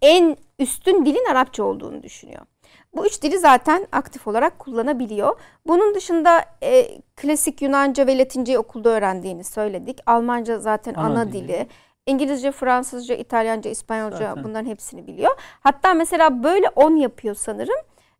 en 0.01 0.37
üstün 0.59 1.05
dilin 1.05 1.25
Arapça 1.31 1.63
olduğunu 1.63 2.03
düşünüyor. 2.03 2.45
Bu 2.93 3.05
üç 3.05 3.21
dili 3.21 3.37
zaten 3.39 3.87
aktif 3.91 4.27
olarak 4.27 4.59
kullanabiliyor. 4.59 5.39
Bunun 5.67 5.95
dışında 5.95 6.45
e, 6.63 7.01
klasik 7.15 7.61
Yunanca 7.61 8.07
ve 8.07 8.17
Latinceyi 8.17 8.59
okulda 8.59 8.89
öğrendiğini 8.89 9.43
söyledik. 9.43 9.99
Almanca 10.05 10.59
zaten 10.59 10.93
ana, 10.93 11.05
ana 11.05 11.27
dili. 11.27 11.47
dili. 11.47 11.67
İngilizce, 12.05 12.51
Fransızca, 12.51 13.15
İtalyanca, 13.15 13.69
İspanyolca 13.69 14.17
zaten. 14.17 14.43
bunların 14.43 14.69
hepsini 14.69 15.07
biliyor. 15.07 15.31
Hatta 15.59 15.93
mesela 15.93 16.43
böyle 16.43 16.69
10 16.69 16.95
yapıyor 16.95 17.35
sanırım. 17.35 17.77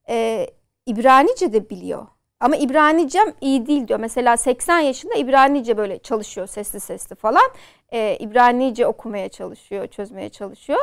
Ee, 0.10 0.48
İbranice 0.86 1.54
de 1.54 1.70
biliyor. 1.70 2.08
Ama 2.40 2.56
İbranicem 2.56 3.34
iyi 3.42 3.68
değil 3.68 3.88
diyor. 3.88 4.00
Mesela 4.00 4.38
80 4.38 4.80
yaşında 4.80 5.14
İbranice 5.14 5.78
böyle 5.78 6.00
çalışıyor 6.00 6.48
sesli 6.48 6.80
sesli 6.80 7.16
falan. 7.16 7.50
Ee, 7.94 8.18
İbranice 8.20 8.88
okumaya 8.88 9.30
çalışıyor, 9.30 9.88
çözmeye 9.88 10.30
çalışıyor. 10.30 10.80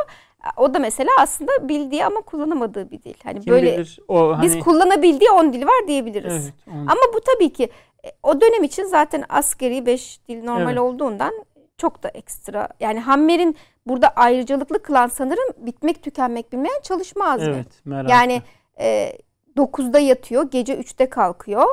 O 0.57 0.75
da 0.75 0.79
mesela 0.79 1.11
aslında 1.19 1.69
bildiği 1.69 2.05
ama 2.05 2.21
kullanamadığı 2.21 2.91
bir 2.91 3.03
dil. 3.03 3.15
Hani 3.25 3.41
Kim 3.41 3.53
böyle 3.53 3.73
bilir, 3.73 3.99
o 4.09 4.37
hani... 4.37 4.43
biz 4.43 4.59
kullanabildiği 4.59 5.31
10 5.31 5.53
dil 5.53 5.67
var 5.67 5.89
diyebiliriz. 5.89 6.33
Evet, 6.33 6.55
ama 6.67 7.01
bu 7.15 7.21
tabii 7.21 7.53
ki 7.53 7.71
e, 8.05 8.09
o 8.23 8.41
dönem 8.41 8.65
için 8.65 8.85
zaten 8.85 9.25
askeri 9.29 9.87
5 9.87 10.29
dil 10.29 10.45
normal 10.45 10.73
evet. 10.73 10.79
olduğundan 10.79 11.45
çok 11.79 12.03
da 12.03 12.09
ekstra. 12.09 12.69
Yani 12.81 13.01
Hammer'in 13.01 13.57
burada 13.87 14.09
ayrıcalıklı 14.09 14.83
kılan 14.83 15.07
sanırım 15.07 15.55
bitmek 15.57 16.03
tükenmek 16.03 16.53
bilmeyen 16.53 16.81
çalışma 16.83 17.25
azmi. 17.31 17.55
Evet, 17.55 17.81
merak 17.85 18.11
Yani 18.11 18.43
e, 18.81 19.13
9'da 19.57 19.99
yatıyor, 19.99 20.51
gece 20.51 20.75
3'te 20.75 21.11
kalkıyor. 21.11 21.67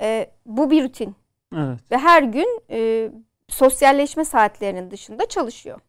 E, 0.00 0.30
bu 0.46 0.70
bir 0.70 0.84
rutin. 0.84 1.16
Evet. 1.56 1.78
Ve 1.90 1.98
her 1.98 2.22
gün 2.22 2.60
e, 2.70 3.10
sosyalleşme 3.48 4.24
saatlerinin 4.24 4.90
dışında 4.90 5.26
çalışıyor. 5.26 5.80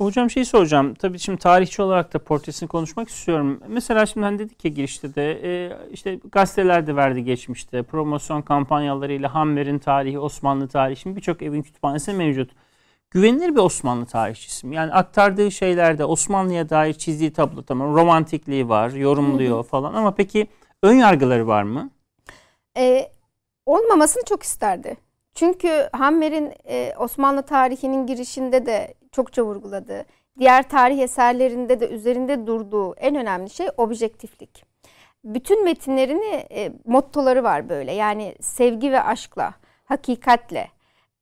Hocam 0.00 0.30
şey 0.30 0.44
soracağım. 0.44 0.94
Tabii 0.94 1.18
şimdi 1.18 1.38
tarihçi 1.38 1.82
olarak 1.82 2.14
da 2.14 2.18
portresini 2.18 2.68
konuşmak 2.68 3.08
istiyorum. 3.08 3.60
Mesela 3.68 4.06
şimdi 4.06 4.24
hani 4.24 4.38
dedik 4.38 4.64
ya 4.64 4.70
girişte 4.70 5.14
de 5.14 5.40
e, 5.42 5.78
işte 5.92 6.20
gazeteler 6.32 6.86
de 6.86 6.96
verdi 6.96 7.24
geçmişte. 7.24 7.82
Promosyon 7.82 8.42
kampanyalarıyla 8.42 9.34
Hammer'in 9.34 9.78
tarihi, 9.78 10.18
Osmanlı 10.18 10.68
tarihi. 10.68 10.96
Şimdi 10.96 11.16
birçok 11.16 11.42
evin 11.42 11.62
kütüphanesi 11.62 12.12
mevcut. 12.12 12.50
Güvenilir 13.10 13.50
bir 13.50 13.60
Osmanlı 13.60 14.06
tarihçisi 14.06 14.66
mi? 14.66 14.76
Yani 14.76 14.92
aktardığı 14.92 15.50
şeylerde 15.50 16.04
Osmanlı'ya 16.04 16.70
dair 16.70 16.94
çizdiği 16.94 17.32
tablo 17.32 17.62
tamam. 17.62 17.94
Romantikliği 17.94 18.68
var, 18.68 18.90
yorumluyor 18.90 19.64
falan. 19.64 19.94
Ama 19.94 20.14
peki 20.14 20.46
ön 20.82 20.94
yargıları 20.94 21.46
var 21.46 21.62
mı? 21.62 21.90
Ee, 22.76 23.10
olmamasını 23.66 24.22
çok 24.24 24.42
isterdi. 24.42 24.96
Çünkü 25.34 25.88
Hammer'in 25.92 26.52
e, 26.64 26.94
Osmanlı 26.98 27.42
tarihinin 27.42 28.06
girişinde 28.06 28.66
de 28.66 28.94
çokça 29.12 29.42
vurguladığı, 29.42 30.04
diğer 30.38 30.68
tarih 30.68 30.98
eserlerinde 30.98 31.80
de 31.80 31.88
üzerinde 31.88 32.46
durduğu 32.46 32.94
en 32.94 33.14
önemli 33.14 33.50
şey 33.50 33.66
objektiflik. 33.76 34.64
Bütün 35.24 35.64
metinlerini 35.64 36.46
e, 36.50 36.72
mottoları 36.84 37.42
var 37.44 37.68
böyle. 37.68 37.92
Yani 37.92 38.34
sevgi 38.40 38.92
ve 38.92 39.02
aşkla, 39.02 39.54
hakikatle, 39.84 40.68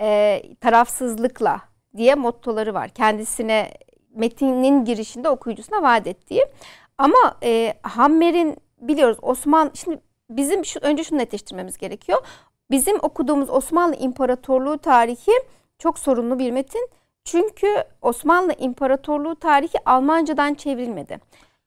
e, 0.00 0.42
tarafsızlıkla 0.60 1.60
diye 1.96 2.14
mottoları 2.14 2.74
var. 2.74 2.88
Kendisine 2.88 3.70
metinin 4.14 4.84
girişinde 4.84 5.28
okuyucusuna 5.28 5.82
vaat 5.82 6.06
ettiği. 6.06 6.46
Ama 6.98 7.38
e, 7.42 7.74
Hammer'in 7.82 8.56
biliyoruz 8.80 9.18
Osman 9.22 9.70
şimdi 9.74 10.00
bizim 10.30 10.64
şu, 10.64 10.80
önce 10.80 11.04
şunu 11.04 11.18
netleştirmemiz 11.18 11.78
gerekiyor. 11.78 12.26
Bizim 12.72 12.96
okuduğumuz 13.02 13.50
Osmanlı 13.50 13.96
İmparatorluğu 13.96 14.78
tarihi 14.78 15.32
çok 15.78 15.98
sorunlu 15.98 16.38
bir 16.38 16.50
metin. 16.50 16.88
Çünkü 17.24 17.66
Osmanlı 18.02 18.54
İmparatorluğu 18.58 19.36
tarihi 19.36 19.78
Almancadan 19.86 20.54
çevrilmedi. 20.54 21.18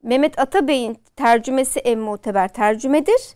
Mehmet 0.04 0.40
Atabey'in 0.40 0.98
tercümesi 1.16 1.80
en 1.80 2.00
muteber 2.00 2.48
tercümedir. 2.48 3.36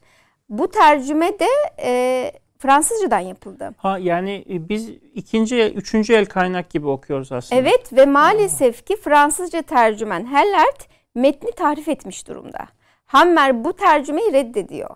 Bu 0.50 0.72
tercüme 0.72 1.40
de 1.40 1.48
e, 1.84 2.32
Fransızcadan 2.58 3.20
yapıldı. 3.20 3.76
Ha 3.78 3.98
yani 3.98 4.46
e, 4.50 4.70
biz 4.70 4.90
ikinci, 5.14 5.62
üçüncü 5.62 6.14
el 6.14 6.26
kaynak 6.26 6.70
gibi 6.70 6.88
okuyoruz 6.88 7.32
aslında. 7.32 7.62
Evet 7.62 7.94
ve 7.94 8.06
maalesef 8.06 8.86
ki 8.86 8.96
Fransızca 8.96 9.62
tercümen 9.62 10.26
Hellert 10.26 10.88
metni 11.16 11.52
tarif 11.52 11.88
etmiş 11.88 12.28
durumda. 12.28 12.68
Hammer 13.06 13.64
bu 13.64 13.74
tercümeyi 13.74 14.34
reddediyor. 14.34 14.90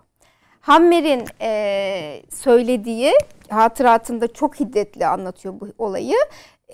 Hammer'in 0.64 1.24
e, 1.40 2.22
söylediği 2.30 3.12
hatıratında 3.48 4.32
çok 4.32 4.60
hiddetli 4.60 5.06
anlatıyor 5.06 5.60
bu 5.60 5.68
olayı. 5.78 6.16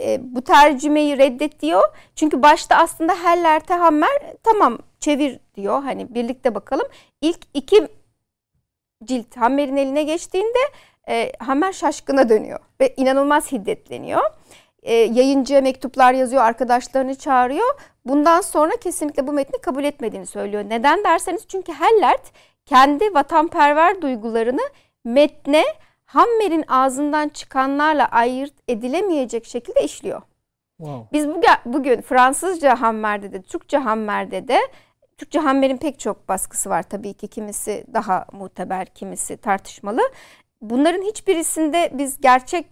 E, 0.00 0.18
bu 0.34 0.42
tercümeyi 0.42 1.18
reddet 1.18 1.60
diyor. 1.60 1.82
Çünkü 2.14 2.42
başta 2.42 2.76
aslında 2.76 3.14
Heller'te 3.24 3.74
Hammer 3.74 4.10
tamam 4.42 4.78
çevir 5.00 5.40
diyor. 5.54 5.82
Hani 5.82 6.14
birlikte 6.14 6.54
bakalım. 6.54 6.86
İlk 7.20 7.38
iki 7.54 7.88
cilt 9.04 9.36
Hammer'in 9.36 9.76
eline 9.76 10.02
geçtiğinde 10.02 10.58
e, 11.08 11.32
Hammer 11.38 11.72
şaşkına 11.72 12.28
dönüyor 12.28 12.58
ve 12.80 12.94
inanılmaz 12.96 13.52
hiddetleniyor. 13.52 14.22
E, 14.82 14.94
yayıncıya 14.94 15.60
mektuplar 15.60 16.12
yazıyor, 16.12 16.42
arkadaşlarını 16.42 17.14
çağırıyor. 17.14 17.74
Bundan 18.04 18.40
sonra 18.40 18.72
kesinlikle 18.76 19.26
bu 19.26 19.32
metni 19.32 19.60
kabul 19.60 19.84
etmediğini 19.84 20.26
söylüyor. 20.26 20.64
Neden 20.68 21.04
derseniz 21.04 21.48
çünkü 21.48 21.72
Hellert 21.72 22.32
kendi 22.70 23.14
vatanperver 23.14 24.02
duygularını 24.02 24.60
metne 25.04 25.64
Hammer'in 26.04 26.64
ağzından 26.68 27.28
çıkanlarla 27.28 28.06
ayırt 28.06 28.54
edilemeyecek 28.68 29.46
şekilde 29.46 29.84
işliyor. 29.84 30.22
Wow. 30.76 31.08
Biz 31.12 31.28
bugün, 31.28 31.50
bugün 31.64 32.00
Fransızca 32.00 32.80
Hammer'de 32.80 33.32
de, 33.32 33.42
Türkçe 33.42 33.78
Hammer'de 33.78 34.48
de 34.48 34.60
Türkçe 35.18 35.38
Hammer'in 35.38 35.76
pek 35.76 36.00
çok 36.00 36.28
baskısı 36.28 36.70
var 36.70 36.82
tabii 36.82 37.14
ki. 37.14 37.28
Kimisi 37.28 37.84
daha 37.94 38.26
muteber, 38.32 38.86
kimisi 38.86 39.36
tartışmalı. 39.36 40.02
Bunların 40.60 41.02
hiçbirisinde 41.02 41.90
biz 41.94 42.20
gerçek 42.20 42.66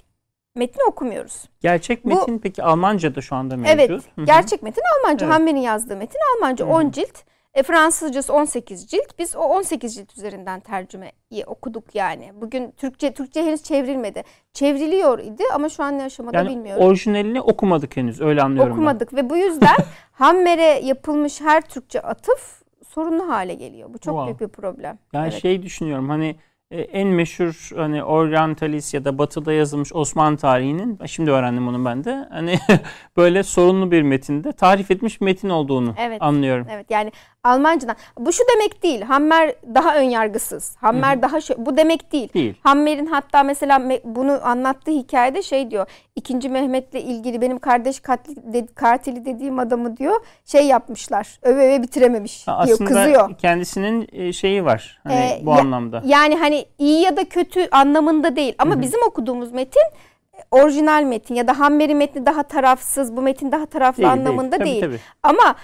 metni 0.55 0.83
okumuyoruz. 0.89 1.49
Gerçek 1.61 2.05
metin 2.05 2.37
Bu, 2.37 2.41
peki 2.41 2.63
Almanca'da 2.63 3.21
şu 3.21 3.37
anda 3.37 3.57
mevcut. 3.57 3.81
Evet, 3.81 4.03
Hı-hı. 4.15 4.25
gerçek 4.27 4.63
metin 4.63 4.83
Almanca. 4.97 5.27
Evet. 5.27 5.35
Hammer'in 5.35 5.61
yazdığı 5.61 5.97
metin 5.97 6.21
Almanca 6.37 6.65
Hı-hı. 6.65 6.75
10 6.75 6.91
cilt. 6.91 7.29
E, 7.59 7.63
Fransızcası 7.63 8.33
18 8.33 8.87
cilt. 8.87 9.19
Biz 9.19 9.37
o 9.37 9.41
18 9.41 9.95
cilt 9.95 10.19
üzerinden 10.19 10.61
tercümeyi 10.61 11.45
okuduk 11.47 11.95
yani. 11.95 12.33
Bugün 12.41 12.71
Türkçe 12.71 13.13
Türkçe 13.13 13.43
henüz 13.43 13.63
çevrilmedi. 13.63 14.23
Çevriliyor 14.53 15.19
idi 15.19 15.43
ama 15.55 15.69
şu 15.69 15.83
an 15.83 15.99
ne 15.99 16.03
aşamada 16.03 16.37
yani 16.37 16.49
bilmiyorum. 16.49 16.85
orijinalini 16.85 17.41
okumadık 17.41 17.97
henüz 17.97 18.21
öyle 18.21 18.43
anlıyorum 18.43 18.73
Okumadık 18.73 19.13
ben. 19.13 19.19
ve 19.19 19.31
bu 19.31 19.37
yüzden 19.37 19.77
Hammer'e 20.13 20.87
yapılmış 20.87 21.41
her 21.41 21.61
Türkçe 21.61 22.01
atıf 22.01 22.63
sorunlu 22.89 23.29
hale 23.29 23.55
geliyor. 23.55 23.89
Bu 23.89 23.99
çok 23.99 24.15
wow. 24.15 24.27
büyük 24.27 24.41
bir 24.41 24.63
problem. 24.63 24.99
Yani 25.13 25.29
evet. 25.29 25.43
şey 25.43 25.63
düşünüyorum 25.63 26.09
hani 26.09 26.37
e, 26.71 26.81
en 26.81 27.09
meşhur 27.09 27.71
hani 27.77 28.05
Orientalis 28.05 28.95
ya 28.95 29.05
da 29.05 29.19
Batı'da 29.19 29.53
yazılmış 29.53 29.95
Osmanlı 29.95 30.37
tarihinin 30.37 30.99
şimdi 31.07 31.31
öğrendim 31.31 31.67
bunu 31.67 31.85
ben 31.85 32.05
de 32.05 32.29
hani 32.31 32.59
böyle 33.17 33.43
sorunlu 33.43 33.91
bir 33.91 34.03
metinde 34.03 34.53
tarif 34.53 34.91
etmiş 34.91 35.21
metin 35.21 35.49
olduğunu 35.49 35.95
evet, 35.99 36.23
anlıyorum. 36.23 36.67
Evet 36.71 36.91
yani 36.91 37.13
Almancadan. 37.45 37.97
Bu 38.19 38.33
şu 38.33 38.43
demek 38.55 38.83
değil. 38.83 39.03
Hammer 39.03 39.55
daha 39.75 39.97
ön 39.97 40.03
yargısız. 40.03 40.77
Hammer 40.77 41.15
Hı-hı. 41.15 41.23
daha 41.23 41.41
şu, 41.41 41.67
bu 41.67 41.77
demek 41.77 42.13
değil. 42.13 42.33
değil. 42.35 42.55
Hammer'in 42.63 43.07
hatta 43.07 43.43
mesela 43.43 43.83
bunu 44.05 44.41
anlattığı 44.43 44.91
hikayede 44.91 45.43
şey 45.43 45.71
diyor. 45.71 45.87
İkinci 46.17 46.49
Mehmet'le 46.49 46.95
ilgili 46.95 47.41
benim 47.41 47.59
kardeş 47.59 48.01
katli, 48.01 48.53
de, 48.53 48.67
katili 48.75 49.25
dediğim 49.25 49.59
adamı 49.59 49.97
diyor 49.97 50.21
şey 50.45 50.67
yapmışlar. 50.67 51.39
Öve 51.43 51.67
öve 51.67 51.83
bitirememiş 51.83 52.49
ha, 52.49 52.67
diyor. 52.67 52.75
Aslında 52.75 52.91
kızıyor. 52.91 53.37
kendisinin 53.39 54.09
e, 54.13 54.33
şeyi 54.33 54.65
var 54.65 55.01
hani 55.03 55.15
ee, 55.15 55.41
bu 55.43 55.51
ya, 55.51 55.57
anlamda. 55.57 56.03
Yani 56.05 56.37
hani 56.37 56.67
iyi 56.79 57.03
ya 57.03 57.17
da 57.17 57.25
kötü 57.25 57.69
anlamında 57.71 58.37
değil 58.37 58.55
ama 58.59 58.75
Hı-hı. 58.75 58.83
bizim 58.83 59.03
okuduğumuz 59.07 59.53
metin 59.53 59.83
orijinal 60.51 61.03
metin 61.03 61.35
ya 61.35 61.49
da 61.49 61.59
Hammer'in 61.59 61.97
metni 61.97 62.27
daha 62.27 62.43
tarafsız, 62.43 63.17
bu 63.17 63.23
metin 63.23 63.53
daha 63.53 63.67
taraflı 63.67 64.03
değil, 64.03 64.13
anlamında 64.13 64.65
değil. 64.65 64.81
Tabii, 64.81 64.91
değil. 64.91 65.01
Tabii. 65.01 65.01
Ama 65.23 65.55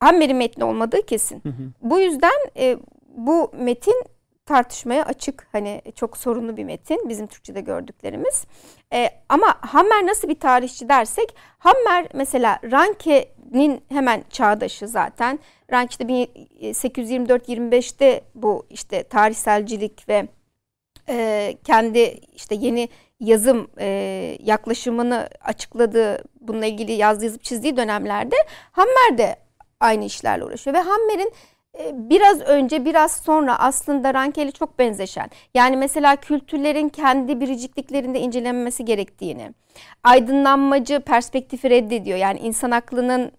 Hammer'in 0.00 0.36
metni 0.36 0.64
olmadığı 0.64 1.06
kesin. 1.06 1.40
Hı 1.42 1.48
hı. 1.48 1.72
Bu 1.82 2.00
yüzden 2.00 2.38
e, 2.56 2.76
bu 3.16 3.50
metin 3.58 4.04
tartışmaya 4.46 5.04
açık. 5.04 5.48
Hani 5.52 5.82
çok 5.94 6.16
sorunlu 6.16 6.56
bir 6.56 6.64
metin 6.64 7.08
bizim 7.08 7.26
Türkçe'de 7.26 7.60
gördüklerimiz. 7.60 8.46
E, 8.92 9.10
ama 9.28 9.54
Hammer 9.60 10.06
nasıl 10.06 10.28
bir 10.28 10.40
tarihçi 10.40 10.88
dersek 10.88 11.34
Hammer 11.58 12.06
mesela 12.14 12.60
Ranke'nin 12.72 13.80
hemen 13.88 14.24
çağdaşı 14.30 14.88
zaten. 14.88 15.38
Ranke 15.72 15.90
işte 15.90 16.04
1824-25'te 16.62 18.20
bu 18.34 18.66
işte 18.70 19.02
tarihselcilik 19.02 20.08
ve 20.08 20.28
e, 21.08 21.54
kendi 21.64 21.98
işte 22.34 22.54
yeni 22.54 22.88
yazım 23.20 23.68
e, 23.78 23.86
yaklaşımını 24.42 25.28
açıkladığı, 25.40 26.24
bununla 26.40 26.66
ilgili 26.66 26.92
yazdığı 26.92 27.24
yazıp 27.24 27.44
çizdiği 27.44 27.76
dönemlerde 27.76 28.36
Hammer 28.72 29.18
de 29.18 29.36
aynı 29.80 30.04
işlerle 30.04 30.44
uğraşıyor. 30.44 30.76
Ve 30.76 30.80
Hammer'in 30.80 31.32
e, 31.78 31.90
biraz 32.10 32.40
önce 32.40 32.84
biraz 32.84 33.12
sonra 33.12 33.58
aslında 33.58 34.14
Rankel'e 34.14 34.50
çok 34.50 34.78
benzeşen 34.78 35.30
yani 35.54 35.76
mesela 35.76 36.16
kültürlerin 36.16 36.88
kendi 36.88 37.40
biricikliklerinde 37.40 38.20
incelenmesi 38.20 38.84
gerektiğini 38.84 39.52
aydınlanmacı 40.04 41.00
perspektifi 41.00 41.70
reddediyor. 41.70 42.18
Yani 42.18 42.38
insan 42.38 42.70
aklının 42.70 43.32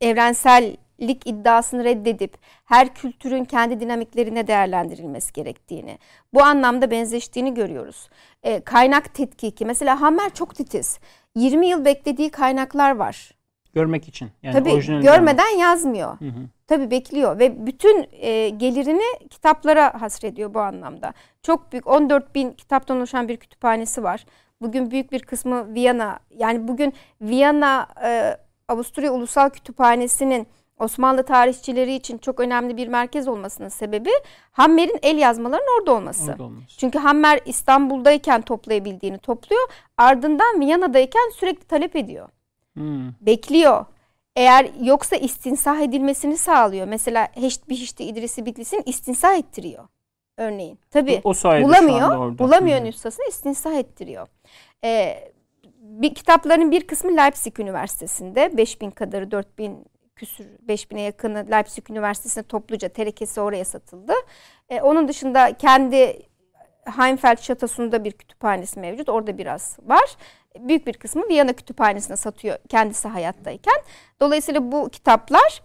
evrensellik 0.00 1.26
iddiasını 1.26 1.84
reddedip 1.84 2.38
her 2.64 2.94
kültürün 2.94 3.44
kendi 3.44 3.80
dinamiklerine 3.80 4.46
değerlendirilmesi 4.46 5.32
gerektiğini, 5.32 5.98
bu 6.34 6.42
anlamda 6.42 6.90
benzeştiğini 6.90 7.54
görüyoruz. 7.54 8.08
E, 8.42 8.60
kaynak 8.60 9.14
tetkiki, 9.14 9.64
mesela 9.64 10.00
Hammer 10.00 10.34
çok 10.34 10.54
titiz. 10.54 10.98
20 11.34 11.66
yıl 11.66 11.84
beklediği 11.84 12.30
kaynaklar 12.30 12.96
var. 12.96 13.35
Görmek 13.76 14.08
için. 14.08 14.30
Yani 14.42 14.52
Tabii 14.52 14.70
görmeden 14.86 15.02
görmek. 15.02 15.58
yazmıyor. 15.58 16.20
Hı 16.20 16.24
hı. 16.24 16.48
Tabii 16.66 16.90
bekliyor 16.90 17.38
ve 17.38 17.66
bütün 17.66 18.06
e, 18.12 18.48
gelirini 18.48 19.28
kitaplara 19.30 20.02
hasrediyor 20.02 20.54
bu 20.54 20.60
anlamda. 20.60 21.12
Çok 21.42 21.72
büyük 21.72 21.86
14 21.86 22.34
bin 22.34 22.50
kitaptan 22.50 22.96
oluşan 22.96 23.28
bir 23.28 23.36
kütüphanesi 23.36 24.02
var. 24.02 24.26
Bugün 24.60 24.90
büyük 24.90 25.12
bir 25.12 25.22
kısmı 25.22 25.74
Viyana 25.74 26.18
yani 26.36 26.68
bugün 26.68 26.92
Viyana 27.20 27.88
e, 28.04 28.36
Avusturya 28.68 29.12
Ulusal 29.12 29.50
Kütüphanesi'nin 29.50 30.46
Osmanlı 30.78 31.22
tarihçileri 31.22 31.94
için 31.94 32.18
çok 32.18 32.40
önemli 32.40 32.76
bir 32.76 32.88
merkez 32.88 33.28
olmasının 33.28 33.68
sebebi 33.68 34.10
Hammer'in 34.52 34.98
el 35.02 35.18
yazmalarının 35.18 35.78
orada 35.80 35.92
olması. 35.92 36.32
Orada 36.32 36.48
Çünkü 36.78 36.98
Hammer 36.98 37.40
İstanbul'dayken 37.44 38.42
toplayabildiğini 38.42 39.18
topluyor. 39.18 39.68
Ardından 39.96 40.60
Viyana'dayken 40.60 41.30
sürekli 41.34 41.64
talep 41.64 41.96
ediyor. 41.96 42.28
Hmm. 42.76 43.12
Bekliyor. 43.20 43.84
Eğer 44.36 44.70
yoksa 44.82 45.16
istinsah 45.16 45.80
edilmesini 45.80 46.36
sağlıyor. 46.36 46.86
Mesela 46.86 47.28
Heşt 47.32 47.68
Bihişti 47.68 48.04
İdrisi 48.04 48.46
Bitlis'in 48.46 48.82
istinsah 48.86 49.38
ettiriyor. 49.38 49.88
Örneğin. 50.36 50.78
Tabi 50.90 51.20
bulamıyor. 51.24 52.38
Bulamıyor 52.38 52.84
nüshasını 52.84 53.26
istinsah 53.28 53.72
ettiriyor. 53.74 54.28
Ee, 54.84 55.32
bir, 55.80 56.14
kitapların 56.14 56.70
bir 56.70 56.86
kısmı 56.86 57.16
Leipzig 57.16 57.60
Üniversitesi'nde. 57.60 58.56
5000 58.56 58.90
kadarı 58.90 59.30
4000 59.30 59.84
küsür 60.16 60.46
5000'e 60.68 61.00
yakını 61.00 61.46
Leipzig 61.50 61.90
Üniversitesi'ne 61.90 62.42
topluca 62.42 62.88
terekesi 62.88 63.40
oraya 63.40 63.64
satıldı. 63.64 64.12
Ee, 64.68 64.80
onun 64.80 65.08
dışında 65.08 65.56
kendi 65.56 66.22
Heimfeld 66.96 67.38
Şatosu'nda 67.38 68.04
bir 68.04 68.12
kütüphanesi 68.12 68.80
mevcut. 68.80 69.08
Orada 69.08 69.38
biraz 69.38 69.78
var 69.82 70.16
büyük 70.60 70.86
bir 70.86 70.92
kısmı 70.92 71.28
Viyana 71.28 71.52
Kütüphanesi'ne 71.52 72.16
satıyor 72.16 72.58
kendisi 72.68 73.08
hayattayken. 73.08 73.76
Dolayısıyla 74.20 74.72
bu 74.72 74.88
kitaplar 74.88 75.62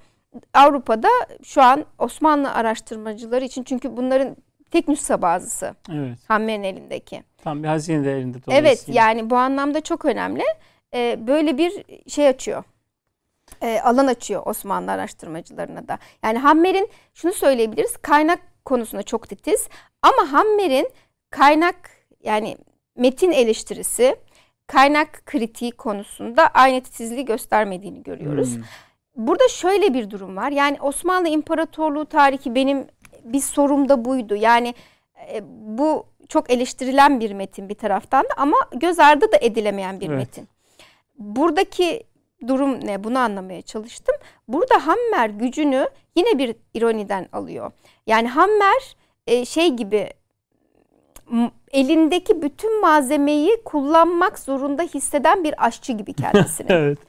Avrupa'da 0.53 1.09
şu 1.43 1.61
an 1.61 1.85
Osmanlı 1.99 2.53
araştırmacıları 2.53 3.45
için 3.45 3.63
çünkü 3.63 3.97
bunların 3.97 4.35
tek 4.71 4.87
nüsha 4.87 5.21
bazısı. 5.21 5.75
Evet. 5.91 6.19
Hammer'in 6.27 6.63
elindeki. 6.63 7.23
Tam 7.43 7.63
bir 7.63 7.67
hazine 7.67 8.05
de 8.05 8.17
elinde 8.17 8.37
Evet 8.47 8.85
yani 8.87 9.29
bu 9.29 9.35
anlamda 9.35 9.81
çok 9.81 10.05
önemli. 10.05 10.43
Ee, 10.93 11.27
böyle 11.27 11.57
bir 11.57 11.83
şey 12.07 12.27
açıyor. 12.27 12.63
Ee, 13.61 13.79
alan 13.83 14.07
açıyor 14.07 14.41
Osmanlı 14.45 14.91
araştırmacılarına 14.91 15.87
da. 15.87 15.99
Yani 16.23 16.37
Hammer'in 16.37 16.89
şunu 17.13 17.33
söyleyebiliriz 17.33 17.97
kaynak 17.97 18.39
konusunda 18.65 19.03
çok 19.03 19.29
titiz 19.29 19.69
ama 20.01 20.31
Hammer'in 20.31 20.89
kaynak 21.29 21.89
yani 22.23 22.57
metin 22.95 23.31
eleştirisi 23.31 24.15
kaynak 24.71 25.25
kritiği 25.25 25.71
konusunda 25.71 26.47
aynı 26.47 26.81
titizliği 26.81 27.25
göstermediğini 27.25 28.03
görüyoruz. 28.03 28.55
Hmm. 28.55 28.63
Burada 29.15 29.47
şöyle 29.47 29.93
bir 29.93 30.09
durum 30.09 30.37
var. 30.37 30.51
Yani 30.51 30.81
Osmanlı 30.81 31.27
İmparatorluğu 31.27 32.05
tarihi 32.05 32.55
benim 32.55 32.87
bir 33.23 33.39
sorum 33.39 33.89
da 33.89 34.05
buydu. 34.05 34.35
Yani 34.35 34.73
e, 35.33 35.41
bu 35.77 36.05
çok 36.29 36.51
eleştirilen 36.51 37.19
bir 37.19 37.31
metin 37.31 37.69
bir 37.69 37.75
taraftan 37.75 38.23
da 38.23 38.33
ama 38.37 38.57
göz 38.75 38.99
ardı 38.99 39.31
da 39.31 39.37
edilemeyen 39.41 39.99
bir 39.99 40.09
evet. 40.09 40.17
metin. 40.17 40.47
Buradaki 41.17 42.03
durum 42.47 42.87
ne? 42.87 43.03
Bunu 43.03 43.19
anlamaya 43.19 43.61
çalıştım. 43.61 44.15
Burada 44.47 44.87
Hammer 44.87 45.29
gücünü 45.29 45.89
yine 46.15 46.37
bir 46.37 46.55
ironiden 46.73 47.27
alıyor. 47.31 47.71
Yani 48.07 48.27
Hammer 48.27 48.95
e, 49.27 49.45
şey 49.45 49.69
gibi 49.69 50.09
elindeki 51.71 52.41
bütün 52.41 52.81
malzemeyi 52.81 53.61
kullanmak 53.65 54.39
zorunda 54.39 54.83
hisseden 54.83 55.43
bir 55.43 55.65
aşçı 55.65 55.93
gibi 55.93 56.13
kendisini. 56.13 56.67
evet. 56.71 56.99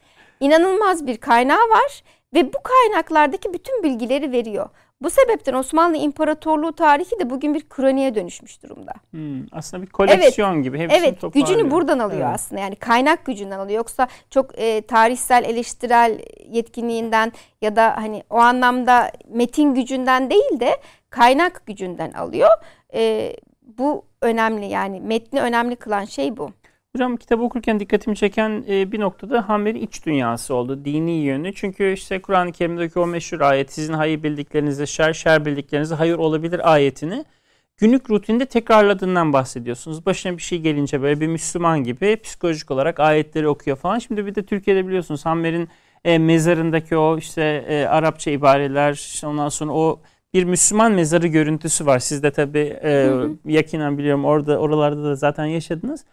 İnanılmaz 0.41 1.07
bir 1.07 1.17
kaynağı 1.17 1.69
var 1.71 2.03
ve 2.35 2.53
bu 2.53 2.59
kaynaklardaki 2.63 3.55
bütün 3.55 3.83
bilgileri 3.83 4.33
veriyor. 4.33 4.69
Bu 5.03 5.11
sebepten 5.11 5.55
Osmanlı 5.55 5.97
İmparatorluğu 5.97 6.73
tarihi 6.73 7.19
de 7.19 7.31
bugün 7.31 7.55
bir 7.55 7.69
kroniğe 7.69 8.15
dönüşmüş 8.15 8.63
durumda. 8.63 8.93
Hmm, 9.11 9.47
aslında 9.53 9.83
bir 9.83 9.91
koleksiyon 9.91 10.55
evet, 10.55 10.65
gibi. 10.65 10.79
Hepsini 10.79 11.07
evet, 11.07 11.35
gücünü 11.35 11.71
buradan 11.71 11.99
alıyor 11.99 12.27
evet. 12.27 12.35
aslında. 12.35 12.61
Yani 12.61 12.77
kaynak 12.77 13.25
gücünden 13.25 13.59
alıyor. 13.59 13.77
Yoksa 13.77 14.09
çok 14.31 14.59
e, 14.59 14.83
tarihsel, 14.83 15.45
eleştirel 15.45 16.19
yetkinliğinden 16.51 17.33
ya 17.63 17.77
da 17.77 17.97
hani 17.97 18.23
o 18.31 18.37
anlamda 18.37 19.13
metin 19.29 19.75
gücünden 19.75 20.31
değil 20.31 20.61
de 20.61 20.77
kaynak 21.11 21.67
gücünden 21.67 22.13
alıyor. 22.13 22.51
E, 22.95 23.33
bu 23.63 24.05
önemli 24.23 24.67
yani 24.67 25.01
metni 25.01 25.41
önemli 25.41 25.77
kılan 25.77 26.05
şey 26.05 26.37
bu. 26.37 26.51
Hocam 26.97 27.17
kitabı 27.17 27.43
okurken 27.43 27.81
dikkatimi 27.81 28.17
çeken 28.17 28.65
e, 28.69 28.93
bir 28.93 29.01
noktada 29.01 29.49
Hammer'in 29.49 29.81
iç 29.81 30.07
dünyası 30.07 30.55
oldu. 30.55 30.85
Dini 30.85 31.13
yönü. 31.13 31.55
Çünkü 31.55 31.93
işte 31.93 32.23
Kur'an-ı 32.23 32.53
Kerim'deki 32.53 32.99
o 32.99 33.07
meşhur 33.07 33.41
ayet 33.41 33.73
sizin 33.73 33.93
hayır 33.93 34.23
bildiklerinizde 34.23 34.87
şer, 34.87 35.13
şer 35.13 35.45
bildiklerinizde 35.45 35.95
hayır 35.95 36.19
olabilir 36.19 36.73
ayetini 36.73 37.25
günlük 37.77 38.11
rutinde 38.11 38.47
tekrarladığından 38.47 39.33
bahsediyorsunuz. 39.33 40.07
Başına 40.07 40.37
bir 40.37 40.43
şey 40.43 40.61
gelince 40.61 41.03
böyle 41.03 41.21
bir 41.21 41.27
Müslüman 41.27 41.85
gibi 41.85 42.17
psikolojik 42.17 42.71
olarak 42.71 43.01
ayetleri 43.01 43.49
okuyor 43.49 43.77
falan. 43.77 43.99
Şimdi 43.99 44.27
bir 44.27 44.35
de 44.35 44.43
Türkiye'de 44.43 44.87
biliyorsunuz 44.87 45.27
Hammer'in 45.27 45.69
e, 46.05 46.19
mezarındaki 46.19 46.97
o 46.97 47.19
işte 47.19 47.65
e, 47.69 47.85
Arapça 47.87 48.31
ibareler 48.31 48.93
işte 48.93 49.27
ondan 49.27 49.49
sonra 49.49 49.73
o 49.73 50.01
bir 50.35 50.45
Müslüman 50.45 50.93
mezarı 50.93 51.27
görüntüsü 51.27 51.87
var. 51.87 51.99
Siz 51.99 52.23
de 52.23 52.31
tabii 52.31 52.79
e, 52.83 53.11
yakinen 53.45 53.99
biliyorum 53.99 54.25
orada 54.25 54.59
oralarda 54.59 55.05
da 55.05 55.17
zaten 55.17 55.45
yaşadınız. 55.45 56.05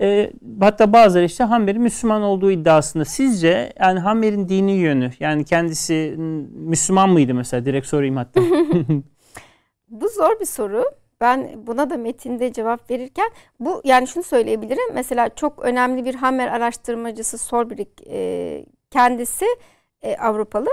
E, 0.00 0.30
hatta 0.60 0.92
bazıları 0.92 1.24
işte 1.24 1.44
Hammer'in 1.44 1.82
Müslüman 1.82 2.22
olduğu 2.22 2.50
iddiasında. 2.50 3.04
Sizce 3.04 3.72
yani 3.80 4.00
Hammer'in 4.00 4.48
dini 4.48 4.72
yönü 4.72 5.10
yani 5.20 5.44
kendisi 5.44 6.14
Müslüman 6.52 7.10
mıydı 7.10 7.34
mesela? 7.34 7.64
Direkt 7.64 7.86
sorayım 7.86 8.16
hatta. 8.16 8.40
Bu 9.88 10.08
zor 10.08 10.40
bir 10.40 10.46
soru. 10.46 10.84
Ben 11.20 11.66
buna 11.66 11.90
da 11.90 11.96
metinde 11.96 12.52
cevap 12.52 12.90
verirken 12.90 13.30
bu 13.60 13.80
yani 13.84 14.06
şunu 14.06 14.22
söyleyebilirim. 14.22 14.94
Mesela 14.94 15.28
çok 15.28 15.64
önemli 15.64 16.04
bir 16.04 16.14
Hammer 16.14 16.48
araştırmacısı 16.48 17.38
Solbrig 17.38 17.88
e, 18.06 18.66
kendisi 18.90 19.46
e, 20.02 20.16
Avrupalı. 20.16 20.68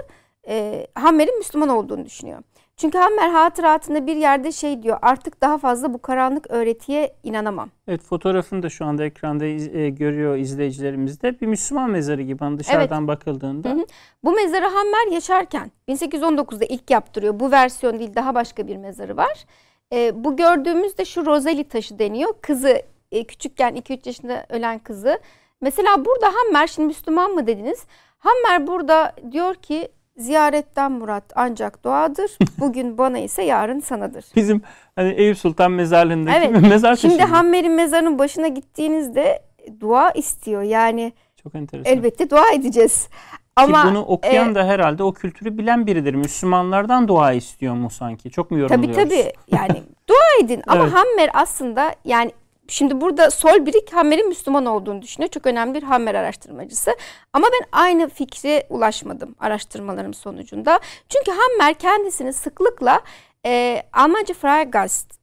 E, 0.47 0.87
Hammer'in 0.95 1.37
Müslüman 1.37 1.69
olduğunu 1.69 2.05
düşünüyor. 2.05 2.39
Çünkü 2.77 2.97
Hammer 2.97 3.29
hatıratında 3.29 4.07
bir 4.07 4.15
yerde 4.15 4.51
şey 4.51 4.83
diyor 4.83 4.97
artık 5.01 5.41
daha 5.41 5.57
fazla 5.57 5.93
bu 5.93 6.01
karanlık 6.01 6.51
öğretiye 6.51 7.15
inanamam. 7.23 7.69
Evet 7.87 8.01
fotoğrafını 8.01 8.63
da 8.63 8.69
şu 8.69 8.85
anda 8.85 9.05
ekranda 9.05 9.45
iz, 9.45 9.75
e, 9.75 9.89
görüyor 9.89 10.35
izleyicilerimiz 10.35 11.21
de 11.21 11.41
bir 11.41 11.47
Müslüman 11.47 11.89
mezarı 11.89 12.21
gibi 12.21 12.39
hani 12.39 12.59
dışarıdan 12.59 12.99
evet. 12.99 13.07
bakıldığında. 13.07 13.69
Hı 13.69 13.73
hı. 13.73 13.85
Bu 14.23 14.31
mezarı 14.31 14.65
Hammer 14.65 15.11
yaşarken 15.11 15.71
1819'da 15.87 16.65
ilk 16.65 16.89
yaptırıyor. 16.89 17.39
Bu 17.39 17.51
versiyon 17.51 17.99
değil 17.99 18.15
daha 18.15 18.35
başka 18.35 18.67
bir 18.67 18.77
mezarı 18.77 19.17
var. 19.17 19.45
E, 19.93 20.23
bu 20.23 20.35
gördüğümüz 20.35 20.97
de 20.97 21.05
şu 21.05 21.25
Roseli 21.25 21.63
taşı 21.63 21.99
deniyor. 21.99 22.33
Kızı 22.41 22.81
e, 23.11 23.23
küçükken 23.23 23.75
2-3 23.75 23.99
yaşında 24.05 24.45
ölen 24.49 24.79
kızı. 24.79 25.19
Mesela 25.61 26.05
burada 26.05 26.27
Hammer 26.35 26.67
şimdi 26.67 26.87
Müslüman 26.87 27.31
mı 27.31 27.47
dediniz? 27.47 27.85
Hammer 28.19 28.67
burada 28.67 29.13
diyor 29.31 29.55
ki 29.55 29.89
Ziyaretten 30.17 30.91
murat 30.91 31.23
ancak 31.35 31.83
duadır. 31.83 32.37
Bugün 32.59 32.97
bana 32.97 33.17
ise 33.17 33.43
yarın 33.43 33.79
sanadır. 33.79 34.25
Bizim 34.35 34.61
hani 34.95 35.09
Eyüp 35.13 35.37
Sultan 35.37 35.71
mezarlığındaki 35.71 36.37
evet. 36.37 36.61
mezar 36.69 36.95
Şimdi 36.95 37.23
Hammer'in 37.23 37.71
mezarının 37.71 38.19
başına 38.19 38.47
gittiğinizde 38.47 39.43
dua 39.79 40.11
istiyor. 40.11 40.61
Yani 40.61 41.13
çok 41.43 41.55
enteresan. 41.55 41.93
Elbette 41.93 42.29
dua 42.29 42.51
edeceğiz. 42.51 43.09
Ama 43.55 43.81
Ki 43.81 43.87
bunu 43.89 44.01
okuyan 44.01 44.51
e, 44.51 44.55
da 44.55 44.65
herhalde 44.65 45.03
o 45.03 45.13
kültürü 45.13 45.57
bilen 45.57 45.87
biridir. 45.87 46.13
Müslümanlardan 46.13 47.07
dua 47.07 47.33
istiyor 47.33 47.73
mu 47.73 47.89
sanki? 47.89 48.31
Çok 48.31 48.51
mu 48.51 48.59
yorumluyoruz? 48.59 48.95
Tabii 48.95 49.09
tabii. 49.09 49.33
Yani 49.51 49.83
dua 50.07 50.45
edin. 50.45 50.61
Ama 50.67 50.83
evet. 50.83 50.93
Hammer 50.93 51.29
aslında 51.33 51.95
yani 52.05 52.31
Şimdi 52.67 53.01
burada 53.01 53.31
Solbrig 53.31 53.93
Hammer'in 53.93 54.27
Müslüman 54.27 54.65
olduğunu 54.65 55.01
düşünüyor. 55.01 55.31
Çok 55.31 55.45
önemli 55.45 55.73
bir 55.73 55.83
Hammer 55.83 56.15
araştırmacısı. 56.15 56.95
Ama 57.33 57.47
ben 57.47 57.67
aynı 57.71 58.09
fikre 58.09 58.67
ulaşmadım 58.69 59.35
araştırmalarım 59.39 60.13
sonucunda. 60.13 60.79
Çünkü 61.09 61.31
Hammer 61.31 61.73
kendisini 61.73 62.33
sıklıkla 62.33 63.01
e, 63.45 63.83
Almanca 63.93 64.33
Freigeist 64.33 65.19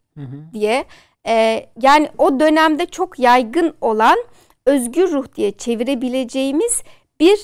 diye 0.52 0.84
e, 1.26 1.66
yani 1.82 2.08
o 2.18 2.40
dönemde 2.40 2.86
çok 2.86 3.18
yaygın 3.18 3.74
olan 3.80 4.18
özgür 4.66 5.10
ruh 5.12 5.26
diye 5.34 5.52
çevirebileceğimiz 5.52 6.82
bir 7.20 7.38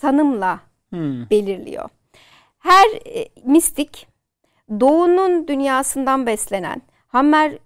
tanımla 0.00 0.60
hmm. 0.90 1.30
belirliyor. 1.30 1.88
Her 2.58 2.86
e, 3.06 3.28
mistik 3.44 4.06
doğunun 4.80 5.48
dünyasından 5.48 6.26
beslenen 6.26 6.82
Hammer 7.08 7.58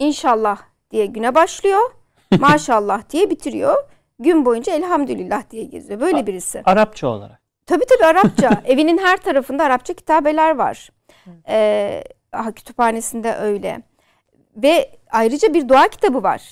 İnşallah 0.00 0.58
diye 0.90 1.06
güne 1.06 1.34
başlıyor. 1.34 1.90
Maşallah 2.38 3.10
diye 3.10 3.30
bitiriyor. 3.30 3.84
Gün 4.18 4.44
boyunca 4.44 4.72
elhamdülillah 4.72 5.50
diye 5.50 5.64
geziyor. 5.64 6.00
Böyle 6.00 6.26
birisi. 6.26 6.62
Arapça 6.64 7.08
olarak. 7.08 7.40
Tabii 7.66 7.84
tabii 7.84 8.06
Arapça. 8.06 8.62
Evinin 8.64 8.98
her 8.98 9.16
tarafında 9.16 9.64
Arapça 9.64 9.94
kitabeler 9.94 10.56
var. 10.56 10.90
Ee, 11.48 12.04
kütüphanesinde 12.54 13.34
öyle. 13.34 13.82
Ve 14.56 14.90
ayrıca 15.10 15.54
bir 15.54 15.68
dua 15.68 15.88
kitabı 15.88 16.22
var. 16.22 16.42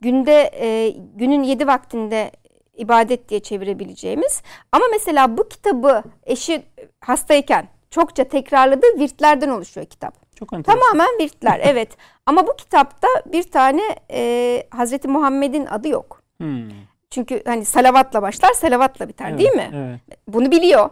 Günde 0.00 0.50
e, 0.60 0.90
günün 1.14 1.42
yedi 1.42 1.66
vaktinde 1.66 2.30
ibadet 2.76 3.28
diye 3.28 3.40
çevirebileceğimiz. 3.40 4.42
Ama 4.72 4.84
mesela 4.92 5.36
bu 5.36 5.48
kitabı 5.48 6.02
eşi 6.22 6.62
hastayken 7.00 7.68
çokça 7.90 8.24
tekrarladığı 8.24 8.98
virtlerden 8.98 9.48
oluşuyor 9.48 9.86
kitap. 9.86 10.23
Çok 10.34 10.52
enteresan. 10.52 10.80
Tamamen 10.80 11.18
virtler 11.20 11.60
evet. 11.64 11.96
Ama 12.26 12.46
bu 12.46 12.56
kitapta 12.56 13.08
bir 13.26 13.42
tane 13.42 13.82
e, 14.10 14.62
Hazreti 14.70 15.08
Muhammed'in 15.08 15.66
adı 15.66 15.88
yok. 15.88 16.22
Hmm. 16.38 16.70
Çünkü 17.10 17.42
hani 17.46 17.64
salavatla 17.64 18.22
başlar, 18.22 18.52
salavatla 18.52 19.08
biter 19.08 19.28
evet, 19.28 19.38
değil 19.38 19.52
mi? 19.52 19.70
Evet. 19.74 20.18
Bunu 20.28 20.50
biliyor. 20.50 20.90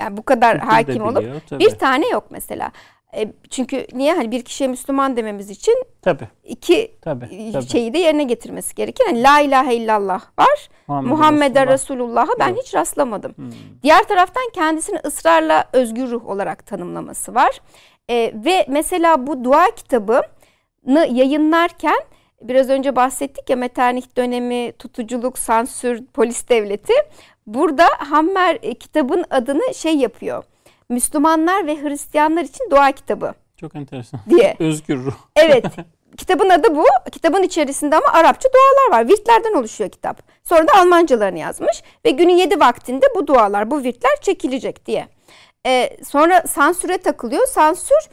Yani 0.00 0.16
bu 0.16 0.22
kadar 0.22 0.52
Kültür 0.52 0.66
hakim 0.66 0.94
biliyor, 0.94 1.06
olup 1.06 1.48
tabii. 1.48 1.64
bir 1.64 1.70
tane 1.70 2.08
yok 2.08 2.24
mesela. 2.30 2.72
E, 3.16 3.32
çünkü 3.50 3.86
niye 3.92 4.14
hani 4.14 4.30
bir 4.30 4.42
kişiye 4.42 4.68
Müslüman 4.68 5.16
dememiz 5.16 5.50
için 5.50 5.74
tabii. 6.02 6.28
iki 6.44 6.96
tabii, 7.02 7.52
tabii. 7.52 7.66
şeyi 7.66 7.94
de 7.94 7.98
yerine 7.98 8.24
getirmesi 8.24 8.74
gerekir. 8.74 9.04
Hani 9.06 9.22
la 9.22 9.40
ilahe 9.40 9.74
illallah 9.74 10.22
var. 10.38 10.68
Muhammed, 10.88 11.10
Muhammed 11.10 11.56
Resulullah'a 11.56 12.38
ben 12.38 12.54
hiç 12.54 12.74
rastlamadım. 12.74 13.32
Hmm. 13.36 13.50
Diğer 13.82 14.02
taraftan 14.02 14.42
kendisini 14.54 14.98
ısrarla 15.06 15.64
özgür 15.72 16.10
ruh 16.10 16.26
olarak 16.26 16.66
tanımlaması 16.66 17.34
var. 17.34 17.60
E, 18.12 18.32
ve 18.34 18.66
mesela 18.68 19.26
bu 19.26 19.44
dua 19.44 19.70
kitabını 19.70 21.06
yayınlarken 21.10 21.98
biraz 22.42 22.68
önce 22.68 22.96
bahsettik 22.96 23.50
ya 23.50 23.56
Metternich 23.56 24.16
dönemi, 24.16 24.72
tutuculuk, 24.72 25.38
sansür, 25.38 26.04
polis 26.06 26.48
devleti. 26.48 26.92
Burada 27.46 27.84
Hammer 27.98 28.58
e, 28.62 28.74
kitabın 28.74 29.24
adını 29.30 29.74
şey 29.74 29.96
yapıyor. 29.96 30.44
Müslümanlar 30.88 31.66
ve 31.66 31.82
Hristiyanlar 31.82 32.42
için 32.42 32.70
dua 32.70 32.92
kitabı. 32.92 33.34
Çok 33.56 33.74
enteresan. 33.74 34.20
Diye. 34.30 34.56
Özgür 34.60 35.04
ruh. 35.04 35.14
Evet. 35.36 35.64
Kitabın 36.16 36.48
adı 36.50 36.76
bu. 36.76 36.84
Kitabın 37.12 37.42
içerisinde 37.42 37.96
ama 37.96 38.06
Arapça 38.12 38.48
dualar 38.52 38.98
var. 38.98 39.08
Virtlerden 39.08 39.54
oluşuyor 39.54 39.90
kitap. 39.90 40.22
Sonra 40.44 40.68
da 40.68 40.72
Almancalarını 40.78 41.38
yazmış. 41.38 41.82
Ve 42.04 42.10
günün 42.10 42.36
yedi 42.36 42.60
vaktinde 42.60 43.06
bu 43.16 43.26
dualar, 43.26 43.70
bu 43.70 43.82
virtler 43.82 44.20
çekilecek 44.20 44.86
diye. 44.86 45.08
Ee, 45.66 45.96
sonra 46.04 46.42
sansüre 46.42 46.98
takılıyor. 46.98 47.46
Sansür 47.46 48.08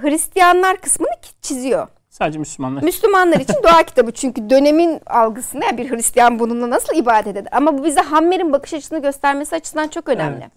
Hristiyanlar 0.00 0.76
kısmını 0.76 1.10
çiziyor. 1.42 1.88
Sadece 2.10 2.38
Müslümanlar. 2.38 2.82
Müslümanlar 2.82 3.40
için 3.40 3.62
dua 3.62 3.82
kitabı 3.86 4.12
çünkü 4.12 4.50
dönemin 4.50 5.00
algısında 5.06 5.64
yani 5.64 5.78
bir 5.78 5.90
Hristiyan 5.90 6.38
bununla 6.38 6.70
nasıl 6.70 6.96
ibadet 6.96 7.36
eder? 7.36 7.52
Ama 7.52 7.78
bu 7.78 7.84
bize 7.84 8.00
Hammer'in 8.00 8.52
bakış 8.52 8.74
açısını 8.74 9.02
göstermesi 9.02 9.56
açısından 9.56 9.88
çok 9.88 10.08
önemli. 10.08 10.40
Evet. 10.40 10.52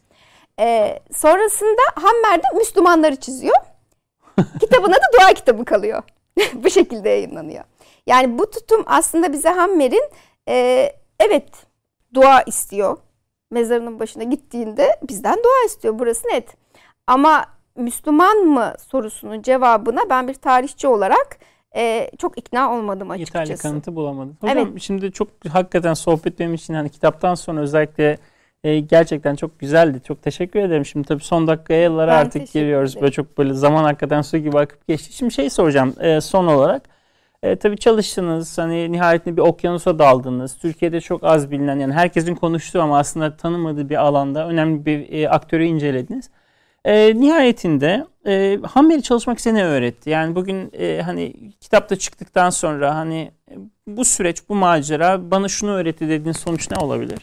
Ee, 0.59 0.99
sonrasında 1.13 1.82
Hammer 1.95 2.39
de 2.39 2.57
Müslümanları 2.57 3.15
çiziyor. 3.15 3.55
Kitabına 4.59 4.95
da 4.95 5.20
dua 5.20 5.34
kitabı 5.34 5.65
kalıyor. 5.65 6.03
bu 6.53 6.70
şekilde 6.70 7.09
yayınlanıyor. 7.09 7.63
Yani 8.07 8.38
bu 8.39 8.51
tutum 8.51 8.84
aslında 8.86 9.34
bize 9.34 9.49
Hammer'in 9.49 10.09
e, 10.49 10.89
evet 11.20 11.49
dua 12.13 12.41
istiyor 12.41 12.97
mezarının 13.52 14.00
başına 14.00 14.24
gittiğinde 14.24 15.00
bizden 15.10 15.38
dua 15.38 15.66
istiyor. 15.66 16.00
Burası 16.00 16.28
net. 16.28 16.58
Ama 17.08 17.45
Müslüman 17.76 18.38
mı 18.38 18.74
sorusunun 18.91 19.41
cevabına 19.41 20.02
ben 20.10 20.28
bir 20.28 20.34
tarihçi 20.34 20.88
olarak 20.88 21.38
e, 21.76 22.12
çok 22.18 22.38
ikna 22.38 22.74
olmadım 22.74 23.10
açıkçası. 23.12 23.52
Yeterli 23.52 23.58
kanıtı 23.58 23.95
bulamadım. 23.95 24.38
Hocam 24.41 24.58
evet. 24.58 24.82
şimdi 24.82 25.12
çok 25.12 25.28
hakikaten 25.50 25.93
sohbet 25.93 26.39
benim 26.39 26.54
için 26.54 26.74
hani 26.74 26.89
kitaptan 26.89 27.36
sonra 27.36 27.62
özellikle 27.62 28.18
e, 28.64 28.80
gerçekten 28.80 29.36
çok 29.36 29.60
güzeldi. 29.60 30.02
Çok 30.08 30.24
teşekkür 30.24 30.60
ederim. 30.60 30.86
Şimdi 30.86 31.08
tabii 31.08 31.24
son 31.24 31.48
ben 32.08 32.14
artık 32.14 32.52
giriyoruz. 32.52 32.91
Ederim. 32.91 33.02
Böyle 33.02 33.12
çok 33.12 33.38
böyle 33.38 33.54
zaman 33.54 33.84
hakikaten 33.84 34.22
su 34.22 34.38
gibi 34.38 34.60
akıp 34.60 34.88
geçti. 34.88 35.14
Şimdi 35.14 35.34
şey 35.34 35.50
soracağım 35.50 35.93
e, 36.00 36.22
son 36.22 36.48
olarak. 36.48 36.97
E, 37.44 37.56
tabii 37.56 37.78
çalıştınız, 37.78 38.58
hani 38.58 38.92
nihayetinde 38.92 39.38
bir 39.38 39.42
okyanusa 39.42 40.00
daldınız. 40.00 40.58
Türkiye'de 40.58 41.02
çok 41.02 41.24
az 41.24 41.52
bilinen, 41.52 41.80
yani 41.80 41.94
herkesin 41.94 42.36
konuştuğu 42.36 42.82
ama 42.82 43.00
aslında 43.00 43.38
tanımadığı 43.38 43.90
bir 43.90 43.96
alanda 43.96 44.48
önemli 44.48 44.86
bir 44.86 45.14
e, 45.14 45.30
aktörü 45.30 45.64
incelediniz. 45.64 46.30
E, 46.86 47.20
nihayetinde 47.20 48.06
e, 48.26 48.60
Hammer'i 48.64 49.04
çalışmak 49.04 49.42
size 49.42 49.56
ne 49.56 49.66
öğretti? 49.66 50.10
Yani 50.10 50.36
bugün 50.36 50.72
e, 50.74 51.02
hani 51.02 51.52
kitapta 51.60 51.96
çıktıktan 51.96 52.50
sonra 52.50 52.96
hani 52.96 53.32
bu 53.88 54.06
süreç, 54.06 54.50
bu 54.50 54.56
macera 54.56 55.32
bana 55.32 55.48
şunu 55.48 55.72
öğretti 55.72 56.10
dediğin 56.10 56.32
sonuç 56.34 56.72
ne 56.72 56.78
olabilir? 56.78 57.20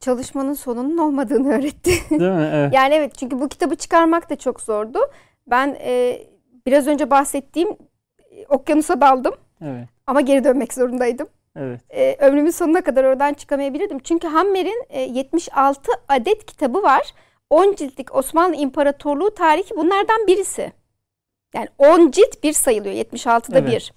Çalışmanın 0.00 0.54
sonunun 0.54 0.98
olmadığını 0.98 1.52
öğretti. 1.52 1.90
Değil 2.10 2.32
mi? 2.32 2.50
Evet. 2.54 2.74
yani 2.74 2.94
evet 2.94 3.14
çünkü 3.18 3.40
bu 3.40 3.48
kitabı 3.48 3.76
çıkarmak 3.76 4.30
da 4.30 4.36
çok 4.36 4.60
zordu. 4.60 4.98
Ben 5.46 5.76
e, 5.80 6.22
biraz 6.66 6.86
önce 6.86 7.10
bahsettiğim 7.10 7.68
okyanusa 8.48 9.00
daldım. 9.00 9.34
Evet. 9.64 9.88
Ama 10.06 10.20
geri 10.20 10.44
dönmek 10.44 10.74
zorundaydım. 10.74 11.26
Evet. 11.56 11.80
Ee, 11.90 12.16
ömrümün 12.20 12.50
sonuna 12.50 12.80
kadar 12.80 13.04
oradan 13.04 13.34
çıkamayabilirdim. 13.34 13.98
Çünkü 13.98 14.28
Hammer'in 14.28 14.84
e, 14.88 15.00
76 15.00 15.92
adet 16.08 16.46
kitabı 16.46 16.82
var. 16.82 17.14
10 17.50 17.74
ciltlik 17.74 18.14
Osmanlı 18.14 18.56
İmparatorluğu 18.56 19.34
tarihi 19.34 19.76
bunlardan 19.76 20.26
birisi. 20.26 20.72
Yani 21.54 21.68
10 21.78 22.10
cilt 22.10 22.42
bir 22.42 22.52
sayılıyor. 22.52 22.94
76'da 22.94 23.58
evet. 23.58 23.70
bir. 23.70 23.92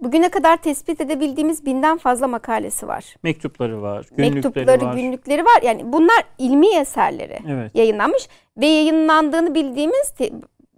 Bugüne 0.00 0.28
kadar 0.28 0.56
tespit 0.56 1.00
edebildiğimiz 1.00 1.66
binden 1.66 1.98
fazla 1.98 2.28
makalesi 2.28 2.88
var. 2.88 3.16
Mektupları 3.22 3.82
var, 3.82 4.06
günlükleri 4.16 4.34
Mektupları, 4.34 4.86
var. 4.86 4.94
günlükleri 4.94 5.44
var. 5.44 5.62
Yani 5.62 5.92
bunlar 5.92 6.24
ilmi 6.38 6.68
eserleri 6.68 7.38
evet. 7.48 7.74
yayınlanmış 7.74 8.28
ve 8.56 8.66
yayınlandığını 8.66 9.54
bildiğimiz 9.54 10.12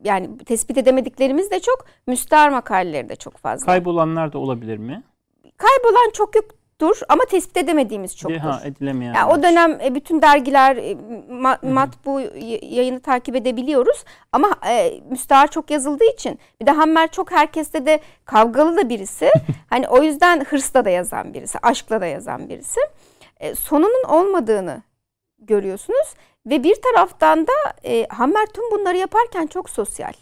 yani 0.04 0.38
tespit 0.38 0.78
edemediklerimiz 0.78 1.50
de 1.50 1.60
çok, 1.60 1.84
müstahar 2.06 2.48
makaleleri 2.48 3.08
de 3.08 3.16
çok 3.16 3.36
fazla. 3.36 3.66
Kaybolanlar 3.66 4.32
da 4.32 4.38
olabilir 4.38 4.76
mi? 4.78 5.02
kaybolan 5.60 6.10
çok 6.12 6.34
yoktur 6.36 7.00
ama 7.08 7.24
tespit 7.24 7.56
edemediğimiz 7.56 8.16
çoktur. 8.16 8.38
Ha, 8.38 8.60
edilemeyen. 8.64 9.14
Yani 9.14 9.32
o 9.32 9.42
dönem 9.42 9.78
e, 9.84 9.94
bütün 9.94 10.22
dergiler 10.22 10.76
e, 10.76 10.96
matbu 11.68 12.20
yayını 12.62 13.00
takip 13.00 13.36
edebiliyoruz 13.36 14.04
ama 14.32 14.48
e, 14.68 15.00
müstahar 15.10 15.50
çok 15.50 15.70
yazıldığı 15.70 16.12
için 16.12 16.38
bir 16.60 16.66
de 16.66 16.70
Hammer 16.70 17.10
çok 17.10 17.32
herkeste 17.32 17.86
de 17.86 18.00
kavgalı 18.24 18.76
da 18.76 18.88
birisi. 18.88 19.30
hani 19.70 19.88
o 19.88 20.02
yüzden 20.02 20.44
hırsla 20.44 20.84
da 20.84 20.90
yazan 20.90 21.34
birisi, 21.34 21.58
aşkla 21.62 22.00
da 22.00 22.06
yazan 22.06 22.48
birisi. 22.48 22.80
E, 23.40 23.54
sonunun 23.54 24.04
olmadığını 24.08 24.82
görüyorsunuz 25.38 26.14
ve 26.46 26.62
bir 26.62 26.76
taraftan 26.82 27.46
da 27.46 27.52
e, 27.84 28.06
Hammer 28.06 28.46
tüm 28.46 28.70
bunları 28.70 28.96
yaparken 28.96 29.46
çok 29.46 29.70
sosyal. 29.70 30.12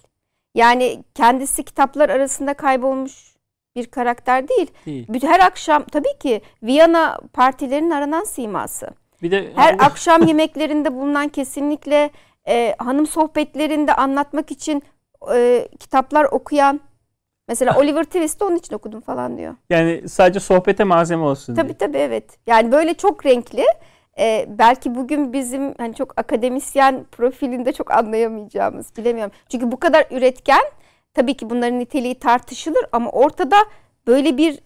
Yani 0.55 1.05
kendisi 1.15 1.65
kitaplar 1.65 2.09
arasında 2.09 2.55
kaybolmuş 2.55 3.35
bir 3.77 3.87
karakter 3.87 4.49
değil. 4.49 4.71
değil. 4.87 5.23
Her 5.23 5.41
akşam 5.41 5.85
tabii 5.85 6.19
ki 6.21 6.41
Viyana 6.63 7.19
partilerinin 7.33 7.91
aranan 7.91 8.25
siması. 8.25 8.89
Bir 9.23 9.31
de 9.31 9.53
her 9.55 9.75
akşam 9.79 10.27
yemeklerinde 10.27 10.95
bulunan 10.95 11.29
kesinlikle 11.29 12.11
e, 12.49 12.75
hanım 12.79 13.07
sohbetlerinde 13.07 13.95
anlatmak 13.95 14.51
için 14.51 14.83
e, 15.35 15.69
kitaplar 15.81 16.25
okuyan 16.25 16.81
Mesela. 17.49 17.75
Oliver 17.79 18.05
Twist'i 18.05 18.45
onun 18.45 18.57
için 18.57 18.75
okudum 18.75 19.01
falan 19.01 19.39
diyor. 19.39 19.55
Yani 19.71 20.09
sadece 20.09 20.41
sohbete 20.41 20.85
malzeme 20.85 21.23
olsun 21.23 21.55
Tabii 21.55 21.69
diye. 21.69 21.79
tabii 21.79 21.99
evet. 21.99 22.25
Yani 22.47 22.73
böyle 22.73 22.95
çok 22.95 23.27
renkli. 23.27 23.65
Ee, 24.19 24.47
belki 24.49 24.95
bugün 24.95 25.33
bizim 25.33 25.75
hani 25.79 25.95
çok 25.95 26.21
akademisyen 26.21 27.05
profilinde 27.13 27.73
çok 27.73 27.91
anlayamayacağımız 27.91 28.97
bilemiyorum. 28.97 29.33
Çünkü 29.49 29.73
bu 29.73 29.77
kadar 29.81 30.07
üretken 30.11 30.63
tabii 31.15 31.35
ki 31.35 31.51
bunların 31.51 31.79
niteliği 31.79 32.15
tartışılır 32.15 32.85
ama 32.93 33.11
ortada 33.11 33.57
böyle 34.07 34.37
bir 34.37 34.59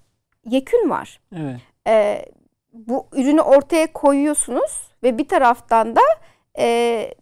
yekün 0.45 0.91
var. 0.91 1.21
Evet. 1.37 1.61
Ee, 1.87 2.25
bu 2.73 3.07
ürünü 3.13 3.41
ortaya 3.41 3.93
koyuyorsunuz 3.93 4.91
ve 5.03 5.19
bir 5.19 5.29
taraftan 5.29 5.97
da 5.97 6.01
e, 6.59 7.15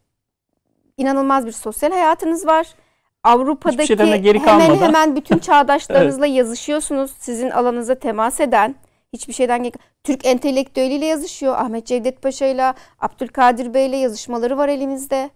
inanılmaz 0.97 1.47
bir 1.47 1.53
sosyal 1.53 1.91
hayatınız 1.91 2.47
var. 2.47 2.67
Avrupa'daki 3.25 3.97
geri 4.23 4.39
hemen 4.39 4.77
hemen 4.77 5.17
bütün 5.17 5.39
çağdaşlarınızla 5.49 6.27
evet. 6.27 6.37
yazışıyorsunuz. 6.37 7.11
Sizin 7.19 7.51
alanınıza 7.51 7.95
temas 7.95 8.41
eden 8.41 8.75
hiçbir 9.13 9.33
şeyden. 9.33 9.73
Türk 10.05 10.27
entelektüeliyle 10.27 11.07
yazışıyor. 11.07 11.55
Ahmet 11.55 11.87
Cevdet 11.87 12.23
Paşa 12.23 12.47
ile 12.47 12.75
Abdülkadir 13.01 13.75
Bey 13.75 13.87
ile 13.87 13.97
yazışmaları 13.97 14.57
var 14.57 14.69
elimizde. 14.69 15.31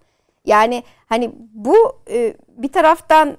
Yani 0.44 0.82
hani 1.06 1.30
bu 1.54 1.76
e, 2.10 2.36
bir 2.56 2.68
taraftan 2.68 3.36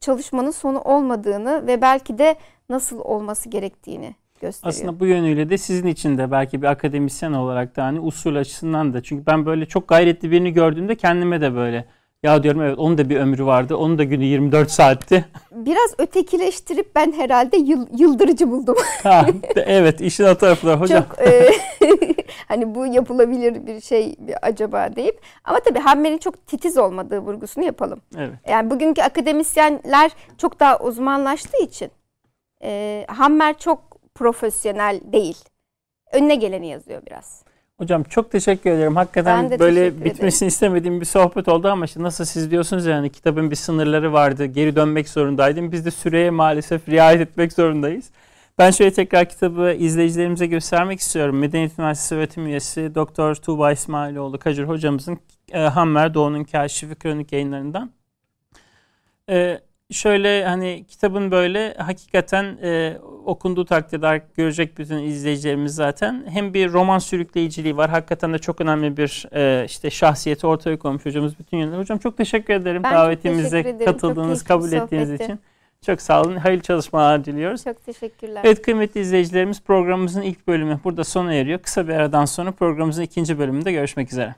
çalışmanın 0.00 0.50
sonu 0.50 0.80
olmadığını 0.80 1.66
ve 1.66 1.82
belki 1.82 2.18
de 2.18 2.36
nasıl 2.68 3.00
olması 3.00 3.48
gerektiğini 3.48 4.14
gösteriyor. 4.40 4.74
Aslında 4.74 5.00
bu 5.00 5.06
yönüyle 5.06 5.50
de 5.50 5.58
sizin 5.58 5.86
için 5.86 6.18
de 6.18 6.30
belki 6.30 6.62
bir 6.62 6.66
akademisyen 6.66 7.32
olarak 7.32 7.76
da 7.76 7.84
hani 7.84 8.00
usul 8.00 8.36
açısından 8.36 8.94
da 8.94 9.02
çünkü 9.02 9.26
ben 9.26 9.46
böyle 9.46 9.66
çok 9.66 9.88
gayretli 9.88 10.30
birini 10.30 10.52
gördüğümde 10.52 10.94
kendime 10.94 11.40
de 11.40 11.54
böyle 11.54 11.84
ya 12.22 12.42
diyorum 12.42 12.62
evet 12.62 12.78
onun 12.78 12.98
da 12.98 13.08
bir 13.08 13.16
ömrü 13.16 13.46
vardı. 13.46 13.76
Onun 13.76 13.98
da 13.98 14.04
günü 14.04 14.24
24 14.24 14.70
saatti. 14.70 15.24
Biraz 15.52 15.94
ötekileştirip 15.98 16.94
ben 16.94 17.12
herhalde 17.12 17.56
yıl, 17.56 17.86
yıldırıcı 17.98 18.50
buldum. 18.50 18.76
ha, 19.02 19.26
evet 19.56 20.00
işin 20.00 20.24
o 20.24 20.34
tarafı 20.34 20.66
da 20.66 20.80
hocam. 20.80 21.04
Çok 21.08 21.18
e, 21.28 21.50
hani 22.48 22.74
bu 22.74 22.86
yapılabilir 22.86 23.66
bir 23.66 23.80
şey 23.80 24.16
acaba 24.42 24.96
deyip. 24.96 25.20
Ama 25.44 25.60
tabii 25.60 25.78
Hammer'in 25.78 26.18
çok 26.18 26.46
titiz 26.46 26.78
olmadığı 26.78 27.18
vurgusunu 27.18 27.64
yapalım. 27.64 28.00
Evet. 28.16 28.32
Yani 28.48 28.70
bugünkü 28.70 29.02
akademisyenler 29.02 30.10
çok 30.38 30.60
daha 30.60 30.78
uzmanlaştığı 30.78 31.62
için 31.62 31.90
e, 32.62 33.04
Hammer 33.08 33.58
çok 33.58 33.98
profesyonel 34.14 35.00
değil. 35.12 35.44
Önüne 36.12 36.34
geleni 36.34 36.68
yazıyor 36.68 37.02
biraz. 37.06 37.47
Hocam 37.78 38.02
çok 38.02 38.30
teşekkür 38.30 38.70
ederim. 38.70 38.96
Hakikaten 38.96 39.58
böyle 39.58 40.04
bitmesini 40.04 40.26
ederim. 40.26 40.48
istemediğim 40.48 41.00
bir 41.00 41.06
sohbet 41.06 41.48
oldu 41.48 41.68
ama 41.68 41.84
işte 41.84 42.02
nasıl 42.02 42.24
siz 42.24 42.50
diyorsunuz 42.50 42.86
yani 42.86 43.10
kitabın 43.10 43.50
bir 43.50 43.56
sınırları 43.56 44.12
vardı. 44.12 44.44
Geri 44.44 44.76
dönmek 44.76 45.08
zorundaydım. 45.08 45.72
Biz 45.72 45.86
de 45.86 45.90
süreye 45.90 46.30
maalesef 46.30 46.88
riayet 46.88 47.20
etmek 47.20 47.52
zorundayız. 47.52 48.10
Ben 48.58 48.70
şöyle 48.70 48.92
tekrar 48.92 49.28
kitabı 49.28 49.72
izleyicilerimize 49.78 50.46
göstermek 50.46 51.00
istiyorum. 51.00 51.38
Medeniyet 51.38 51.78
Üniversitesi 51.78 52.14
öğretim 52.14 52.46
üyesi 52.46 52.94
Doktor 52.94 53.34
Tuğba 53.34 53.72
İsmailoğlu 53.72 54.38
Kacır 54.38 54.64
hocamızın 54.64 55.18
e, 55.52 55.58
Hammer 55.58 56.14
Doğu'nun 56.14 56.44
Kaşifi 56.44 56.94
Kronik 56.94 57.32
yayınlarından. 57.32 57.90
E, 59.30 59.60
şöyle 59.90 60.44
hani 60.44 60.84
kitabın 60.88 61.30
böyle 61.30 61.74
hakikaten 61.74 62.58
e, 62.62 62.98
okunduğu 63.24 63.64
takdirde 63.64 64.22
görecek 64.36 64.78
bütün 64.78 64.98
izleyicilerimiz 64.98 65.74
zaten 65.74 66.24
hem 66.28 66.54
bir 66.54 66.72
roman 66.72 66.98
sürükleyiciliği 66.98 67.76
var. 67.76 67.90
Hakikaten 67.90 68.32
de 68.32 68.38
çok 68.38 68.60
önemli 68.60 68.96
bir 68.96 69.26
e, 69.32 69.64
işte 69.64 69.90
şahsiyeti 69.90 70.46
ortaya 70.46 70.78
koymuş 70.78 71.06
hocamız 71.06 71.38
bütün 71.38 71.56
yönler. 71.56 71.78
Hocam 71.78 71.98
çok 71.98 72.16
teşekkür 72.16 72.54
ederim 72.54 72.82
ben 72.82 72.94
davetimize 72.94 73.78
katıldığınız, 73.84 74.44
kabul 74.44 74.72
ettiğiniz 74.72 75.12
için. 75.12 75.40
Çok 75.86 76.02
sağ 76.02 76.22
olun. 76.22 76.36
Hayırlı 76.36 76.62
çalışmalar 76.62 77.24
diliyoruz. 77.24 77.64
Çok 77.64 77.84
teşekkürler. 77.84 78.40
Evet 78.44 78.62
kıymetli 78.62 79.00
izleyicilerimiz 79.00 79.62
programımızın 79.62 80.22
ilk 80.22 80.46
bölümü 80.46 80.80
burada 80.84 81.04
sona 81.04 81.34
eriyor. 81.34 81.58
Kısa 81.58 81.88
bir 81.88 81.92
aradan 81.92 82.24
sonra 82.24 82.52
programımızın 82.52 83.02
ikinci 83.02 83.38
bölümünde 83.38 83.72
görüşmek 83.72 84.12
üzere. 84.12 84.34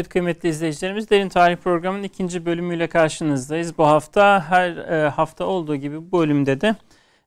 Evet 0.00 0.08
kıymetli 0.08 0.48
izleyicilerimiz 0.48 1.10
Derin 1.10 1.28
Tarih 1.28 1.56
Programı'nın 1.56 2.02
ikinci 2.02 2.46
bölümüyle 2.46 2.86
karşınızdayız. 2.86 3.78
Bu 3.78 3.86
hafta 3.86 4.44
her 4.48 4.76
e, 4.76 5.08
hafta 5.08 5.44
olduğu 5.44 5.76
gibi 5.76 6.12
bu 6.12 6.18
bölümde 6.18 6.60
de 6.60 6.76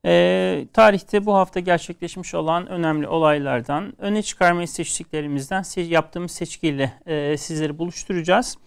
e, 0.06 0.66
tarihte 0.74 1.26
bu 1.26 1.34
hafta 1.34 1.60
gerçekleşmiş 1.60 2.36
olan 2.36 2.68
önemli 2.68 3.08
olaylardan 3.08 3.94
öne 3.98 4.22
çıkarmayı 4.22 4.68
seçtiklerimizden 4.68 5.64
yaptığımız 5.90 6.32
seçkiyle 6.32 6.94
e, 7.06 7.38
sizleri 7.38 7.78
buluşturacağız. 7.80 8.58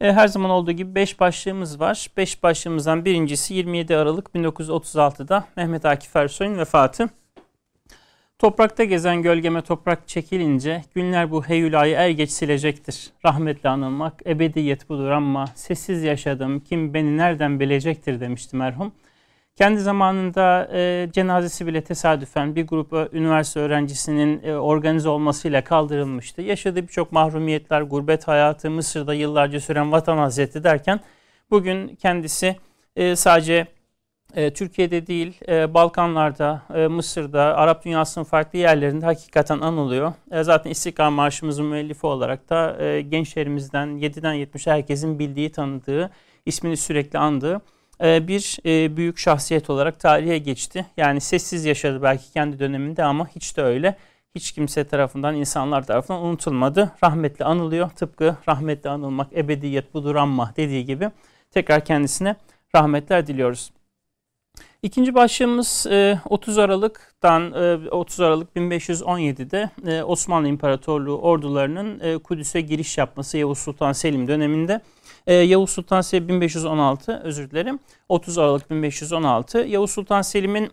E, 0.00 0.12
her 0.12 0.28
zaman 0.28 0.50
olduğu 0.50 0.72
gibi 0.72 0.94
5 0.94 1.20
başlığımız 1.20 1.80
var. 1.80 2.06
5 2.16 2.42
başlığımızdan 2.42 3.04
birincisi 3.04 3.54
27 3.54 3.96
Aralık 3.96 4.28
1936'da 4.34 5.44
Mehmet 5.56 5.84
Akif 5.84 6.16
Ersoy'un 6.16 6.58
vefatı. 6.58 7.08
Toprakta 8.40 8.84
gezen 8.84 9.22
gölgeme 9.22 9.62
toprak 9.62 10.08
çekilince 10.08 10.82
günler 10.94 11.30
bu 11.30 11.44
heyulayı 11.44 11.94
er 11.94 12.08
geç 12.08 12.30
silecektir. 12.30 13.10
Rahmetle 13.24 13.68
anılmak 13.68 14.26
ebediyet 14.26 14.88
budur 14.88 15.10
ama 15.10 15.46
sessiz 15.54 16.02
yaşadım 16.02 16.60
kim 16.60 16.94
beni 16.94 17.16
nereden 17.16 17.60
bilecektir 17.60 18.20
demişti 18.20 18.56
merhum. 18.56 18.92
Kendi 19.56 19.80
zamanında 19.80 20.68
e, 20.72 21.08
cenazesi 21.12 21.66
bile 21.66 21.84
tesadüfen 21.84 22.56
bir 22.56 22.66
grup 22.66 23.14
üniversite 23.14 23.60
öğrencisinin 23.60 24.42
e, 24.44 24.54
organize 24.54 25.08
olmasıyla 25.08 25.64
kaldırılmıştı. 25.64 26.42
Yaşadığı 26.42 26.82
birçok 26.82 27.12
mahrumiyetler, 27.12 27.82
gurbet 27.82 28.28
hayatı, 28.28 28.70
Mısır'da 28.70 29.14
yıllarca 29.14 29.60
süren 29.60 29.92
vatan 29.92 30.18
hasreti 30.18 30.64
derken 30.64 31.00
bugün 31.50 31.96
kendisi 31.96 32.56
e, 32.96 33.16
sadece 33.16 33.66
e, 34.36 34.52
Türkiye'de 34.52 35.06
değil, 35.06 35.40
e, 35.48 35.74
Balkanlarda, 35.74 36.62
e, 36.74 36.86
Mısır'da, 36.86 37.42
Arap 37.42 37.84
dünyasının 37.84 38.24
farklı 38.24 38.58
yerlerinde 38.58 39.04
hakikaten 39.04 39.60
anılıyor. 39.60 40.12
E, 40.30 40.42
zaten 40.42 40.70
İstiklal 40.70 41.10
Marşımızın 41.10 41.66
müellifi 41.66 42.06
olarak 42.06 42.50
da 42.50 42.82
e, 42.84 43.00
gençlerimizden 43.00 43.88
7'den 43.88 44.34
70'e 44.34 44.72
herkesin 44.72 45.18
bildiği, 45.18 45.52
tanıdığı, 45.52 46.10
ismini 46.46 46.76
sürekli 46.76 47.18
andığı 47.18 47.60
e, 48.02 48.28
bir 48.28 48.58
e, 48.66 48.96
büyük 48.96 49.18
şahsiyet 49.18 49.70
olarak 49.70 50.00
tarihe 50.00 50.38
geçti. 50.38 50.86
Yani 50.96 51.20
sessiz 51.20 51.64
yaşadı 51.64 52.02
belki 52.02 52.32
kendi 52.32 52.58
döneminde 52.58 53.04
ama 53.04 53.28
hiç 53.28 53.56
de 53.56 53.62
öyle. 53.62 53.96
Hiç 54.34 54.52
kimse 54.52 54.84
tarafından, 54.84 55.36
insanlar 55.36 55.86
tarafından 55.86 56.22
unutulmadı. 56.22 56.92
Rahmetli 57.04 57.44
anılıyor. 57.44 57.90
Tıpkı 57.90 58.36
rahmetli 58.48 58.90
anılmak 58.90 59.32
ebediyet 59.32 59.94
budur 59.94 60.14
ama 60.14 60.52
dediği 60.56 60.84
gibi 60.84 61.10
tekrar 61.50 61.84
kendisine 61.84 62.36
rahmetler 62.74 63.26
diliyoruz. 63.26 63.70
İkinci 64.82 65.14
başlığımız 65.14 65.86
30 66.30 66.58
e, 66.58 66.62
Aralık'tan 66.62 67.52
30 67.90 68.20
e, 68.20 68.24
Aralık 68.24 68.56
1517'de 68.56 69.70
e, 69.86 70.02
Osmanlı 70.02 70.48
İmparatorluğu 70.48 71.18
ordularının 71.18 72.18
Kudüs'e 72.18 72.60
giriş 72.60 72.98
yapması 72.98 73.38
Yavuz 73.38 73.58
Sultan 73.58 73.92
Selim 73.92 74.28
döneminde. 74.28 74.80
Yavuz 75.26 75.70
Sultan 75.70 76.00
Selim 76.00 76.28
1516 76.28 77.20
özür 77.24 77.50
dilerim 77.50 77.78
30 78.08 78.38
Aralık 78.38 78.70
1516 78.70 79.58
Yavuz 79.58 79.90
Sultan 79.90 80.22
Selim'in 80.22 80.70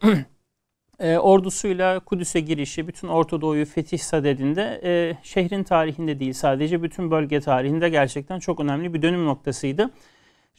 ordusuyla 1.20 2.00
Kudüs'e 2.00 2.40
girişi, 2.40 2.88
bütün 2.88 3.08
Orta 3.08 3.42
Doğu'yu 3.42 3.66
fetih 3.66 4.00
sadedinde 4.00 5.18
şehrin 5.24 5.64
tarihinde 5.64 6.20
değil 6.20 6.34
sadece 6.34 6.84
bütün 6.84 7.12
bölge 7.12 7.40
tarihinde 7.40 7.90
gerçekten 7.90 8.40
çok 8.40 8.60
önemli 8.60 8.94
bir 8.94 9.02
dönüm 9.02 9.26
noktasıydı. 9.26 9.90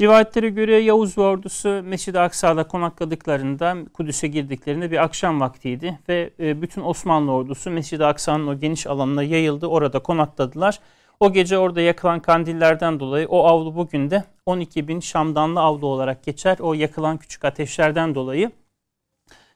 Rivayetlere 0.00 0.48
göre 0.48 0.76
Yavuz 0.76 1.18
ordusu 1.18 1.82
Mescid-i 1.84 2.18
Aksa'da 2.18 2.64
konakladıklarında 2.66 3.76
Kudüs'e 3.92 4.28
girdiklerinde 4.28 4.90
bir 4.90 5.04
akşam 5.04 5.40
vaktiydi 5.40 5.98
ve 6.08 6.30
e, 6.40 6.62
bütün 6.62 6.82
Osmanlı 6.82 7.32
ordusu 7.32 7.70
Mescid-i 7.70 8.04
Aksa'nın 8.04 8.46
o 8.46 8.60
geniş 8.60 8.86
alanına 8.86 9.22
yayıldı. 9.22 9.66
Orada 9.66 9.98
konakladılar. 9.98 10.80
O 11.20 11.32
gece 11.32 11.58
orada 11.58 11.80
yakılan 11.80 12.20
kandillerden 12.20 13.00
dolayı 13.00 13.28
o 13.28 13.44
avlu 13.44 13.76
bugün 13.76 14.10
de 14.10 14.24
12 14.46 14.88
bin 14.88 15.00
Şamdanlı 15.00 15.60
avlu 15.60 15.86
olarak 15.86 16.24
geçer. 16.24 16.56
O 16.60 16.74
yakılan 16.74 17.16
küçük 17.16 17.44
ateşlerden 17.44 18.14
dolayı. 18.14 18.50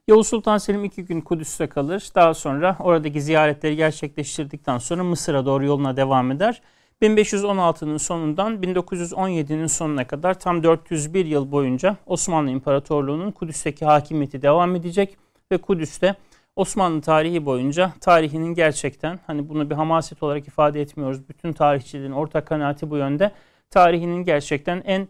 Yavuz 0.09 0.26
Sultan 0.28 0.59
Selim 0.59 0.84
iki 0.84 1.05
gün 1.05 1.20
Kudüs'te 1.20 1.66
kalır. 1.66 2.09
Daha 2.14 2.34
sonra 2.34 2.76
oradaki 2.80 3.22
ziyaretleri 3.22 3.76
gerçekleştirdikten 3.76 4.78
sonra 4.78 5.05
Mısır'a 5.05 5.47
doğru 5.47 5.64
yoluna 5.64 5.97
devam 5.97 6.30
eder. 6.30 6.62
1516'nın 7.03 7.97
sonundan 7.97 8.55
1917'nin 8.63 9.67
sonuna 9.67 10.07
kadar 10.07 10.39
tam 10.39 10.63
401 10.63 11.27
yıl 11.27 11.53
boyunca 11.53 11.97
Osmanlı 12.07 12.51
İmparatorluğu'nun 12.51 13.31
Kudüs'teki 13.31 13.85
hakimiyeti 13.85 14.43
devam 14.43 14.77
edecek 14.77 15.17
ve 15.53 15.59
Kudüs'te 15.59 16.15
Osmanlı 16.57 17.01
tarihi 17.01 17.47
boyunca 17.47 17.93
tarihinin 18.01 18.55
gerçekten 18.55 19.21
hani 19.27 19.49
bunu 19.49 19.71
bir 19.71 19.75
hamaset 19.75 20.23
olarak 20.23 20.49
ifade 20.49 20.81
etmiyoruz. 20.81 21.29
Bütün 21.29 21.53
tarihçilerin 21.53 22.13
ortak 22.13 22.47
kanaati 22.47 22.91
bu 22.91 22.97
yönde. 22.97 23.33
Tarihinin 23.71 24.25
gerçekten 24.25 24.83
en 24.87 25.09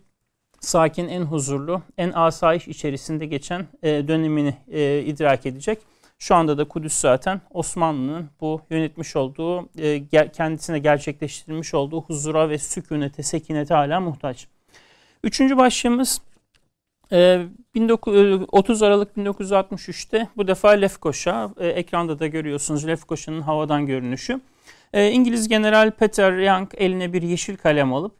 sakin, 0.60 1.08
en 1.08 1.22
huzurlu, 1.22 1.82
en 1.98 2.12
asayiş 2.12 2.68
içerisinde 2.68 3.26
geçen 3.26 3.66
e, 3.82 4.08
dönemini 4.08 4.54
e, 4.70 5.02
idrak 5.06 5.46
edecek. 5.46 5.78
Şu 6.22 6.34
anda 6.34 6.58
da 6.58 6.64
Kudüs 6.64 6.94
zaten 6.94 7.40
Osmanlı'nın 7.50 8.30
bu 8.40 8.60
yönetmiş 8.70 9.16
olduğu, 9.16 9.68
e, 9.78 10.08
kendisine 10.32 10.78
gerçekleştirmiş 10.78 11.74
olduğu 11.74 12.02
huzura 12.02 12.48
ve 12.48 12.58
sükunete, 12.58 13.22
sekinete 13.22 13.74
hala 13.74 14.00
muhtaç. 14.00 14.46
Üçüncü 15.24 15.56
başlığımız 15.56 16.20
30 18.52 18.82
e, 18.82 18.86
Aralık 18.86 19.16
1963'te 19.16 20.28
bu 20.36 20.46
defa 20.48 20.70
Lefkoşa, 20.70 21.50
e, 21.60 21.68
ekranda 21.68 22.18
da 22.18 22.26
görüyorsunuz 22.26 22.86
Lefkoşa'nın 22.86 23.40
havadan 23.40 23.86
görünüşü. 23.86 24.40
İngiliz 24.94 25.48
General 25.48 25.90
Peter 25.90 26.32
Young 26.32 26.68
eline 26.76 27.12
bir 27.12 27.22
yeşil 27.22 27.56
kalem 27.56 27.92
alıp 27.92 28.12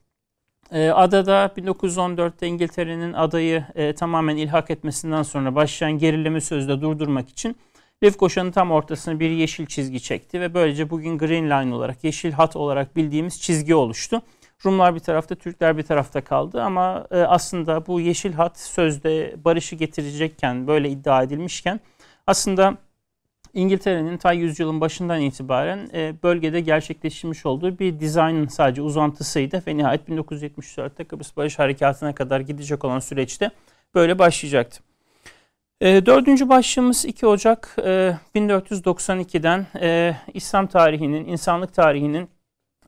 adada 0.72 1.52
1914'te 1.56 2.46
İngiltere'nin 2.46 3.12
adayı 3.12 3.64
tamamen 3.98 4.36
ilhak 4.36 4.70
etmesinden 4.70 5.22
sonra 5.22 5.54
başlayan 5.54 5.98
gerilimi 5.98 6.40
sözde 6.40 6.80
durdurmak 6.80 7.28
için 7.28 7.56
Lefkoşa'nın 8.02 8.50
tam 8.50 8.70
ortasına 8.70 9.20
bir 9.20 9.30
yeşil 9.30 9.66
çizgi 9.66 10.02
çekti 10.02 10.40
ve 10.40 10.54
böylece 10.54 10.90
bugün 10.90 11.18
Green 11.18 11.44
Line 11.44 11.74
olarak, 11.74 12.04
yeşil 12.04 12.32
hat 12.32 12.56
olarak 12.56 12.96
bildiğimiz 12.96 13.40
çizgi 13.40 13.74
oluştu. 13.74 14.22
Rumlar 14.66 14.94
bir 14.94 15.00
tarafta, 15.00 15.34
Türkler 15.34 15.78
bir 15.78 15.82
tarafta 15.82 16.20
kaldı 16.20 16.62
ama 16.62 17.06
e, 17.10 17.16
aslında 17.16 17.86
bu 17.86 18.00
yeşil 18.00 18.32
hat 18.32 18.58
sözde 18.58 19.34
barışı 19.44 19.76
getirecekken, 19.76 20.66
böyle 20.66 20.90
iddia 20.90 21.22
edilmişken 21.22 21.80
aslında 22.26 22.76
İngiltere'nin 23.54 24.16
ta 24.16 24.32
yüzyılın 24.32 24.80
başından 24.80 25.20
itibaren 25.20 25.90
e, 25.94 26.14
bölgede 26.22 26.60
gerçekleşmiş 26.60 27.46
olduğu 27.46 27.78
bir 27.78 28.00
dizaynın 28.00 28.46
sadece 28.46 28.82
uzantısıydı 28.82 29.62
ve 29.66 29.76
nihayet 29.76 30.08
1974'te 30.08 31.04
Kıbrıs 31.04 31.36
Barış 31.36 31.58
Harekatı'na 31.58 32.14
kadar 32.14 32.40
gidecek 32.40 32.84
olan 32.84 32.98
süreçte 32.98 33.50
böyle 33.94 34.18
başlayacaktı. 34.18 34.91
E, 35.82 36.06
dördüncü 36.06 36.48
başlığımız 36.48 37.04
2 37.04 37.26
Ocak 37.26 37.76
e, 37.78 38.16
1492'den 38.34 39.66
e, 39.80 40.16
İslam 40.34 40.66
tarihinin, 40.66 41.24
insanlık 41.24 41.74
tarihinin 41.74 42.28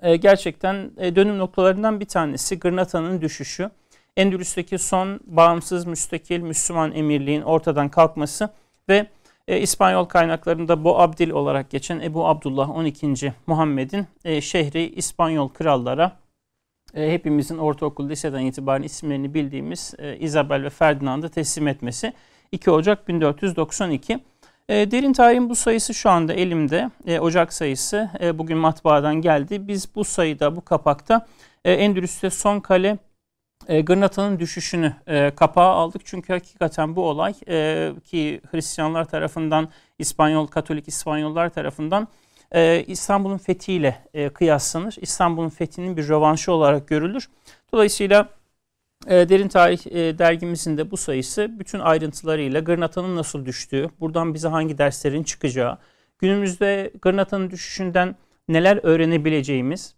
e, 0.03 0.17
gerçekten 0.17 0.91
e, 0.99 1.17
dönüm 1.17 1.39
noktalarından 1.39 2.01
bir 2.01 2.05
tanesi 2.05 2.59
Gırnata'nın 2.59 3.21
düşüşü. 3.21 3.71
Endülüs'teki 4.17 4.79
son 4.79 5.21
bağımsız 5.27 5.87
müstakil 5.87 6.41
Müslüman 6.41 6.93
emirliğin 6.93 7.43
ortadan 7.43 7.89
kalkması 7.89 8.49
ve 8.89 9.07
e, 9.49 9.61
İspanyol 9.61 10.05
kaynaklarında 10.05 10.85
Bu 10.85 11.01
Abdil 11.01 11.31
olarak 11.31 11.71
geçen 11.71 12.01
Ebu 12.01 12.27
Abdullah 12.27 12.71
12. 12.71 13.33
Muhammed'in 13.47 14.07
e, 14.25 14.41
şehri 14.41 14.89
İspanyol 14.89 15.49
krallara 15.49 16.13
e, 16.95 17.13
hepimizin 17.13 17.59
ortaokul 17.59 18.09
liseden 18.09 18.41
itibaren 18.41 18.83
isimlerini 18.83 19.35
bildiğimiz 19.35 19.95
e, 19.99 20.17
Isabel 20.19 20.63
ve 20.63 20.71
Ferdinand'ı 20.71 21.29
teslim 21.29 21.69
etmesi 21.69 22.13
2 22.53 22.71
Ocak 22.71 23.09
1492. 23.09 24.21
E, 24.69 24.91
derin 24.91 25.13
tarihin 25.13 25.51
bu 25.51 25.55
sayısı 25.55 25.95
şu 25.95 26.11
anda 26.11 26.33
elimde. 26.33 26.91
E, 27.07 27.21
Ocak 27.21 27.53
sayısı 27.53 28.11
e, 28.21 28.39
bugün 28.39 28.59
matbaadan 28.59 29.15
geldi. 29.15 29.69
Biz 29.69 29.95
bu 29.95 30.05
sayıda, 30.05 30.57
bu 30.57 30.65
kapakta 30.65 31.27
e, 31.65 31.73
Endülüs'te 31.73 32.31
son 32.31 32.61
kale 32.61 32.99
e, 33.69 33.81
Gırnata'nın 33.81 34.39
düşüşünü 34.39 34.95
e, 35.07 35.31
kapağa 35.31 35.75
aldık. 35.75 36.03
Çünkü 36.05 36.33
hakikaten 36.33 36.97
bu 36.97 37.09
olay 37.09 37.35
e, 37.49 37.93
ki 38.05 38.41
Hristiyanlar 38.51 39.05
tarafından, 39.05 39.69
İspanyol, 39.99 40.47
Katolik 40.47 40.89
İspanyollar 40.89 41.49
tarafından 41.51 42.09
e, 42.53 42.85
İstanbul'un 42.87 43.39
fethiyle 43.39 44.05
e, 44.15 44.29
kıyaslanır. 44.29 44.97
İstanbul'un 45.01 45.49
fethinin 45.49 45.97
bir 45.97 46.09
rövanşı 46.09 46.53
olarak 46.53 46.89
görülür. 46.89 47.29
Dolayısıyla 47.73 48.29
e, 49.07 49.29
Derin 49.29 49.49
Tarih 49.49 49.87
e, 49.87 50.19
dergimizin 50.19 50.79
de 50.79 50.91
bu 50.91 50.97
sayısı 50.97 51.59
bütün 51.59 51.79
ayrıntılarıyla 51.79 52.61
Gırnata'nın 52.61 53.17
nasıl 53.17 53.47
düştüğü, 53.47 53.91
buradan 54.01 54.35
bize 54.35 54.49
hangi 54.49 54.79
derslerin 54.79 55.23
çıkacağı, 55.23 55.79
günümüzde 56.19 56.91
Gırnata'nın 57.03 57.51
düşüşünden 57.51 58.17
neler 58.49 58.81
öğrenebileceğimiz, 58.83 59.95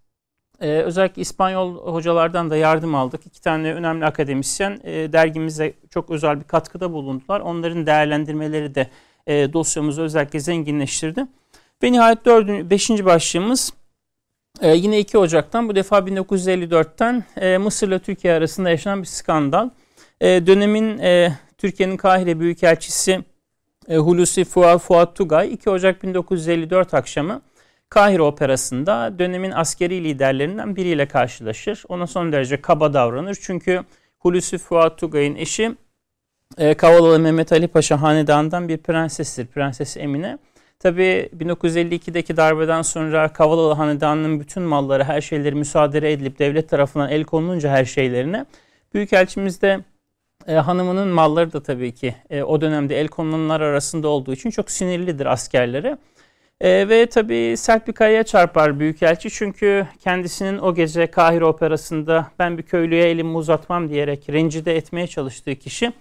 e, 0.60 0.68
özellikle 0.68 1.22
İspanyol 1.22 1.92
hocalardan 1.92 2.50
da 2.50 2.56
yardım 2.56 2.94
aldık. 2.94 3.26
İki 3.26 3.40
tane 3.40 3.74
önemli 3.74 4.04
akademisyen 4.04 4.80
e, 4.84 5.12
dergimize 5.12 5.74
çok 5.90 6.10
özel 6.10 6.40
bir 6.40 6.44
katkıda 6.44 6.92
bulundular. 6.92 7.40
Onların 7.40 7.86
değerlendirmeleri 7.86 8.74
de 8.74 8.90
dosyamızı 9.28 10.02
özellikle 10.02 10.40
zenginleştirdi. 10.40 11.26
Ve 11.82 11.92
nihayet 11.92 12.24
dördüncü, 12.24 12.70
beşinci 12.70 13.04
başlığımız 13.04 13.72
ee, 14.60 14.76
yine 14.76 14.98
2 14.98 15.18
Ocak'tan 15.18 15.68
bu 15.68 15.74
defa 15.74 15.98
1954'ten 15.98 17.24
e, 17.36 17.58
Mısır'la 17.58 17.98
Türkiye 17.98 18.34
arasında 18.34 18.70
yaşanan 18.70 19.02
bir 19.02 19.06
skandal. 19.06 19.70
E, 20.20 20.46
dönemin 20.46 20.98
e, 20.98 21.32
Türkiye'nin 21.58 21.96
Kahire 21.96 22.40
Büyükelçisi 22.40 23.24
e, 23.88 23.96
Hulusi 23.96 24.44
Fuat, 24.44 24.82
Fuat 24.82 25.16
Tugay 25.16 25.52
2 25.52 25.70
Ocak 25.70 26.02
1954 26.02 26.94
akşamı 26.94 27.42
Kahire 27.88 28.22
Operası'nda 28.22 29.18
dönemin 29.18 29.50
askeri 29.50 30.04
liderlerinden 30.04 30.76
biriyle 30.76 31.08
karşılaşır. 31.08 31.84
Ona 31.88 32.06
son 32.06 32.32
derece 32.32 32.60
kaba 32.60 32.94
davranır. 32.94 33.38
Çünkü 33.40 33.84
Hulusi 34.18 34.58
Fuat 34.58 34.98
Tugay'ın 34.98 35.34
eşi 35.34 35.76
e, 36.58 36.74
Kavalalı 36.74 37.18
Mehmet 37.18 37.52
Ali 37.52 37.68
Paşa 37.68 38.02
hanedanından 38.02 38.68
bir 38.68 38.78
prensestir. 38.78 39.46
Prenses 39.46 39.96
Emine. 39.96 40.38
Tabii 40.78 41.30
1952'deki 41.38 42.36
darbeden 42.36 42.82
sonra 42.82 43.32
Kavalalı 43.32 43.74
Hanedanı'nın 43.74 44.40
bütün 44.40 44.62
malları, 44.62 45.04
her 45.04 45.20
şeyleri 45.20 45.54
müsaade 45.54 46.12
edilip 46.12 46.38
devlet 46.38 46.68
tarafından 46.68 47.10
el 47.10 47.24
konulunca 47.24 47.70
her 47.70 47.84
şeylerine 47.84 48.46
Büyükelçimiz 48.94 49.62
de 49.62 49.80
e, 50.46 50.54
hanımının 50.54 51.08
malları 51.08 51.52
da 51.52 51.62
tabii 51.62 51.94
ki 51.94 52.14
e, 52.30 52.42
o 52.42 52.60
dönemde 52.60 53.00
el 53.00 53.08
konulanlar 53.08 53.60
arasında 53.60 54.08
olduğu 54.08 54.32
için 54.32 54.50
çok 54.50 54.70
sinirlidir 54.70 55.26
askerlere. 55.26 55.98
E, 56.60 56.88
ve 56.88 57.06
tabii 57.06 57.56
sert 57.56 57.88
bir 57.88 57.92
kayaya 57.92 58.22
çarpar 58.22 58.80
Büyükelçi 58.80 59.30
çünkü 59.30 59.86
kendisinin 60.00 60.58
o 60.58 60.74
gece 60.74 61.06
Kahire 61.06 61.44
Operası'nda 61.44 62.26
ben 62.38 62.58
bir 62.58 62.62
köylüye 62.62 63.08
elimi 63.10 63.36
uzatmam 63.36 63.88
diyerek 63.88 64.30
rencide 64.30 64.76
etmeye 64.76 65.06
çalıştığı 65.06 65.54
kişi 65.54 65.92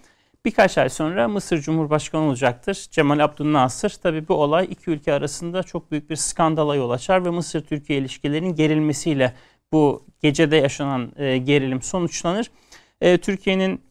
Birkaç 0.45 0.77
ay 0.77 0.89
sonra 0.89 1.27
Mısır 1.27 1.61
Cumhurbaşkanı 1.61 2.21
olacaktır 2.21 2.87
Cemal 2.91 3.19
Abdülnasır. 3.19 3.89
Tabi 3.89 4.27
bu 4.27 4.33
olay 4.33 4.67
iki 4.71 4.91
ülke 4.91 5.13
arasında 5.13 5.63
çok 5.63 5.91
büyük 5.91 6.09
bir 6.09 6.15
skandala 6.15 6.75
yol 6.75 6.89
açar 6.89 7.25
ve 7.25 7.29
Mısır-Türkiye 7.29 7.99
ilişkilerinin 7.99 8.55
gerilmesiyle 8.55 9.33
bu 9.71 10.05
gecede 10.21 10.55
yaşanan 10.55 11.11
e, 11.17 11.37
gerilim 11.37 11.81
sonuçlanır. 11.81 12.51
E, 13.01 13.17
Türkiye'nin 13.17 13.81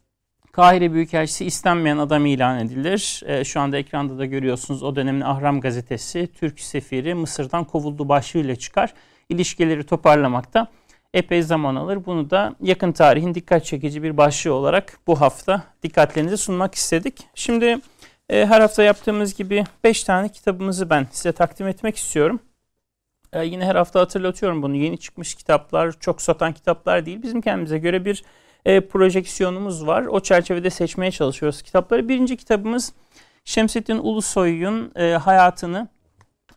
Kahire 0.52 0.92
Büyükelçisi 0.92 1.44
istenmeyen 1.44 1.98
adam 1.98 2.26
ilan 2.26 2.58
edilir. 2.58 3.22
E, 3.26 3.44
şu 3.44 3.60
anda 3.60 3.78
ekranda 3.78 4.18
da 4.18 4.26
görüyorsunuz 4.26 4.82
o 4.82 4.96
dönemin 4.96 5.20
Ahram 5.20 5.60
gazetesi 5.60 6.28
Türk 6.34 6.60
sefiri 6.60 7.14
Mısır'dan 7.14 7.64
kovuldu 7.64 8.08
başlığıyla 8.08 8.56
çıkar. 8.56 8.94
İlişkileri 9.28 9.86
toparlamakta 9.86 10.68
epey 11.14 11.42
zaman 11.42 11.74
alır. 11.74 12.06
Bunu 12.06 12.30
da 12.30 12.54
yakın 12.60 12.92
tarihin 12.92 13.34
dikkat 13.34 13.64
çekici 13.64 14.02
bir 14.02 14.16
başlığı 14.16 14.54
olarak 14.54 14.98
bu 15.06 15.20
hafta 15.20 15.62
dikkatlerinize 15.82 16.36
sunmak 16.36 16.74
istedik. 16.74 17.26
Şimdi 17.34 17.78
e, 18.28 18.46
her 18.46 18.60
hafta 18.60 18.82
yaptığımız 18.82 19.34
gibi 19.34 19.64
5 19.84 20.04
tane 20.04 20.28
kitabımızı 20.28 20.90
ben 20.90 21.06
size 21.10 21.32
takdim 21.32 21.68
etmek 21.68 21.96
istiyorum. 21.96 22.40
E, 23.32 23.44
yine 23.44 23.64
her 23.64 23.76
hafta 23.76 24.00
hatırlatıyorum 24.00 24.62
bunu. 24.62 24.76
Yeni 24.76 24.98
çıkmış 24.98 25.34
kitaplar, 25.34 25.92
çok 26.00 26.22
satan 26.22 26.52
kitaplar 26.52 27.06
değil. 27.06 27.22
Bizim 27.22 27.40
kendimize 27.40 27.78
göre 27.78 28.04
bir 28.04 28.24
e, 28.64 28.80
projeksiyonumuz 28.80 29.86
var. 29.86 30.02
O 30.02 30.20
çerçevede 30.20 30.70
seçmeye 30.70 31.10
çalışıyoruz 31.10 31.62
kitapları. 31.62 32.08
Birinci 32.08 32.36
kitabımız 32.36 32.92
Şemsettin 33.44 33.98
Ulusoy'un 33.98 34.92
e, 34.96 35.12
hayatını 35.12 35.88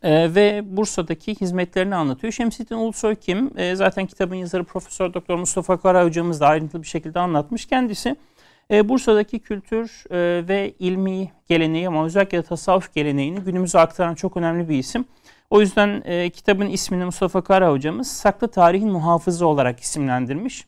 e, 0.02 0.34
ve 0.34 0.62
Bursa'daki 0.64 1.34
hizmetlerini 1.34 1.94
anlatıyor. 1.94 2.32
Şemsettin 2.32 2.74
Ulusoy 2.74 3.14
kim? 3.16 3.50
E, 3.56 3.76
zaten 3.76 4.06
kitabın 4.06 4.34
yazarı 4.34 4.64
Profesör 4.64 5.14
Doktor 5.14 5.38
Mustafa 5.38 5.80
Kara 5.80 6.04
hocamız 6.04 6.40
da 6.40 6.46
ayrıntılı 6.46 6.82
bir 6.82 6.86
şekilde 6.86 7.20
anlatmış. 7.20 7.66
Kendisi 7.66 8.16
e, 8.70 8.88
Bursa'daki 8.88 9.38
kültür 9.38 10.04
e, 10.10 10.48
ve 10.48 10.74
ilmi 10.78 11.32
geleneği 11.48 11.88
ama 11.88 12.04
özellikle 12.04 12.42
tasavvuf 12.42 12.94
geleneğini 12.94 13.40
günümüze 13.40 13.78
aktaran 13.78 14.14
çok 14.14 14.36
önemli 14.36 14.68
bir 14.68 14.78
isim. 14.78 15.04
O 15.50 15.60
yüzden 15.60 16.02
e, 16.04 16.30
kitabın 16.30 16.66
ismini 16.66 17.04
Mustafa 17.04 17.44
Kara 17.44 17.70
hocamız 17.70 18.08
saklı 18.08 18.48
tarihin 18.48 18.90
muhafızı 18.90 19.46
olarak 19.46 19.80
isimlendirmiş. 19.80 20.66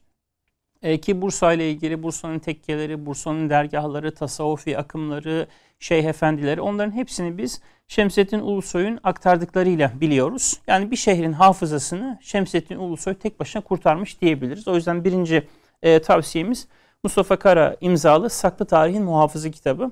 E, 0.82 1.00
ki 1.00 1.22
Bursa 1.22 1.52
ile 1.52 1.70
ilgili 1.70 2.02
Bursa'nın 2.02 2.38
tekkeleri, 2.38 3.06
Bursa'nın 3.06 3.50
dergahları, 3.50 4.14
tasavvufi 4.14 4.78
akımları, 4.78 5.46
şeyh 5.80 6.04
efendileri 6.04 6.60
onların 6.60 6.92
hepsini 6.92 7.38
biz 7.38 7.60
Şemsettin 7.88 8.40
Ulusoy'un 8.40 9.00
aktardıklarıyla 9.04 9.92
biliyoruz. 10.00 10.60
Yani 10.66 10.90
bir 10.90 10.96
şehrin 10.96 11.32
hafızasını 11.32 12.18
Şemsettin 12.22 12.76
Ulusoy 12.76 13.14
tek 13.14 13.40
başına 13.40 13.62
kurtarmış 13.62 14.20
diyebiliriz. 14.20 14.68
O 14.68 14.74
yüzden 14.74 15.04
birinci 15.04 15.48
e, 15.82 16.02
tavsiyemiz 16.02 16.68
Mustafa 17.04 17.36
Kara 17.36 17.76
imzalı 17.80 18.30
Saklı 18.30 18.64
Tarihin 18.64 19.02
Muhafızı 19.02 19.50
kitabı. 19.50 19.90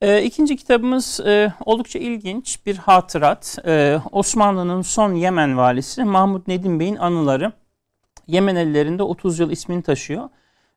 E, 0.00 0.22
ikinci 0.22 0.56
kitabımız 0.56 1.20
e, 1.20 1.52
oldukça 1.64 1.98
ilginç 1.98 2.66
bir 2.66 2.76
hatırat. 2.76 3.58
E, 3.66 3.98
Osmanlı'nın 4.12 4.82
son 4.82 5.14
Yemen 5.14 5.56
valisi 5.56 6.04
Mahmut 6.04 6.48
Nedim 6.48 6.80
Bey'in 6.80 6.96
anıları. 6.96 7.52
Yemen 8.26 8.56
ellerinde 8.56 9.02
30 9.02 9.38
yıl 9.38 9.50
ismini 9.50 9.82
taşıyor. 9.82 10.28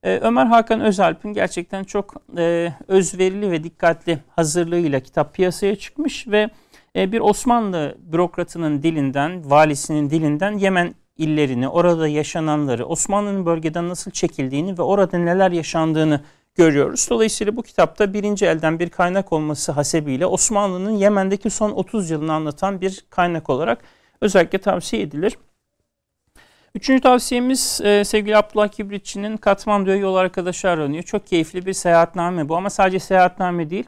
Ee, 0.04 0.20
Ömer 0.22 0.46
Hakan 0.46 0.82
Özalp'in 0.82 1.34
gerçekten 1.34 1.84
çok 1.84 2.14
e, 2.38 2.74
özverili 2.88 3.52
ve 3.52 3.64
dikkatli 3.64 4.20
hazırlığıyla 4.36 5.00
kitap 5.00 5.34
piyasaya 5.34 5.76
çıkmış 5.76 6.28
ve 6.28 6.50
e, 6.96 7.12
bir 7.12 7.20
Osmanlı 7.20 7.98
bürokratının 8.00 8.84
dilinden, 8.84 9.50
valisinin 9.50 10.10
dilinden 10.10 10.52
Yemen 10.52 10.96
illerini, 11.18 11.68
orada 11.68 12.08
yaşananları, 12.08 12.86
Osmanlı'nın 12.86 13.46
bölgeden 13.46 13.90
nasıl 13.90 14.12
çekildiğini 14.12 14.78
ve 14.78 14.82
orada 14.82 15.18
neler 15.18 15.52
yaşandığını 15.52 16.22
görüyoruz. 16.56 17.08
Dolayısıyla 17.10 17.56
bu 17.56 17.64
kitapta 17.64 18.14
birinci 18.14 18.46
elden 18.46 18.80
bir 18.80 18.90
kaynak 18.90 19.34
olması 19.34 19.72
hasebiyle 19.72 20.26
Osmanlı'nın 20.26 20.92
Yemen'deki 20.92 21.50
son 21.50 21.72
30 21.72 22.10
yılını 22.10 22.34
anlatan 22.34 22.82
bir 22.82 23.06
kaynak 23.10 23.50
olarak 23.50 23.80
özellikle 24.22 24.58
tavsiye 24.58 25.02
edilir. 25.02 25.38
Üçüncü 26.76 27.02
tavsiyemiz 27.02 27.82
e, 27.84 28.04
sevgili 28.04 28.38
Abdullah 28.38 28.68
Kibritçi'nin 28.68 29.38
Katmandu'ya 29.38 29.96
yol 29.96 30.16
arkadaşı 30.16 30.70
aranıyor. 30.70 31.04
Çok 31.04 31.28
keyifli 31.28 31.66
bir 31.66 31.74
seyahatname 31.74 32.50
bu 32.50 32.58
ama 32.58 32.70
sadece 32.70 33.00
seyahatname 33.00 33.70
değil. 33.70 33.86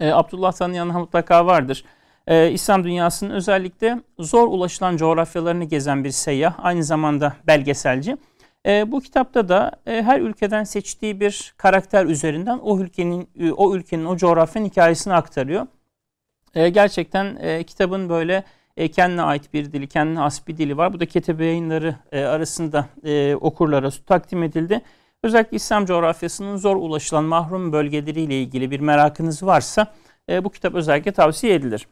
E, 0.00 0.12
Abdullah 0.12 0.52
tanıyan 0.52 0.88
mutlaka 0.88 1.46
vardır. 1.46 1.84
E, 2.26 2.50
İslam 2.50 2.84
dünyasının 2.84 3.30
özellikle 3.30 4.00
zor 4.18 4.48
ulaşılan 4.48 4.96
coğrafyalarını 4.96 5.64
gezen 5.64 6.04
bir 6.04 6.10
seyyah, 6.10 6.54
aynı 6.58 6.84
zamanda 6.84 7.36
belgeselci. 7.46 8.16
E, 8.66 8.92
bu 8.92 9.00
kitapta 9.00 9.48
da 9.48 9.72
e, 9.86 10.02
her 10.02 10.20
ülkeden 10.20 10.64
seçtiği 10.64 11.20
bir 11.20 11.54
karakter 11.56 12.06
üzerinden 12.06 12.58
o 12.58 12.80
ülkenin 12.80 13.28
e, 13.40 13.52
o 13.52 13.74
ülkenin 13.74 14.04
o 14.04 14.16
coğrafyanın 14.16 14.68
hikayesini 14.68 15.14
aktarıyor. 15.14 15.66
E, 16.54 16.68
gerçekten 16.68 17.36
e, 17.40 17.64
kitabın 17.64 18.08
böyle 18.08 18.44
e, 18.76 18.88
kendine 18.88 19.22
ait 19.22 19.52
bir 19.54 19.72
dili, 19.72 19.86
kendine 19.86 20.18
has 20.18 20.48
bir 20.48 20.56
dili 20.56 20.76
var. 20.76 20.92
Bu 20.92 21.00
da 21.00 21.06
Ketebe 21.06 21.44
yayınları 21.44 21.96
e, 22.12 22.24
arasında 22.24 22.88
e, 23.04 23.34
okurlara 23.34 23.90
takdim 23.90 24.42
edildi. 24.42 24.80
Özellikle 25.22 25.56
İslam 25.56 25.86
coğrafyasının 25.86 26.56
zor 26.56 26.76
ulaşılan 26.76 27.24
mahrum 27.24 27.72
bölgeleriyle 27.72 28.42
ilgili 28.42 28.70
bir 28.70 28.80
merakınız 28.80 29.42
varsa 29.42 29.94
e, 30.28 30.44
bu 30.44 30.50
kitap 30.50 30.74
özellikle 30.74 31.12
tavsiye 31.12 31.54
edilir. 31.54 31.86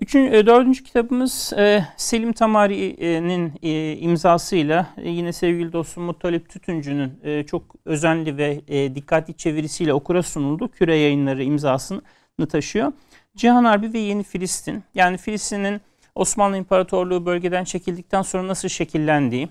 Üçüncü, 0.00 0.36
e, 0.36 0.46
dördüncü 0.46 0.84
kitabımız 0.84 1.52
e, 1.56 1.86
Selim 1.96 2.32
Tamari'nin 2.32 3.52
e, 3.62 3.96
imzasıyla 3.96 4.86
e, 4.96 5.10
yine 5.10 5.32
sevgili 5.32 5.72
dostum 5.72 6.04
Muttalip 6.04 6.48
Tütüncü'nün 6.48 7.20
e, 7.22 7.46
çok 7.46 7.74
özenli 7.84 8.36
ve 8.36 8.60
e, 8.68 8.94
dikkatli 8.94 9.34
çevirisiyle 9.34 9.94
okura 9.94 10.22
sunuldu. 10.22 10.68
Küre 10.68 10.96
yayınları 10.96 11.42
imzasını 11.42 12.02
taşıyor. 12.50 12.92
Cihan 13.36 13.64
Harbi 13.64 13.92
ve 13.92 13.98
Yeni 13.98 14.22
Filistin. 14.22 14.84
Yani 14.94 15.16
Filistin'in 15.16 15.80
Osmanlı 16.14 16.56
İmparatorluğu 16.56 17.26
bölgeden 17.26 17.64
çekildikten 17.64 18.22
sonra 18.22 18.48
nasıl 18.48 18.68
şekillendiği, 18.68 19.48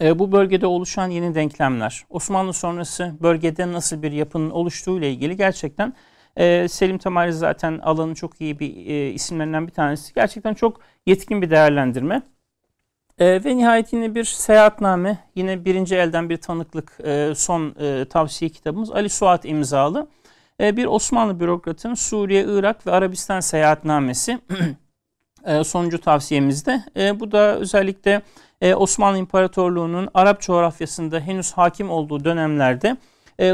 e, 0.00 0.18
bu 0.18 0.32
bölgede 0.32 0.66
oluşan 0.66 1.10
yeni 1.10 1.34
denklemler, 1.34 2.04
Osmanlı 2.10 2.52
sonrası 2.52 3.14
bölgede 3.20 3.72
nasıl 3.72 4.02
bir 4.02 4.12
yapının 4.12 4.50
oluştuğu 4.50 4.98
ile 4.98 5.10
ilgili 5.10 5.36
gerçekten 5.36 5.94
e, 6.36 6.68
Selim 6.68 6.98
Tamari 6.98 7.32
zaten 7.32 7.78
alanın 7.78 8.14
çok 8.14 8.40
iyi 8.40 8.58
bir 8.58 8.86
e, 8.86 9.10
isimlerinden 9.10 9.66
bir 9.66 9.72
tanesi. 9.72 10.14
Gerçekten 10.14 10.54
çok 10.54 10.80
yetkin 11.06 11.42
bir 11.42 11.50
değerlendirme. 11.50 12.22
E, 13.18 13.44
ve 13.44 13.56
nihayet 13.56 13.92
yine 13.92 14.14
bir 14.14 14.24
seyahatname, 14.24 15.18
yine 15.34 15.64
birinci 15.64 15.96
elden 15.96 16.30
bir 16.30 16.36
tanıklık 16.36 16.98
e, 17.04 17.32
son 17.36 17.74
e, 17.80 18.04
tavsiye 18.04 18.48
kitabımız 18.48 18.90
Ali 18.90 19.08
Suat 19.08 19.44
imzalı. 19.44 20.08
E, 20.60 20.76
bir 20.76 20.86
Osmanlı 20.86 21.40
bürokratın 21.40 21.94
Suriye, 21.94 22.44
Irak 22.48 22.86
ve 22.86 22.90
Arabistan 22.90 23.40
seyahatnamesi 23.40 24.38
e, 25.44 25.64
sonuncu 25.64 26.00
tavsiyemizde. 26.00 26.84
E, 26.96 27.20
bu 27.20 27.32
da 27.32 27.56
özellikle 27.56 28.22
Osmanlı 28.76 29.18
İmparatorluğu'nun 29.18 30.08
Arap 30.14 30.40
coğrafyasında 30.40 31.20
henüz 31.20 31.52
hakim 31.52 31.90
olduğu 31.90 32.24
dönemlerde 32.24 32.96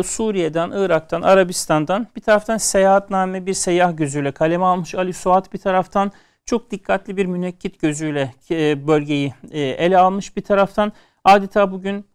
Suriye'den, 0.05 0.71
Irak'tan, 0.71 1.23
Arabistan'dan 1.23 2.07
bir 2.17 2.21
taraftan 2.21 2.57
seyahatname 2.57 3.47
bir 3.47 3.55
seyyah 3.55 3.97
gözüyle 3.97 4.33
kaleme 4.33 4.65
almış 4.65 4.95
Ali 4.95 5.13
Suat 5.13 5.53
bir 5.53 5.59
taraftan 5.59 6.13
çok 6.47 6.71
dikkatli 6.71 7.17
bir 7.17 7.27
münekkit 7.27 7.81
gözüyle 7.81 8.35
bölgeyi 8.87 9.35
ele 9.53 9.99
almış 9.99 10.37
bir 10.37 10.43
taraftan 10.43 10.93
adeta 11.25 11.73
bugün 11.73 12.07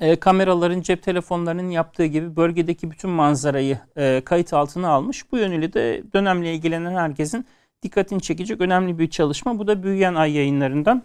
e, 0.00 0.16
kameraların, 0.16 0.80
cep 0.80 1.02
telefonlarının 1.02 1.70
yaptığı 1.70 2.04
gibi 2.04 2.36
bölgedeki 2.36 2.90
bütün 2.90 3.10
manzarayı 3.10 3.78
e, 3.96 4.22
kayıt 4.24 4.52
altına 4.52 4.88
almış. 4.88 5.32
Bu 5.32 5.38
yönüyle 5.38 5.72
de 5.72 6.02
dönemle 6.14 6.54
ilgilenen 6.54 6.96
herkesin 6.96 7.46
dikkatini 7.82 8.20
çekecek 8.20 8.60
önemli 8.60 8.98
bir 8.98 9.10
çalışma. 9.10 9.58
Bu 9.58 9.66
da 9.66 9.82
Büyüyen 9.82 10.14
Ay 10.14 10.32
yayınlarından. 10.32 11.02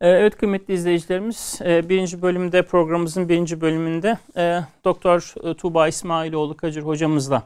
E, 0.00 0.08
evet 0.08 0.36
kıymetli 0.36 0.74
izleyicilerimiz, 0.74 1.60
e, 1.64 1.88
birinci 1.88 2.22
bölümde 2.22 2.62
programımızın 2.62 3.28
birinci 3.28 3.60
bölümünde 3.60 4.18
e, 4.36 4.60
Doktor 4.84 5.34
e, 5.44 5.54
Tuğba 5.54 5.88
İsmailoğlu 5.88 6.56
Kacır 6.56 6.82
hocamızla 6.82 7.42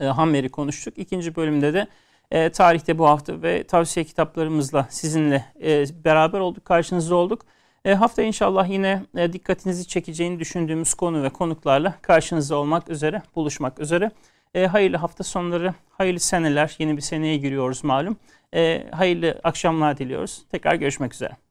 e, 0.00 0.04
Hammer'i 0.04 0.48
konuştuk. 0.48 0.98
İkinci 0.98 1.36
bölümde 1.36 1.74
de 1.74 1.86
e, 2.30 2.50
tarihte 2.50 2.98
bu 2.98 3.06
hafta 3.06 3.42
ve 3.42 3.64
tavsiye 3.64 4.04
kitaplarımızla 4.04 4.86
sizinle 4.90 5.44
e, 5.62 5.84
beraber 6.04 6.40
olduk, 6.40 6.64
karşınızda 6.64 7.14
olduk. 7.14 7.42
E, 7.84 7.94
hafta 7.94 8.22
inşallah 8.22 8.68
yine 8.68 9.02
e, 9.16 9.32
dikkatinizi 9.32 9.88
çekeceğini 9.88 10.40
düşündüğümüz 10.40 10.94
konu 10.94 11.22
ve 11.22 11.28
konuklarla 11.30 11.94
karşınızda 12.02 12.56
olmak 12.56 12.90
üzere, 12.90 13.22
buluşmak 13.36 13.80
üzere. 13.80 14.10
E, 14.54 14.66
hayırlı 14.66 14.96
hafta 14.96 15.24
sonları, 15.24 15.74
hayırlı 15.90 16.20
seneler, 16.20 16.76
yeni 16.78 16.96
bir 16.96 17.02
seneye 17.02 17.36
giriyoruz 17.36 17.84
malum. 17.84 18.16
E, 18.54 18.86
hayırlı 18.90 19.40
akşamlar 19.44 19.98
diliyoruz. 19.98 20.42
Tekrar 20.50 20.74
görüşmek 20.74 21.14
üzere. 21.14 21.43